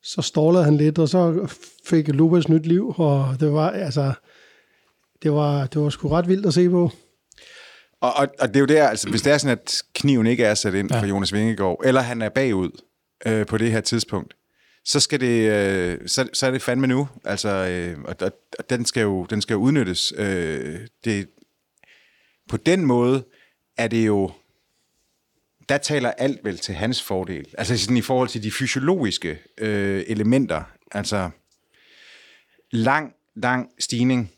[0.04, 1.48] så stålede han lidt, og så
[1.86, 4.14] fik Lopez nyt liv, og det var, altså,
[5.24, 6.92] det var, det var sgu ret vildt at se på.
[8.02, 10.44] og, og, og det er jo der, altså hvis det er sådan, at kniven ikke
[10.44, 11.02] er sat ind ja.
[11.02, 12.70] for Jonas Vingegaard, eller han er bagud
[13.28, 14.34] øh, på det her tidspunkt,
[14.88, 17.08] så skal det, øh, så, så er det fandme nu.
[17.26, 20.14] Altså, øh, og, og, og den skal jo, den skal jo udnyttes.
[20.18, 21.30] Øh, det,
[22.50, 23.26] på den måde
[23.78, 24.32] er det jo,
[25.70, 27.46] der taler alt vel til hans fordel.
[27.58, 30.64] Altså sådan i forhold til de fysiologiske øh, elementer.
[30.92, 31.30] Altså
[32.72, 34.32] lang, lang stigning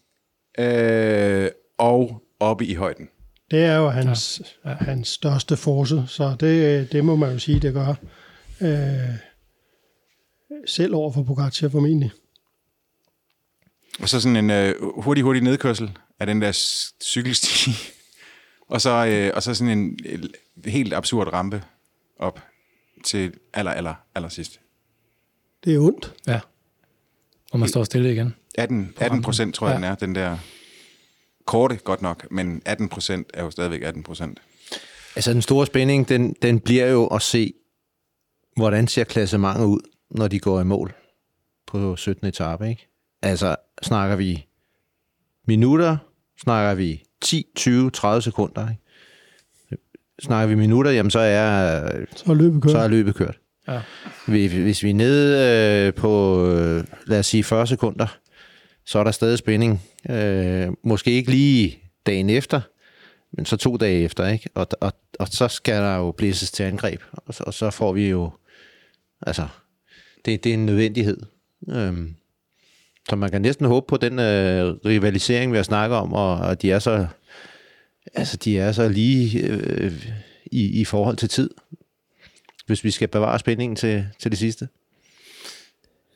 [0.59, 3.09] øh, og oppe i højden.
[3.51, 4.73] Det er jo hans, ja.
[4.73, 7.95] hans største force, så det, det må man jo sige, det gør.
[8.61, 9.28] Øh,
[10.65, 12.11] selv over for Pogacar formentlig.
[14.01, 16.51] Og så sådan en øh, hurtig, hurtig nedkørsel af den der
[17.03, 17.71] cykelsti.
[18.69, 20.23] og, så, øh, og så sådan en øh,
[20.65, 21.63] helt absurd rampe
[22.19, 22.39] op
[23.05, 24.59] til aller, aller, aller sidst.
[25.63, 26.13] Det er ondt.
[26.27, 26.39] Ja.
[27.51, 28.35] Og man står stille igen.
[28.55, 29.77] 18, 18 procent tror jeg, Ja.
[29.77, 30.37] den er, den der
[31.45, 34.39] korte godt nok, men 18 procent er jo stadigvæk 18 procent.
[35.15, 37.53] Altså den store spænding, den, den bliver jo at se,
[38.55, 39.79] hvordan ser klassementet ud,
[40.11, 40.93] når de går i mål
[41.67, 42.27] på 17.
[42.27, 42.87] etape, ikke?
[43.21, 44.45] Altså, snakker vi
[45.47, 45.97] minutter,
[46.41, 48.81] snakker vi 10, 20, 30 sekunder, ikke?
[50.21, 51.81] Snakker vi minutter, jamen så er,
[52.15, 52.71] Så er løbet kørt.
[52.71, 53.39] så er løbet kørt.
[53.67, 53.81] Ja.
[54.27, 58.17] Hvis hvis vi er nede øh, på, øh, lad os sige, 40 sekunder,
[58.85, 59.81] så er der stadig spænding.
[60.09, 62.61] Øh, måske ikke lige dagen efter,
[63.31, 64.49] men så to dage efter, ikke?
[64.55, 67.93] Og, og, og så skal der jo blæses til angreb, og så, og så får
[67.93, 68.31] vi jo,
[69.21, 69.47] altså,
[70.25, 71.17] det, det er en nødvendighed.
[71.69, 72.15] Øhm,
[73.09, 76.61] så man kan næsten håbe på den øh, rivalisering, vi har snakket om, og, og
[76.61, 77.07] de er så,
[78.13, 80.05] altså, de er så lige øh,
[80.51, 81.49] i, i forhold til tid,
[82.65, 84.67] hvis vi skal bevare spændingen til, til det sidste.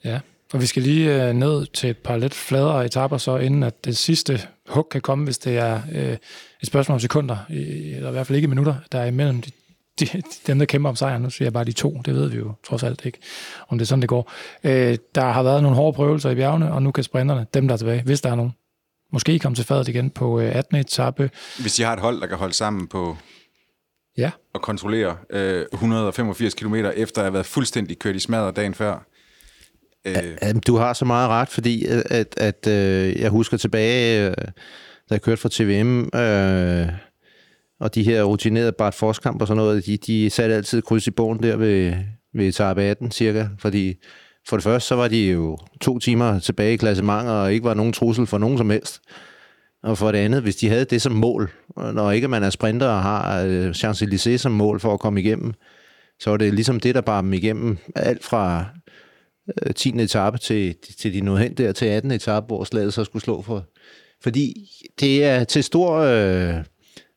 [0.04, 0.20] Ja,
[0.54, 3.86] og vi skal lige øh, ned til et par lidt fladere etapper, så inden at
[3.86, 6.14] det sidste hug kan komme, hvis det er øh,
[6.62, 9.52] et spørgsmål om sekunder, i- eller i hvert fald ikke minutter, der er imellem de,
[10.00, 11.22] de, dem, der kæmper om sejren.
[11.22, 13.18] Nu siger jeg bare de to, det ved vi jo trods alt ikke,
[13.70, 14.32] om det er sådan, det går.
[14.64, 17.74] Øh, der har været nogle hårde prøvelser i bjergene, og nu kan sprinterne, dem der
[17.74, 18.54] er tilbage, hvis der er nogen,
[19.14, 20.78] måske komme til fadet igen på øh, 18.
[20.78, 21.32] etape.
[21.60, 23.18] Hvis de har et hold, der kan holde sammen på
[24.18, 28.74] Ja, at kontrollere øh, 185 km efter at have været fuldstændig kørt i smadret dagen
[28.74, 29.06] før.
[30.08, 30.16] Øh,
[30.68, 34.34] Du har så meget ret, fordi at, at, at øh, jeg husker tilbage, øh,
[35.10, 36.88] da jeg kørte fra TVM, øh,
[37.84, 41.12] og de her rutinerede Bart Forskamp og sådan noget, de, de satte altid kryds i
[41.12, 41.94] bogen der ved,
[42.34, 43.94] ved etape 18 cirka, fordi
[44.48, 47.74] for det første, så var de jo to timer tilbage i klassementet, og ikke var
[47.74, 49.02] nogen trussel for nogen som helst.
[49.84, 52.88] Og for det andet, hvis de havde det som mål, når ikke man er sprinter
[52.88, 55.54] og har øh, Champs-Élysées som mål for at komme igennem,
[56.20, 57.78] så var det ligesom det, der bar dem igennem.
[57.96, 58.66] Alt fra
[59.66, 59.90] øh, 10.
[59.90, 62.12] etape til, til de nåede hen der til 18.
[62.12, 63.66] etape, hvor slaget så skulle slå for.
[64.24, 64.70] Fordi
[65.00, 66.56] det er til stor øh,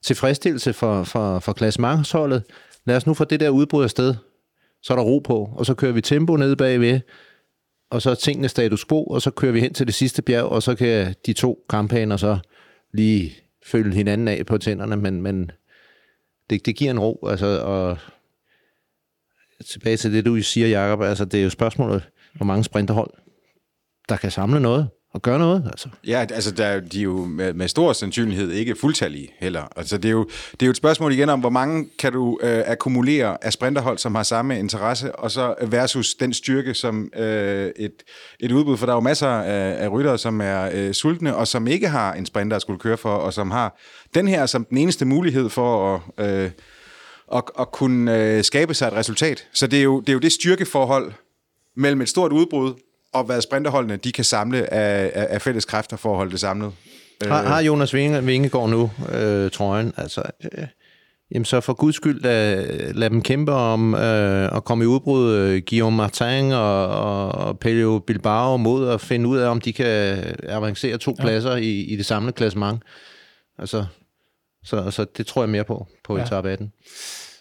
[0.07, 2.43] tilfredsstillelse for, for, for klassementsholdet.
[2.85, 4.15] Lad os nu få det der udbrud afsted.
[4.83, 7.01] Så er der ro på, og så kører vi tempo ned bagved,
[7.91, 10.45] og så er tingene status quo, og så kører vi hen til det sidste bjerg,
[10.45, 12.39] og så kan de to kampaner så
[12.93, 13.35] lige
[13.67, 15.51] følge hinanden af på tænderne, men, men
[16.51, 17.99] det, det giver en ro, altså, og
[19.67, 23.11] tilbage til det, du siger, Jacob, altså, det er jo spørgsmålet, hvor mange sprinterhold,
[24.09, 25.63] der kan samle noget at gøre noget.
[25.67, 25.89] Altså.
[26.07, 29.63] Ja, altså der, de er jo med, med stor sandsynlighed ikke fuldtallige heller.
[29.77, 32.39] Altså det er, jo, det er jo et spørgsmål igen om, hvor mange kan du
[32.43, 37.71] øh, akkumulere af sprinterhold, som har samme interesse, og så versus den styrke, som øh,
[37.77, 38.03] et,
[38.41, 41.49] et udbud, for der er jo masser af, af ryttere, som er øh, sultne, og
[41.49, 43.79] som ikke har en sprinter at skulle køre for, og som har
[44.15, 46.51] den her som den eneste mulighed for at, øh,
[47.35, 49.49] at, at kunne øh, skabe sig et resultat.
[49.53, 51.13] Så det er jo det, er jo det styrkeforhold
[51.77, 52.75] mellem et stort udbrud
[53.19, 56.41] og hvad sprinterholdene de kan samle af, af, af fælles kræfter for at holde det
[56.41, 56.73] samlet.
[57.23, 59.93] Har, har Jonas Vinge, Vingegaard nu øh, trøjen?
[59.97, 60.65] Altså, øh,
[61.35, 65.33] jamen så for guds skyld, lad, lad dem kæmpe om øh, at komme i udbrud.
[65.33, 69.73] Øh, Guillaume Martin og, og, og Pelio Bilbao mod at finde ud af, om de
[69.73, 70.19] kan
[70.49, 71.23] avancere to ja.
[71.25, 72.83] pladser i, i det samlede klassement.
[73.59, 73.85] Altså,
[74.65, 76.23] så, så det tror jeg mere på, på ja.
[76.23, 76.73] etape 18.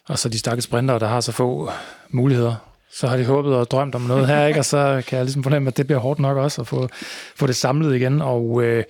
[0.08, 1.72] Og så de stakkels sprinter, der har så få
[2.10, 4.60] muligheder så har de håbet og drømt om noget her, ikke?
[4.60, 6.90] og så kan jeg ligesom fornemme, at det bliver hårdt nok også at få,
[7.36, 8.22] få det samlet igen.
[8.22, 8.84] Og øh,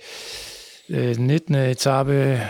[0.88, 1.54] 19.
[1.54, 2.40] Øh, etape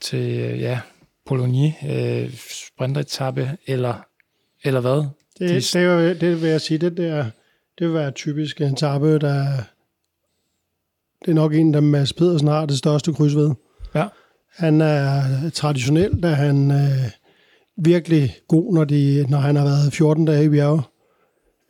[0.00, 0.80] til øh, ja,
[1.26, 2.30] Polony, øh,
[2.74, 3.94] sprinteretappe, eller,
[4.64, 5.04] eller hvad?
[5.38, 7.24] Det, de, det, vil, det vil jeg sige, det der,
[7.78, 9.46] det vil være typisk en etape, der
[11.24, 13.50] det er nok en, der Mads Pedersen har det største kryds ved.
[13.94, 14.06] Ja.
[14.56, 17.10] Han er traditionelt, da han øh,
[17.76, 20.82] virkelig god, når, de, når han har været 14 dage i bjerge.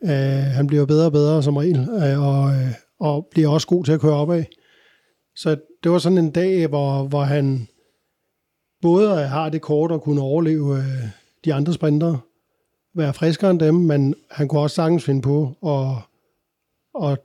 [0.05, 3.85] Øh, han bliver bedre og bedre som regel, øh, og, øh, og bliver også god
[3.85, 4.43] til at køre opad.
[5.35, 7.67] Så det var sådan en dag, hvor, hvor han
[8.81, 11.09] både har det kort at kunne overleve øh,
[11.45, 12.17] de andre sprinter,
[12.95, 15.97] være friskere end dem, men han kunne også sagtens finde på at,
[17.09, 17.19] at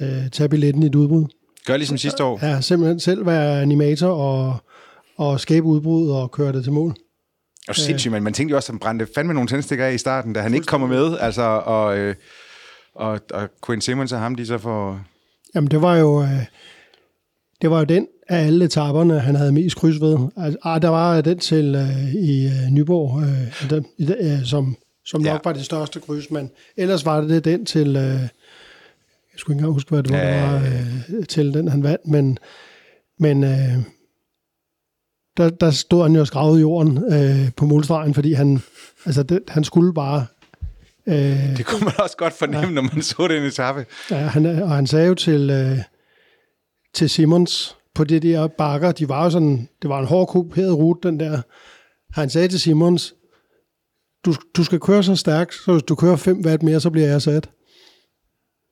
[0.00, 1.24] øh, tage billetten i et udbrud.
[1.66, 2.46] Gør ligesom sidste år.
[2.46, 4.56] Ja, simpelthen selv være animator og,
[5.16, 6.94] og skabe udbrud og køre det til mål.
[7.70, 9.98] Og sindssygt, men man tænkte jo også, at han brændte fandme nogle tændstikker af i
[9.98, 11.18] starten, da han ikke kommer med.
[11.20, 12.14] Altså, og, øh,
[12.94, 15.00] og, og Quinn Simmons og ham, de så får...
[15.54, 16.22] Jamen, det var jo...
[16.22, 16.46] Øh,
[17.62, 20.18] det var jo den af alle etaperne, han havde mest kryds ved.
[20.36, 23.86] Altså, ah, der var den til øh, i øh, Nyborg, øh, den,
[24.20, 25.38] øh, som, som nok ja.
[25.44, 27.96] var det største kryds, men ellers var det den til...
[27.96, 28.20] Øh,
[29.32, 30.54] jeg skulle ikke engang huske, hvad det var, ja.
[30.54, 30.62] det
[31.10, 32.38] var øh, til den, han vandt, men,
[33.18, 33.78] men øh,
[35.36, 38.62] der, der stod han jo og skravede jorden øh, på målstregen, fordi han,
[39.06, 40.26] altså det, han skulle bare...
[41.06, 43.86] Øh, det kunne man også godt fornemme, ja, når man så den etape.
[44.10, 45.78] Ja, han, og han sagde jo til, øh,
[46.94, 50.76] til Simons på det der bakker, de var jo sådan, det var en hård kuperet
[50.76, 51.42] rute, den der.
[52.12, 53.14] Han sagde til Simons,
[54.24, 57.08] du, du skal køre så stærkt, så hvis du kører 5 watt mere, så bliver
[57.08, 57.50] jeg sat.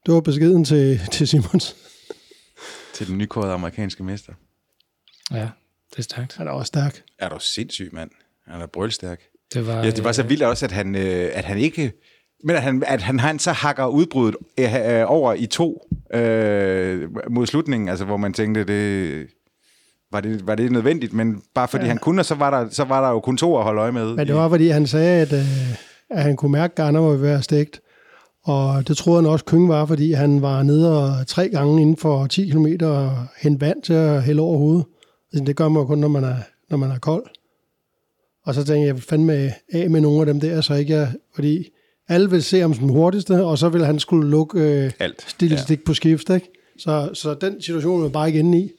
[0.07, 1.77] Det var beskeden til, til Simons.
[2.95, 4.33] til den nykårede amerikanske mester.
[5.33, 5.49] Ja,
[5.91, 6.37] det er stærkt.
[6.37, 7.03] Han er også stærk.
[7.19, 8.11] Er du sindssyg, mand?
[8.47, 9.21] Han er brølstærk.
[9.55, 11.93] Det var, ja, det var så vildt også, at han, øh, at han ikke...
[12.45, 17.09] Men at han, at han, han så hakker udbruddet øh, øh, over i to øh,
[17.31, 19.27] mod slutningen, altså hvor man tænkte, det,
[20.13, 21.89] var det, var det nødvendigt, men bare fordi ja.
[21.89, 24.15] han kunne, så var, der, så var der jo kun to at holde øje med.
[24.15, 25.73] Men det var, fordi han sagde, at, øh,
[26.11, 27.81] at han kunne mærke, at Garner var ved at stegt.
[28.45, 31.97] Og det troede han også, Køng var, fordi han var nede og tre gange inden
[31.97, 34.85] for 10 km og hente vand til at hælde over hovedet.
[35.33, 36.37] Altså, det gør man jo kun, når man er,
[36.71, 37.27] når man er kold.
[38.45, 41.13] Og så tænkte jeg, jeg fandme af med nogle af dem der, så ikke jeg,
[41.35, 41.69] fordi
[42.09, 45.25] alle vil se ham som hurtigste, og så vil han skulle lukke øh, Alt.
[45.29, 45.77] stik ja.
[45.87, 46.51] på skift, ikke?
[46.79, 48.71] Så, så den situation var bare ikke inde i.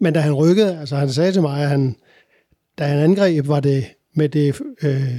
[0.00, 1.96] Men da han rykkede, altså han sagde til mig, at han,
[2.78, 3.84] da han angreb, var det
[4.14, 5.18] med det, øh,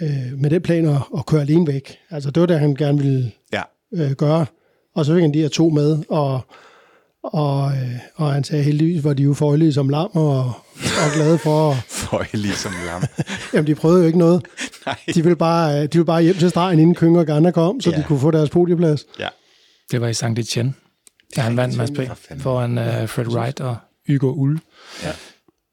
[0.00, 1.98] øh, med det plan at, at køre alene væk.
[2.10, 3.62] Altså det var det, han gerne ville ja.
[3.92, 4.46] øh, gøre.
[4.94, 6.40] Og så fik han de her to med, og
[7.22, 10.44] og, øh, og han sagde, heldigvis var de jo føjelige som lam og,
[10.76, 11.74] og glade for...
[12.10, 13.02] føjelige som lam?
[13.52, 14.46] Jamen, de prøvede jo ikke noget.
[14.86, 14.98] Nej.
[15.14, 17.90] De ville bare, de ville bare hjem til stregen, inden Køng og Garner kom, så
[17.90, 17.96] ja.
[17.96, 19.04] de kunne få deres podieplads.
[19.18, 19.28] Ja.
[19.90, 20.24] Det var i St.
[20.24, 20.74] Etienne,
[21.36, 22.00] da han vandt Mads P.
[22.40, 23.76] foran uh, Fred Wright og
[24.08, 24.60] Hugo Ull,
[25.02, 25.12] ja.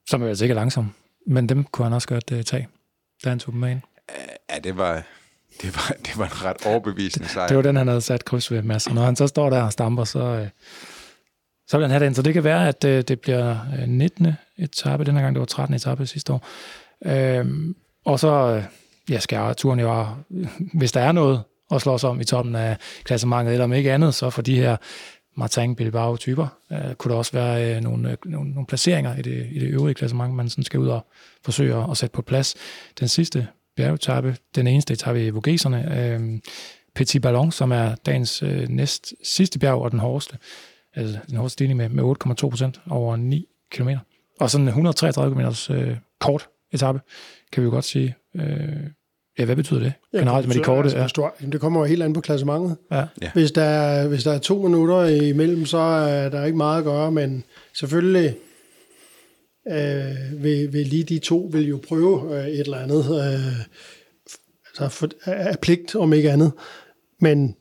[0.10, 0.92] som jo altså ikke er langsom.
[1.28, 2.68] Men dem kunne han også godt uh, tage,
[3.24, 3.82] da han tog dem med ind.
[4.50, 5.04] Ja, det var,
[5.62, 7.48] det var, det var en ret overbevisende sejr.
[7.48, 8.88] Det var den, han havde sat kryds ved, Mads.
[8.88, 10.42] Og når han så står der og stamper, så...
[10.42, 10.48] Uh,
[11.70, 12.16] så vil han have den.
[12.16, 14.28] Så det kan være, at øh, det bliver øh, 19.
[14.58, 15.04] etape.
[15.04, 15.76] Den her gang det var 13.
[15.76, 16.48] etape sidste år.
[17.06, 17.76] Øhm,
[18.06, 18.64] og så øh,
[19.10, 20.06] ja, skal turen jo,
[20.74, 24.16] hvis der er noget og slås om i toppen af klassementet, eller om ikke andet,
[24.16, 24.78] så for de her
[25.38, 29.48] Martin Bilbao-typer, øh, kunne der også være øh, nogle, øh, nogle, nogle placeringer i det,
[29.52, 31.06] i det øvrige klassement, man sådan skal ud og
[31.46, 32.56] forsøge at, at sætte på plads.
[33.00, 36.40] Den sidste bjergetappe, den eneste etape i Vogeserne, øh,
[36.96, 40.38] Petit Ballon, som er dagens øh, næst sidste bjerg og den hårdeste,
[40.96, 42.04] altså den hårdeste stigning med, med
[42.44, 43.90] 8,2 procent over 9 km.
[44.40, 47.00] Og sådan en 133 km øh, kort etape,
[47.52, 48.16] kan vi jo godt sige.
[48.36, 48.44] Øh,
[49.40, 50.84] ja, hvad betyder det Ja, generelt med de korte?
[50.98, 51.08] Altså, Ja.
[51.28, 52.78] du- jamen, det kommer jo helt an på klassementet.
[52.92, 53.06] Ja.
[53.22, 53.32] Ja.
[53.34, 56.84] Hvis, der, er- hvis der er to minutter imellem, så er der ikke meget at
[56.84, 57.44] gøre, men
[57.74, 58.36] selvfølgelig
[59.72, 63.60] øh, vil, vil lige de to vil jo prøve øh, et eller andet, øh,
[64.68, 66.52] altså for, af pligt om ikke andet.
[67.22, 67.56] Men,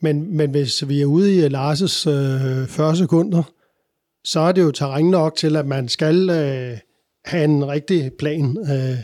[0.00, 3.42] men, men hvis vi er ude i Lars' øh, 40 sekunder,
[4.24, 6.78] så er det jo terræn nok til, at man skal øh,
[7.24, 8.98] have en rigtig plan øh,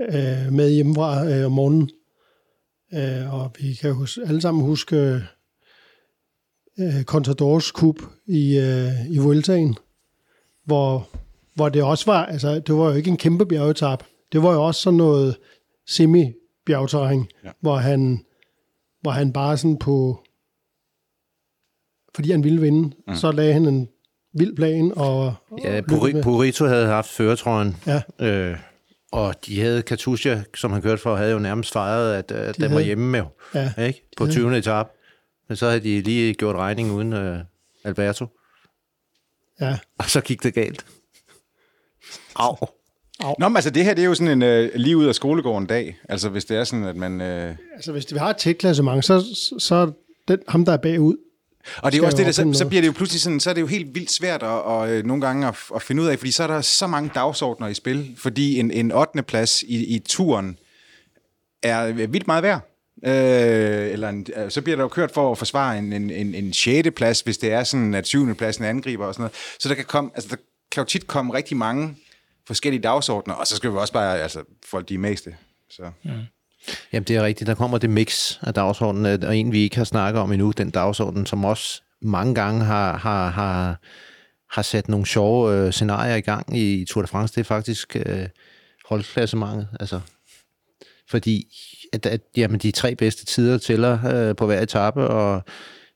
[0.00, 1.90] øh, med hjemmefra øh, om morgenen.
[2.94, 5.22] Øh, og vi kan jo alle sammen huske
[6.78, 7.96] øh, Contadors Cup
[8.26, 9.76] i, øh, i Vueltaen,
[10.64, 11.08] hvor,
[11.54, 14.04] hvor det også var, altså det var jo ikke en kæmpe bjergetap.
[14.32, 15.36] Det var jo også sådan noget
[15.88, 17.50] semi-bjergterræn, ja.
[17.60, 18.24] hvor, han,
[19.00, 20.24] hvor han bare sådan på,
[22.14, 23.14] fordi han ville vinde, mm.
[23.14, 23.88] så lagde han en
[24.34, 26.22] vild plan og, Ja, med.
[26.22, 28.02] Purito havde haft føretrøjen, Ja.
[28.26, 28.58] øh,
[29.12, 32.62] og de havde Katusha, som han kørte for, havde jo nærmest fejret, at, at den
[32.62, 33.22] var havde- hjemme med,
[33.54, 34.08] Ja, ikke?
[34.16, 34.58] på 20.
[34.58, 34.90] etape.
[35.48, 37.38] Men så havde de lige gjort regning uden øh,
[37.84, 38.26] Alberto,
[39.60, 39.78] ja.
[39.98, 40.86] og så gik det galt.
[42.36, 42.56] Au.
[43.38, 45.66] Nå, men altså det her, det er jo sådan en øh, lige ud af skolegården
[45.66, 45.98] dag.
[46.08, 47.20] Altså hvis det er sådan, at man...
[47.20, 47.54] Øh...
[47.74, 49.24] Altså hvis vi har et tæt klassement, så,
[49.58, 49.86] så er
[50.28, 51.16] den, ham, der er bagud,
[51.76, 53.50] Og det er jo også det, der, så, så bliver det jo pludselig sådan, så
[53.50, 56.06] er det jo helt vildt svært at, og, øh, nogle gange at, at finde ud
[56.06, 59.22] af, fordi så er der så mange dagsordner i spil, fordi en, en 8.
[59.22, 60.58] plads i, i turen
[61.62, 62.66] er vildt meget værd.
[63.04, 66.34] Øh, eller en, øh, så bliver der jo kørt for at forsvare en, en, en,
[66.34, 66.88] en 6.
[66.96, 68.34] plads, hvis det er sådan, at 7.
[68.34, 69.34] pladsen angriber og sådan noget.
[69.58, 70.36] Så der kan, komme, altså, der
[70.72, 71.96] kan jo tit komme rigtig mange
[72.46, 75.36] forskellige dagsordner, og så skal vi også bare, altså, folk de er meste.
[75.70, 75.90] Så.
[76.92, 77.48] Jamen, det er rigtigt.
[77.48, 80.70] Der kommer det mix af dagsordenen, og en, vi ikke har snakket om endnu, den
[80.70, 83.80] dagsorden, som også mange gange har, har, har,
[84.50, 87.34] har sat nogle sjove øh, scenarier i gang i Tour de France.
[87.34, 88.28] Det er faktisk øh,
[88.84, 89.68] holdklassementet.
[89.80, 90.00] Altså,
[91.08, 91.56] fordi
[91.92, 95.42] at, at, jamen, de tre bedste tider tæller øh, på hver etape, og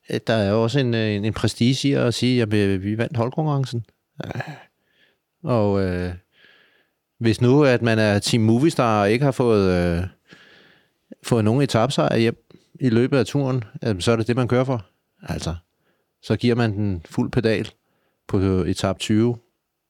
[0.08, 3.16] at der er også en, øh, en, en prestige i at sige, at vi, vandt
[3.16, 3.86] holdkonkurrencen.
[4.24, 4.40] Ja.
[5.44, 6.14] Og øh,
[7.24, 9.72] hvis nu, at man er Team Movistar og ikke har fået...
[9.72, 10.06] Øh,
[11.22, 12.46] fået nogen etapsejr hjem
[12.80, 14.86] i løbet af turen, øh, så er det det, man kører for.
[15.22, 15.54] Altså,
[16.22, 17.70] så giver man den fuld pedal
[18.28, 19.36] på etap 20,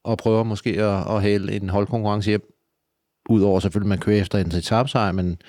[0.04, 2.52] og prøver måske at, at hælde en holdkonkurrence hjem.
[3.28, 5.42] Udover selvfølgelig, at man kører efter en etapsejr, men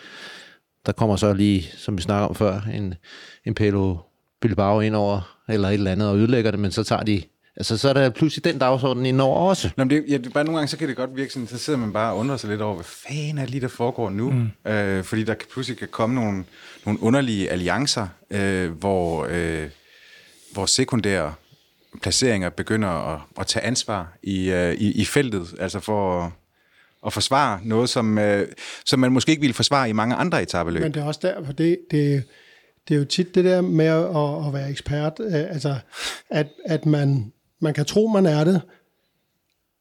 [0.85, 2.93] der kommer så lige, som vi snakker om før, en,
[3.45, 3.97] en Pelo
[4.41, 7.23] Bilbao ind over, eller et eller andet, og ødelægger det, men så tager de
[7.57, 9.69] Altså, så er der pludselig den dagsorden ind over også.
[9.77, 11.57] Nå, men det, ja, det, bare nogle gange, så kan det godt virke sådan, så
[11.57, 14.09] sidder man bare og undrer sig lidt over, hvad fanden er det lige, der foregår
[14.09, 14.31] nu?
[14.31, 14.71] Mm.
[14.71, 16.43] Øh, fordi der kan pludselig kan komme nogle,
[16.85, 19.69] nogle underlige alliancer, øh, hvor, øh,
[20.53, 21.33] hvor sekundære
[22.01, 26.31] placeringer begynder at, at tage ansvar i, øh, i, i feltet, altså for at,
[27.05, 28.47] at forsvare noget, som, øh,
[28.85, 30.81] som man måske ikke ville forsvare i mange andre etabeløb.
[30.81, 32.23] Men det er også derfor, det, det,
[32.87, 35.75] det er jo tit det der med at, at være ekspert, øh, altså
[36.29, 38.61] at, at man, man kan tro, man er det,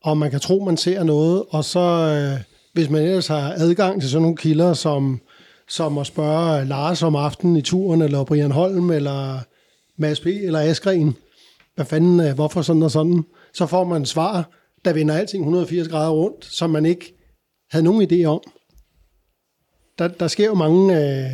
[0.03, 4.01] og man kan tro, man ser noget, og så øh, hvis man ellers har adgang
[4.01, 5.21] til sådan nogle kilder, som,
[5.69, 9.39] som at spørge Lars om aftenen i turen, eller Brian Holm, eller
[9.97, 10.27] Mads P.
[10.27, 11.17] eller Askren,
[11.75, 13.25] hvad fanden, øh, hvorfor sådan og sådan,
[13.55, 14.51] så får man svar,
[14.85, 17.15] der vender alting 180 grader rundt, som man ikke
[17.71, 18.41] havde nogen idé om.
[19.99, 21.31] Der, der sker jo mange øh,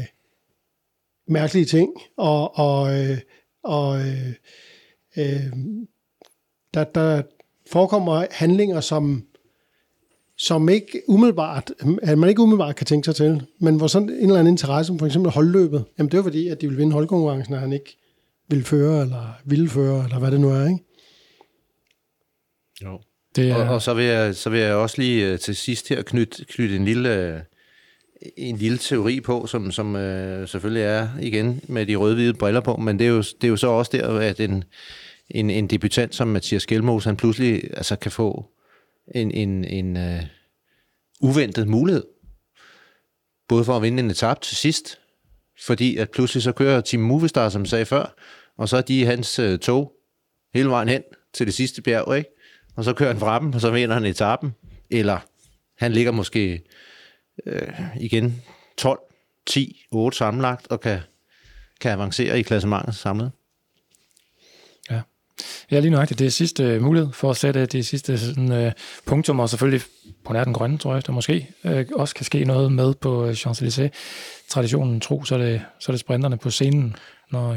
[1.29, 3.19] mærkelige ting, og, og, øh,
[3.63, 4.35] og øh,
[5.19, 5.53] øh,
[6.75, 7.23] der, der
[7.71, 9.25] forekommer handlinger, som,
[10.39, 11.73] som ikke umiddelbart,
[12.03, 14.87] at man ikke umiddelbart kan tænke sig til, men hvor sådan en eller anden interesse,
[14.87, 17.73] som for eksempel holdløbet, jamen det var fordi, at de ville vinde holdkonkurrencen, og han
[17.73, 17.97] ikke
[18.49, 20.85] ville føre, eller ville føre, eller hvad det nu er, ikke?
[22.85, 23.01] Jo.
[23.37, 25.89] Det er, Og, og så, vil jeg, så vil jeg også lige øh, til sidst
[25.89, 27.17] her knytte, knytte en lille...
[27.17, 27.41] øh,
[28.37, 32.77] en lille teori på, som, som øh, selvfølgelig er igen med de røde-hvide briller på,
[32.77, 34.65] men det er jo, det er jo så også der, at en,
[35.31, 38.51] en, en debutant som Mathias Gjelmos, han pludselig altså, kan få
[39.15, 40.21] en, en, en uh,
[41.21, 42.05] uventet mulighed.
[43.49, 45.01] Både for at vinde en etap til sidst,
[45.67, 48.15] fordi at pludselig så kører Team Movistar, som jeg sagde før,
[48.57, 49.93] og så er de i hans uh, tog
[50.55, 51.03] hele vejen hen
[51.35, 52.31] til det sidste bjerg, ikke?
[52.77, 54.55] Og så kører han fra dem, og så vinder han etappen.
[54.91, 55.19] Eller
[55.79, 56.63] han ligger måske
[57.47, 58.43] øh, igen
[58.79, 58.99] 12
[59.51, 61.01] 10-8 sammenlagt, og kan,
[61.81, 63.33] kan avancere i klassementet samlet.
[65.71, 66.19] Ja, lige nøjagtigt.
[66.19, 68.73] Det er sidste mulighed for at sætte det sidste sådan, uh,
[69.07, 69.87] punktum, og selvfølgelig
[70.25, 73.31] på nær den grønne, tror jeg, der måske uh, også kan ske noget med på
[73.31, 73.89] Champs-Élysées.
[74.49, 76.97] Traditionen tro, så er, det, så er det sprinterne på scenen,
[77.33, 77.57] når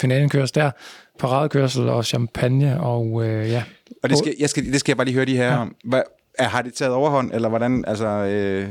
[0.00, 0.70] finalen køres der.
[1.18, 3.64] Paradekørsel og champagne, og uh, ja.
[4.02, 5.74] Og det skal, jeg skal, det skal jeg bare lige høre de her om.
[5.84, 6.02] Hvad,
[6.38, 8.06] er, har det taget overhånd, eller hvordan, altså...
[8.06, 8.68] Øh,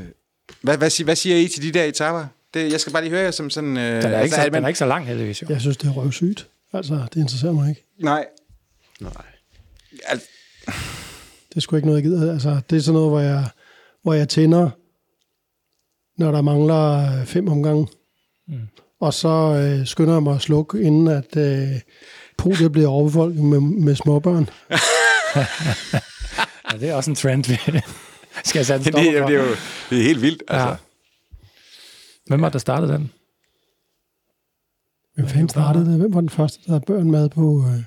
[0.61, 2.25] hvad, hvad, siger, hvad siger I til de der etaper?
[2.53, 3.77] Det, jeg skal bare lige høre jer som sådan...
[3.77, 5.41] Øh, Den er, ikke altså, så, er den er ikke så lang, heldigvis.
[5.41, 5.47] Jo.
[5.49, 6.47] Jeg synes, det er røvsygt.
[6.73, 7.85] Altså, det interesserer mig ikke.
[8.01, 8.25] Nej,
[8.99, 9.11] Nej.
[10.05, 10.27] altså,
[11.49, 12.33] Det er sgu ikke noget, jeg gider.
[12.33, 13.45] Altså, det er sådan noget, hvor jeg,
[14.03, 14.69] hvor jeg tænder,
[16.17, 17.87] når der mangler øh, fem omgange.
[18.47, 18.59] Mm.
[18.99, 21.81] Og så øh, skynder jeg mig at slukke, inden at øh,
[22.37, 24.49] podiet bliver overfolket med, med småbørn.
[26.71, 27.81] Ja, det er også en trend, vi
[28.49, 29.29] skal sat en det, det, for.
[29.29, 29.45] er jo
[29.89, 30.43] det er helt vildt.
[30.47, 30.67] Altså.
[30.67, 30.75] Ja.
[32.27, 33.11] Hvem var det, der startede den?
[35.15, 35.97] Hvem fanden startede det?
[35.99, 37.65] Hvem var den første, der havde børn med på...
[37.67, 37.83] Øh,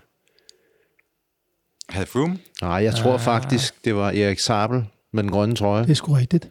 [1.89, 2.39] Havde Froome?
[2.63, 6.13] Nej, jeg tror faktisk, det var Erik Sabel med den grønne trøje, det er sgu
[6.13, 6.49] rigtigt.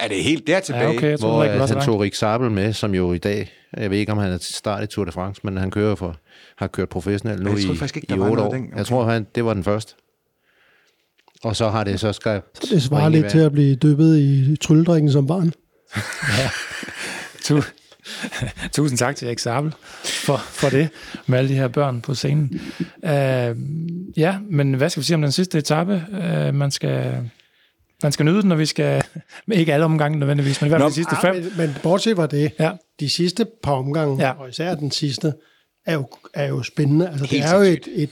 [0.00, 0.82] Er det helt der tilbage?
[0.84, 3.18] Ja, okay, jeg hvor troede ikke, så han tog Rik Sabel med, som jo i
[3.18, 5.70] dag, jeg ved ikke, om han er til start i Tour de France, men han
[5.70, 6.16] kører for,
[6.58, 8.54] har kørt professionelt nu Jeg i, faktisk ikke, i der var 8 noget år.
[8.56, 8.76] den- okay.
[8.76, 9.94] Jeg tror, han, det var den første.
[11.44, 12.42] Og så har det så skrevet...
[12.70, 15.52] Det svarer lidt til at blive dyppet i trylledrikken som barn.
[17.44, 17.77] Tu-
[18.72, 19.74] Tusind tak til Erik Sabel
[20.04, 20.88] for, for det,
[21.26, 22.60] med alle de her børn på scenen.
[23.02, 23.10] Uh,
[24.18, 26.04] ja, men hvad skal vi sige om den sidste etape?
[26.12, 27.30] Uh, man skal...
[28.02, 29.02] Man skal nyde den, når vi skal...
[29.52, 31.34] Ikke alle omgange nødvendigvis, men i hvert fald de sidste fem.
[31.34, 32.72] men, men bortset fra det, Ja.
[33.00, 34.30] de sidste par omgange, Ja.
[34.30, 35.32] og især den sidste,
[35.86, 37.08] er jo, er jo spændende.
[37.08, 38.10] Altså, det er jo et, et,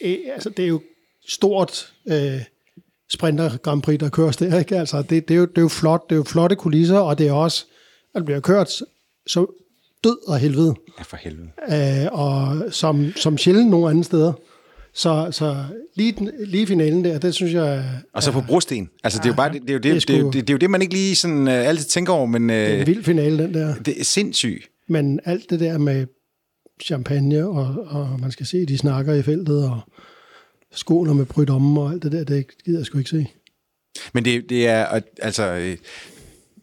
[0.00, 0.82] et, altså, det er jo
[1.28, 2.40] stort øh,
[3.12, 4.58] sprinter Grand Prix, der køres der.
[4.58, 4.76] Ikke?
[4.78, 7.18] Altså, det, det, er jo, det er jo flot, det er jo flotte kulisser, og
[7.18, 7.64] det er også,
[8.20, 8.70] det bliver kørt
[9.26, 9.46] så
[10.04, 11.48] død og helvede, Ja, for helvede.
[12.04, 14.32] øh, og som, som sjældent nogen andre steder.
[14.94, 15.64] Så, så
[15.96, 18.90] lige, den, lige finalen der, det synes jeg Og så på brosten.
[19.04, 20.26] Altså, det er jo bare det, det, er jo det, Det er det, er jo,
[20.26, 22.56] det, det, er jo det, man ikke lige sådan uh, altid tænker over, men uh,
[22.56, 23.74] det er en vild finale, den der.
[23.74, 24.68] det er sindssygt.
[24.88, 26.06] Men alt det der med
[26.84, 29.80] champagne, og, og man skal se, de snakker i feltet, og
[30.74, 33.26] skåler med brydomme og alt det der, det gider jeg sgu ikke se.
[34.14, 35.76] Men det, det er, altså, øh,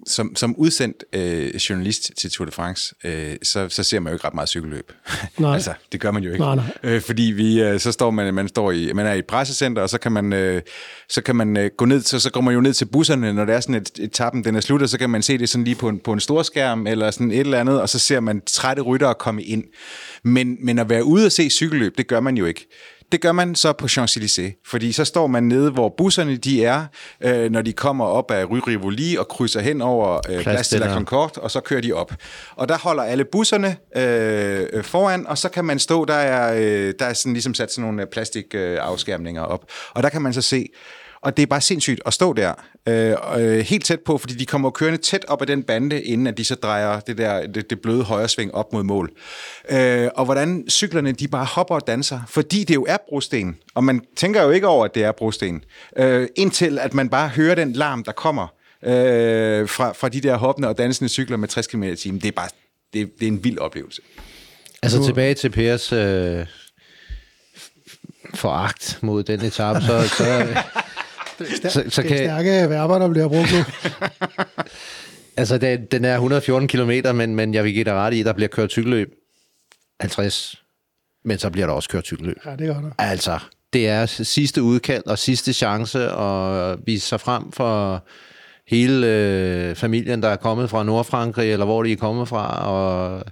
[0.10, 4.16] som, som udsendt øh, journalist til Tour de France, øh, så, så ser man jo
[4.16, 4.92] ikke ret meget cykelløb.
[5.38, 5.54] Nej.
[5.54, 6.44] altså, det gør man jo ikke.
[6.44, 6.66] Nej, nej.
[6.84, 9.82] Øh, fordi vi, øh, så står man, man, står i, man er i et pressecenter,
[9.82, 10.62] og så kan man, øh,
[11.10, 13.46] så kan man øh, gå ned, så, så går man jo ned til busserne, når
[13.46, 15.66] det er sådan, et etappen den er slut, og så kan man se det sådan
[15.66, 18.20] lige på en, på en stor skærm, eller sådan et eller andet, og så ser
[18.20, 19.64] man trætte ryttere komme ind.
[20.24, 22.68] Men, men at være ude og se cykelløb, det gør man jo ikke.
[23.12, 26.86] Det gør man så på Champs-Élysées, fordi så står man nede, hvor busserne de er,
[27.22, 30.80] øh, når de kommer op af Rue Rivoli og krydser hen over øh, Place de
[30.80, 30.94] la.
[30.94, 32.14] Concorde, og så kører de op.
[32.56, 36.54] Og der holder alle busserne øh, øh, foran, og så kan man stå, der er,
[36.54, 40.34] øh, der er sådan ligesom sat sådan nogle plastikafskærmninger øh, op, og der kan man
[40.34, 40.66] så se,
[41.22, 42.54] og det er bare sindssygt at stå der,
[42.88, 46.28] øh, øh, helt tæt på, fordi de kommer kørende tæt op ad den bande, inden
[46.28, 49.12] at de så drejer det der det, det bløde højresving op mod mål.
[49.70, 53.84] Øh, og hvordan cyklerne, de bare hopper og danser, fordi det jo er brosten, og
[53.84, 55.64] man tænker jo ikke over, at det er brosten,
[55.98, 58.48] øh, indtil at man bare hører den larm, der kommer
[58.84, 62.22] øh, fra, fra de der hoppende og dansende cykler med 60 km i timen.
[62.22, 62.50] Det er bare
[62.94, 64.02] det, det er en vild oplevelse.
[64.84, 66.46] Altså tilbage til Pers øh,
[68.34, 70.48] foragt mod den etape, så, så,
[71.46, 73.64] så, så Det er kan, stærke verber, der bliver brugt nu.
[75.38, 78.34] altså den, den er 114 km, men, men jeg vil give dig ret i, der
[78.34, 79.14] bliver kørt cykelløb
[80.00, 80.64] 50,
[81.26, 82.38] men så bliver der også kørt cykelløb.
[82.46, 82.92] Ja, det gør der.
[82.98, 83.40] Altså,
[83.74, 88.04] det er sidste udkald og sidste chance at vise sig frem for
[88.68, 93.24] hele øh, familien, der er kommet fra Nordfrankrig, eller hvor de er kommet fra, og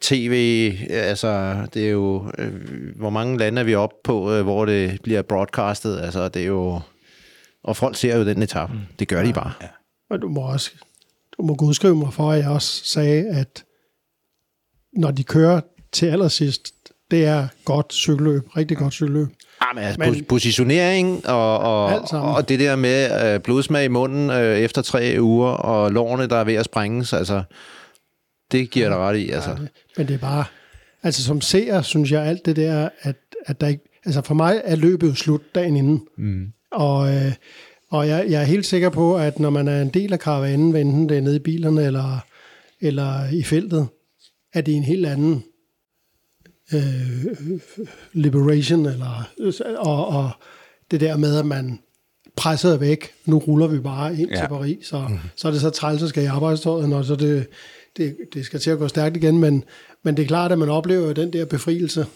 [0.00, 2.52] tv, altså, det er jo, øh,
[2.96, 6.46] hvor mange lande er vi oppe på, øh, hvor det bliver broadcastet, altså, det er
[6.46, 6.80] jo,
[7.64, 9.52] og folk ser jo den etape, det gør de bare.
[10.10, 10.70] Og du må også
[11.40, 13.64] du må godskrive mig for, at jeg også sagde, at
[14.92, 15.60] når de kører
[15.92, 16.74] til allersidst,
[17.10, 19.28] det er godt cykelløb, rigtig godt cykelløb.
[19.60, 24.30] Ah, men, altså, Men- positionering og, og, og det der med øh, blodsmag i munden
[24.30, 27.42] øh, efter tre uger, og lårene, der er ved at sprænges, altså,
[28.52, 29.30] det giver dig ret i.
[29.30, 29.56] Altså.
[29.96, 30.44] Men det er bare,
[31.02, 33.16] altså som seer, synes jeg alt det der, at,
[33.46, 36.06] at der ikke, altså for mig er løbet jo slut dagen inden.
[36.18, 36.46] Mm.
[36.72, 37.32] Og, øh,
[37.90, 40.70] og jeg, jeg er helt sikker på, at når man er en del af karavanen,
[40.70, 42.18] hvad enten det er nede i bilerne eller,
[42.80, 43.88] eller i feltet,
[44.52, 45.44] at det er en helt anden
[46.72, 47.26] øh,
[48.12, 49.30] liberation, eller,
[49.78, 50.30] og, og
[50.90, 51.78] det der med, at man
[52.36, 54.36] presset væk, nu ruller vi bare ind ja.
[54.36, 55.18] Til Paris, så, mm.
[55.36, 57.46] så er det så træls at skal i arbejdstøjet, når så det,
[57.96, 59.64] det, det skal til at gå stærkt igen, men,
[60.02, 62.06] men det er klart, at man oplever den der befrielse,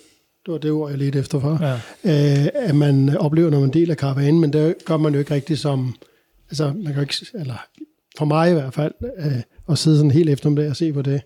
[0.46, 1.74] det var det ord, jeg lidt efter for, Ja.
[2.42, 5.58] øh, at man oplever, når man deler karavanen, men det gør man jo ikke rigtig
[5.58, 5.96] som,
[6.50, 7.66] altså man kan jo ikke, eller
[8.18, 9.32] for mig i hvert fald, øh,
[9.70, 11.20] at sidde sådan helt eftermiddag og se på det,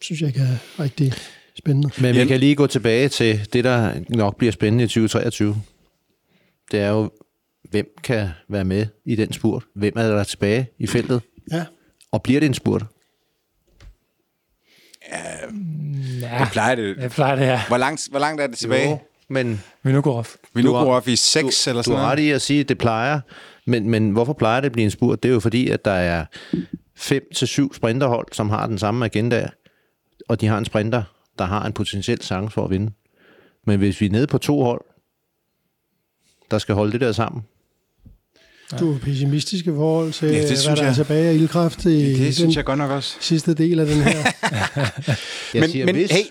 [0.00, 1.12] synes jeg ikke er rigtig
[1.58, 1.90] spændende.
[2.00, 5.56] Men vi kan lige gå tilbage til det, der nok bliver spændende i 2023.
[6.70, 7.10] Det er jo,
[7.70, 9.64] hvem kan være med i den spurt?
[9.74, 11.20] Hvem er der tilbage i feltet?
[11.52, 11.64] Ja,
[12.12, 12.84] Og bliver det en spurt?
[16.20, 16.96] Ja, Det plejer det.
[16.96, 17.60] jeg plejer det her.
[17.68, 18.90] Hvor langt, hvor langt er det tilbage?
[18.90, 20.26] Jo, men Vinogorov.
[20.56, 22.28] Du går op i 6 eller du sådan har ret noget.
[22.28, 23.20] i at sige, at det plejer.
[23.66, 25.22] Men, men hvorfor plejer det at blive en spurt?
[25.22, 26.24] Det er jo fordi, at der er
[26.96, 29.48] fem til syv sprinterhold, som har den samme agenda,
[30.28, 31.02] og de har en sprinter,
[31.38, 32.92] der har en potentiel chance for at vinde.
[33.66, 34.84] Men hvis vi er nede på to hold,
[36.50, 37.42] der skal holde det der sammen,
[38.80, 40.94] du er pessimistisk i forhold til, Ja, det ja, hvad der er jeg.
[40.94, 43.16] tilbage af ildkraft i Det den synes jeg godt nok også.
[43.20, 44.18] sidste del af den her.
[45.54, 46.22] jeg men, siger, men hvis, hey,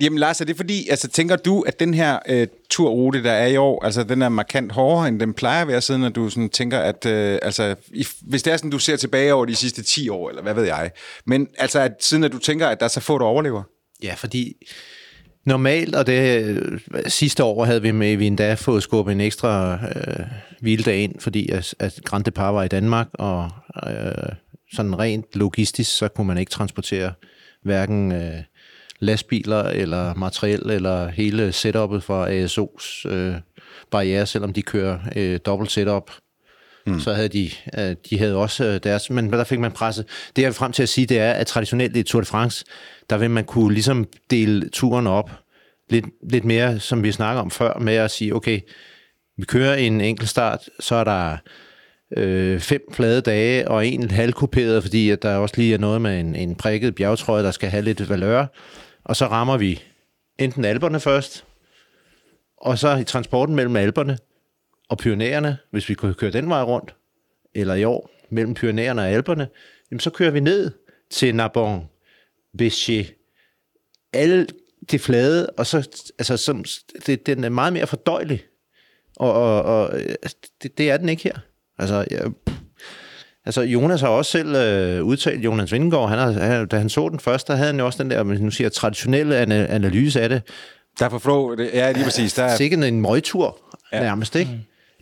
[0.00, 3.46] jamen Lars, er det fordi, altså tænker du, at den her øh, turrute, der er
[3.46, 6.30] i år, altså den er markant hårdere, end den plejer at være, siden at du
[6.30, 9.54] sådan tænker, at øh, altså, i, hvis det er sådan, du ser tilbage over de
[9.54, 10.90] sidste 10 år, eller hvad ved jeg,
[11.26, 13.62] men altså at, siden at du tænker, at der er så få, der overlever?
[14.02, 14.56] Ja, fordi
[15.44, 19.74] normalt, og det øh, sidste år havde vi med, vi endda fået skubbet en ekstra
[19.74, 20.26] øh,
[20.60, 23.50] hviledag ind, fordi at, at Grand Depart var i Danmark, og
[23.86, 24.32] øh,
[24.72, 27.12] sådan rent logistisk, så kunne man ikke transportere
[27.62, 28.34] hverken øh,
[29.00, 33.34] lastbiler eller materiel, eller hele setupet fra ASO's øh,
[33.90, 36.10] barriere, selvom de kører øh, dobbelt setup.
[36.86, 37.00] Mm.
[37.00, 40.04] Så havde de, øh, de havde også øh, deres, men der fik man presset.
[40.36, 42.64] Det jeg vil frem til at sige, det er, at traditionelt i Tour de France,
[43.10, 45.30] der vil man kunne ligesom dele turen op
[45.90, 48.60] lidt, lidt mere, som vi snakker om før, med at sige, okay,
[49.36, 51.36] vi kører en enkelt start, så er der
[52.16, 56.20] øh, fem flade dage og en halvkuperet, fordi at der også lige er noget med
[56.20, 58.46] en, en prikket bjergtrøje, der skal have lidt valør.
[59.04, 59.82] Og så rammer vi
[60.38, 61.44] enten alberne først,
[62.56, 64.18] og så i transporten mellem alberne
[64.88, 66.94] og Pyrenæerne, hvis vi kunne køre den vej rundt,
[67.54, 69.48] eller i år mellem Pyrenæerne og Alperne,
[69.90, 70.70] jamen så kører vi ned
[71.10, 71.82] til Narbonne,
[72.62, 73.16] Béchet,
[74.12, 74.46] alle
[74.90, 76.64] det flade, og så, altså, som,
[77.06, 78.42] det, den er meget mere fordøjelig,
[79.16, 80.14] og, og, og øh,
[80.62, 81.38] det, det er den ikke her.
[81.78, 82.20] Altså, jeg,
[83.44, 87.08] altså Jonas har også selv øh, udtalt, Jonas Vingegaard, han har, han, da han så
[87.08, 90.28] den først, der havde han jo også den der, nu siger, traditionelle ana- analyse af
[90.28, 90.42] det,
[90.98, 93.58] Derfor flå, det er lige præcis, der er, sikkert en møgtur
[93.92, 93.96] Ja.
[93.98, 94.02] ja.
[94.02, 94.50] nærmest, ikke?
[94.50, 94.58] Mm.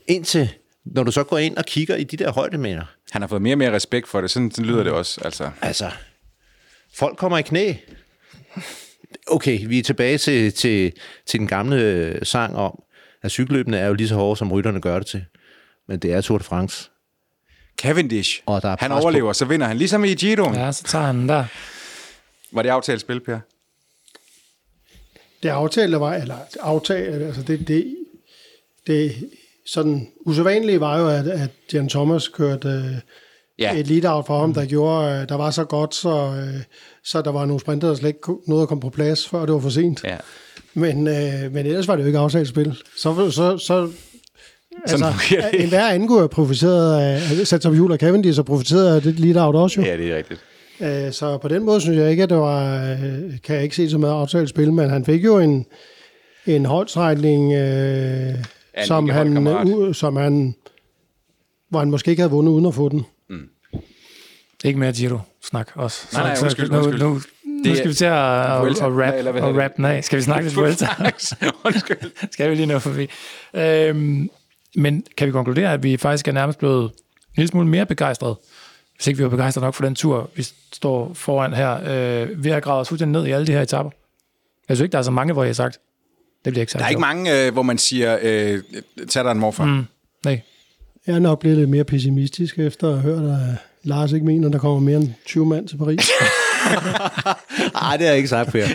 [0.06, 0.48] Indtil,
[0.84, 3.54] når du så går ind og kigger i de der højdemeter, han har fået mere
[3.54, 5.50] og mere respekt for det, sådan, sådan lyder det også, altså.
[5.62, 5.90] altså,
[6.98, 7.74] folk kommer i knæ.
[9.26, 10.92] Okay, vi er tilbage til, til,
[11.26, 12.82] til den gamle øh, sang om,
[13.22, 15.24] at cykelløbene er jo lige så hårde, som rytterne gør det til.
[15.88, 16.90] Men det er Tour de France.
[17.80, 19.02] Cavendish, Og der er han pres på.
[19.02, 20.52] overlever, så vinder han, ligesom i Giro.
[20.52, 20.64] Ja.
[20.64, 21.44] Ja, så tager han den der.
[22.52, 23.38] Var det aftalt spil, Per?
[25.42, 27.96] Det aftale var, eller aftale, altså det, det,
[28.86, 29.30] det
[29.66, 32.94] sådan usædvanlige var jo, at, at Jan Thomas kørte øh,
[33.58, 33.78] Ja.
[33.78, 36.62] et lead out for ham, der gjorde, øh, der var så godt, så, øh,
[37.04, 39.54] så der var nogle sprinter, der slet ikke nåede at komme på plads, før det
[39.54, 40.04] var for sent.
[40.04, 40.16] Ja.
[40.74, 42.76] Men, øh, men ellers var det jo ikke aftalt spil.
[42.96, 43.90] Så, så, så
[44.86, 45.12] altså,
[45.54, 49.02] en hver anden kunne have profiteret af, sat på hjul af Cavendish og profiteret af
[49.02, 49.86] det lead out også jo.
[49.86, 50.40] Ja, det er rigtigt.
[50.80, 52.98] Øh, Så på den måde synes jeg ikke, at det var, øh,
[53.44, 55.66] kan jeg ikke se så meget aftalt spil, men han fik jo en,
[56.46, 58.34] en holdstrækning, øh,
[58.84, 60.54] som, han, uh, som han,
[61.70, 63.04] hvor han måske ikke havde vundet uden at få den.
[64.64, 66.06] Ikke mere Giro-snak også.
[66.12, 66.98] Nej, nej, undskyld, nu, undskyld.
[66.98, 67.20] Nu, nu
[67.64, 70.04] Det skal er vi til at, at, at, rap, eller hvad rap den af.
[70.04, 70.88] Skal vi snakke lidt Vuelta?
[71.64, 72.10] Undskyld.
[72.32, 73.08] skal vi lige nå forbi.
[73.54, 74.30] Øhm,
[74.76, 76.90] men kan vi konkludere, at vi faktisk er nærmest blevet en
[77.36, 78.36] lille smule mere begejstrede,
[78.96, 82.50] hvis ikke vi var begejstrede nok for den tur, vi står foran her, øh, ved
[82.50, 83.90] at grave os fuldstændig ned i alle de her etapper.
[84.68, 85.78] Jeg synes ikke, der er så mange, hvor jeg har sagt,
[86.44, 86.80] det bliver ikke sagt.
[86.80, 88.62] Der er ikke mange, øh, hvor man siger, øh,
[89.08, 89.64] tag dig en morfar.
[89.64, 89.84] Mm.
[90.24, 90.40] Nej.
[91.06, 94.46] Jeg er nok blevet lidt mere pessimistisk efter at have hørt, at Lars ikke mener,
[94.46, 96.00] at der kommer mere end 20 mand til Paris.
[97.74, 98.66] Nej, det har jeg ikke sagt, Per.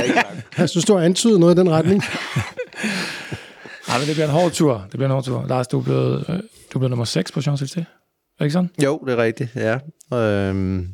[0.58, 2.02] jeg synes, du har antydet noget i den retning.
[3.88, 4.74] Nej, men det bliver en hård tur.
[4.74, 5.46] Det bliver en hård tur.
[5.48, 6.40] Lars, du er blevet, øh, du
[6.74, 7.80] er blevet nummer 6 på Champs-Élysées.
[7.80, 7.84] Er
[8.38, 8.70] det ikke sådan?
[8.84, 9.78] Jo, det er rigtigt, ja.
[10.18, 10.88] Øhm,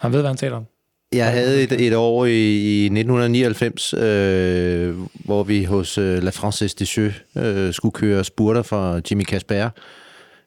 [0.00, 0.64] Han ved, hvad han taler om.
[1.12, 4.94] Jeg havde et, et år i, i 1999, øh,
[5.24, 9.68] hvor vi hos øh, La Française des Jeux øh, skulle køre spurter for Jimmy Casper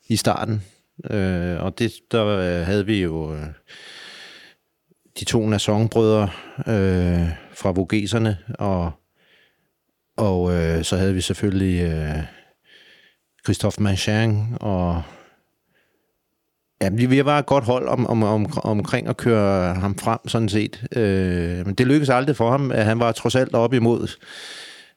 [0.08, 0.64] i starten.
[1.10, 3.46] Øh, og det, der øh, havde vi jo øh,
[5.20, 6.30] de to nasongbrødre
[6.68, 8.92] øh, fra Vogeserne, og,
[10.18, 12.24] og øh, så havde vi selvfølgelig øh,
[13.46, 15.04] Christophe Manchang, og
[16.82, 20.28] Ja, vi, vi var et godt hold om, om, om, omkring at køre ham frem,
[20.28, 20.84] sådan set.
[20.96, 22.72] Øh, men det lykkedes aldrig for ham.
[22.72, 24.08] Han var trods alt op imod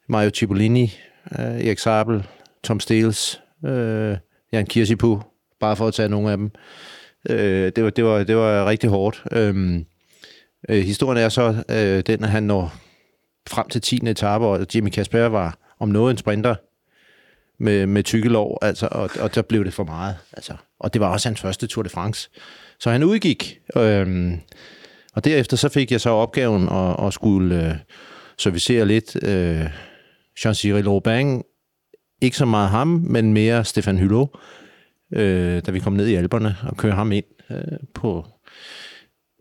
[0.08, 0.94] Mario Cipollini,
[1.38, 2.26] øh, Erik Sabel,
[2.64, 4.16] Tom Steels, øh,
[4.52, 5.20] Jan Kirsipu,
[5.62, 6.50] bare for at tage nogle af dem.
[7.30, 9.22] Øh, det, var, det, var, det var rigtig hårdt.
[9.32, 9.80] Øh,
[10.68, 12.74] øh, historien er så øh, den, at han når
[13.48, 14.00] frem til 10.
[14.06, 16.54] etape, og Jimmy Kasper var om noget en sprinter
[17.58, 20.16] med, med tykkelov, altså, og, og der blev det for meget.
[20.32, 20.54] Altså.
[20.80, 22.30] Og det var også hans første Tour de France.
[22.80, 24.32] Så han udgik, øh,
[25.14, 27.74] og derefter så fik jeg så opgaven at, at skulle øh,
[28.38, 29.66] servicere lidt øh,
[30.38, 31.42] Jean-Cyril Aubin.
[32.22, 34.28] Ikke så meget ham, men mere Stefan Hulot,
[35.12, 38.26] øh, da vi kom ned i Alperne og kørte ham ind øh, på...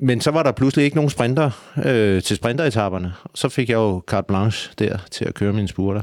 [0.04, 1.52] Men så var der pludselig ikke nogen sprinter
[1.86, 3.14] øh, til sprinteretaperne.
[3.36, 6.02] Så fik jeg jo carte blanche der til at køre mine spurter.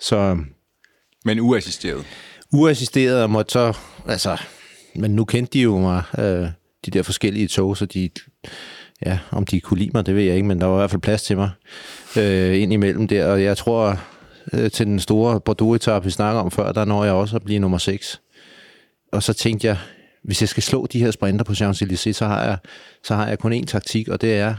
[0.00, 0.38] Så...
[1.24, 2.04] Men uassisteret?
[2.52, 3.78] Uassisteret og måtte så...
[4.08, 4.40] Altså,
[4.94, 6.48] men nu kendte de jo mig, øh,
[6.86, 8.10] de der forskellige tog, så de...
[9.06, 10.90] Ja, om de kunne lide mig, det ved jeg ikke, men der var i hvert
[10.90, 11.50] fald plads til mig
[12.16, 13.26] øh, ind imellem der.
[13.26, 14.00] Og jeg tror,
[14.52, 17.58] øh, til den store Bordeaux-etappe, vi snakker om før, der når jeg også at blive
[17.58, 18.20] nummer 6.
[19.12, 19.78] Og så tænkte jeg,
[20.24, 22.58] hvis jeg skal slå de her sprinter på Champs-Élysées, så har jeg,
[23.04, 24.54] så har jeg kun én taktik, og det er,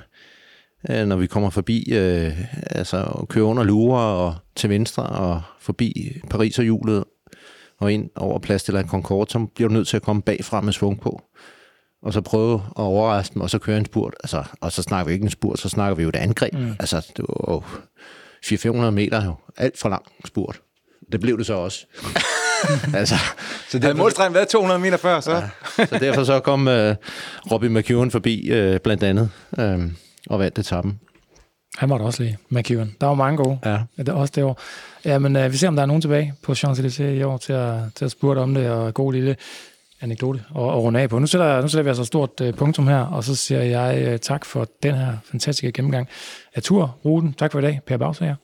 [0.90, 6.18] øh, når vi kommer forbi, øh, altså køre under Louvre og til venstre og forbi
[6.30, 7.04] Paris og hjulet
[7.80, 10.62] og ind over plads til en Concorde, så bliver du nødt til at komme bagfra
[10.62, 11.22] med svung på
[12.04, 14.14] og så prøve at overraske dem, og så køre en spurt.
[14.24, 16.54] Altså, og så snakker vi ikke en spurt, så snakker vi jo et angreb.
[16.54, 16.72] Mm.
[16.80, 17.64] Altså, det var jo
[18.46, 19.36] 400-500 meter, jo.
[19.58, 20.62] alt for lang spurt.
[21.12, 21.86] Det blev det så også.
[23.00, 23.16] altså,
[23.70, 25.32] så det havde målstregen været 200 meter før, så?
[25.32, 26.74] ja, så derfor så kom uh,
[27.52, 29.84] Robbie McEwen forbi, uh, blandt andet, uh,
[30.30, 31.00] og vandt etappen.
[31.78, 32.96] Han var der også lige, McEwen.
[33.02, 33.60] Der var mange gode.
[33.66, 33.80] Ja.
[33.98, 34.62] Det er også det år.
[35.06, 37.54] Ja, men uh, vi ser, om der er nogen tilbage på Champs-Élysées i år til
[37.54, 39.36] at, til at spurte om det, og god lille
[40.02, 41.20] anekdote og, og runde af på.
[41.20, 44.14] Nu sætter, nu sætter vi altså et stort uh, punktum her, og så siger jeg
[44.14, 46.08] uh, tak for den her fantastiske gennemgang
[46.56, 47.34] af turruten.
[47.34, 48.36] Tak for i dag, Per Bagsager.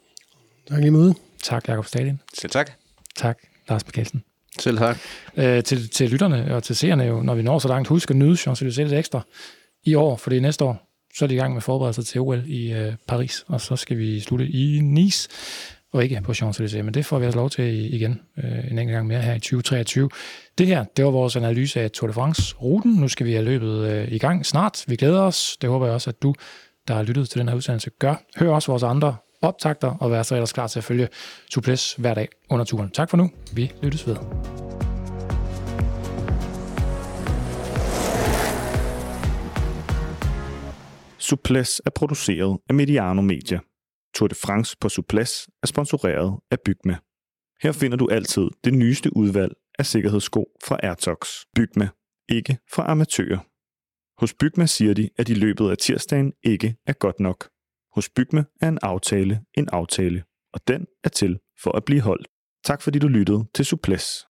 [0.70, 1.14] Tak lige måde.
[1.44, 2.20] Tak, Jakob Stadin.
[2.34, 2.72] Selv tak.
[3.16, 3.38] Tak,
[3.70, 4.24] Lars Mikkelsen.
[4.60, 4.98] Selv tak.
[5.38, 8.16] Uh, til, til lytterne og til seerne, jo, når vi når så langt, husk at
[8.16, 9.22] nyde Champs-Élysées ekstra
[9.84, 10.86] i år, fordi næste år,
[11.16, 13.98] så er de i gang med forberedelser til OL i uh, Paris, og så skal
[13.98, 15.30] vi slutte i Nice
[15.94, 18.92] og ikke på Champs-Élysées, men det får vi altså lov til igen øh, en enkelt
[18.96, 20.10] gang mere her i 2023.
[20.58, 22.92] Det her, det var vores analyse af Tour de France-ruten.
[22.92, 24.84] Nu skal vi have løbet øh, i gang snart.
[24.88, 25.58] Vi glæder os.
[25.62, 26.36] Det håber jeg også, at du,
[26.88, 28.16] der har lyttet til den her udsendelse, gør.
[28.38, 31.08] Hør også vores andre optagter, og vær så ellers klar til at følge
[31.52, 32.90] Suples hver dag under turen.
[32.90, 33.32] Tak for nu.
[33.54, 34.16] Vi lyttes ved.
[41.18, 43.60] Suples er produceret af Mediano Media.
[44.16, 46.98] Tour de France på Suples er sponsoreret af Bygme.
[47.62, 51.28] Her finder du altid det nyeste udvalg af sikkerhedssko fra Airtox.
[51.56, 51.90] Bygme,
[52.30, 53.40] ikke fra amatører.
[54.22, 57.50] Hos Bygme siger de, at i løbet af tirsdagen ikke er godt nok.
[58.00, 60.24] Hos Bygme er en aftale en aftale,
[60.54, 62.28] og den er til for at blive holdt.
[62.64, 64.29] Tak fordi du lyttede til Suples.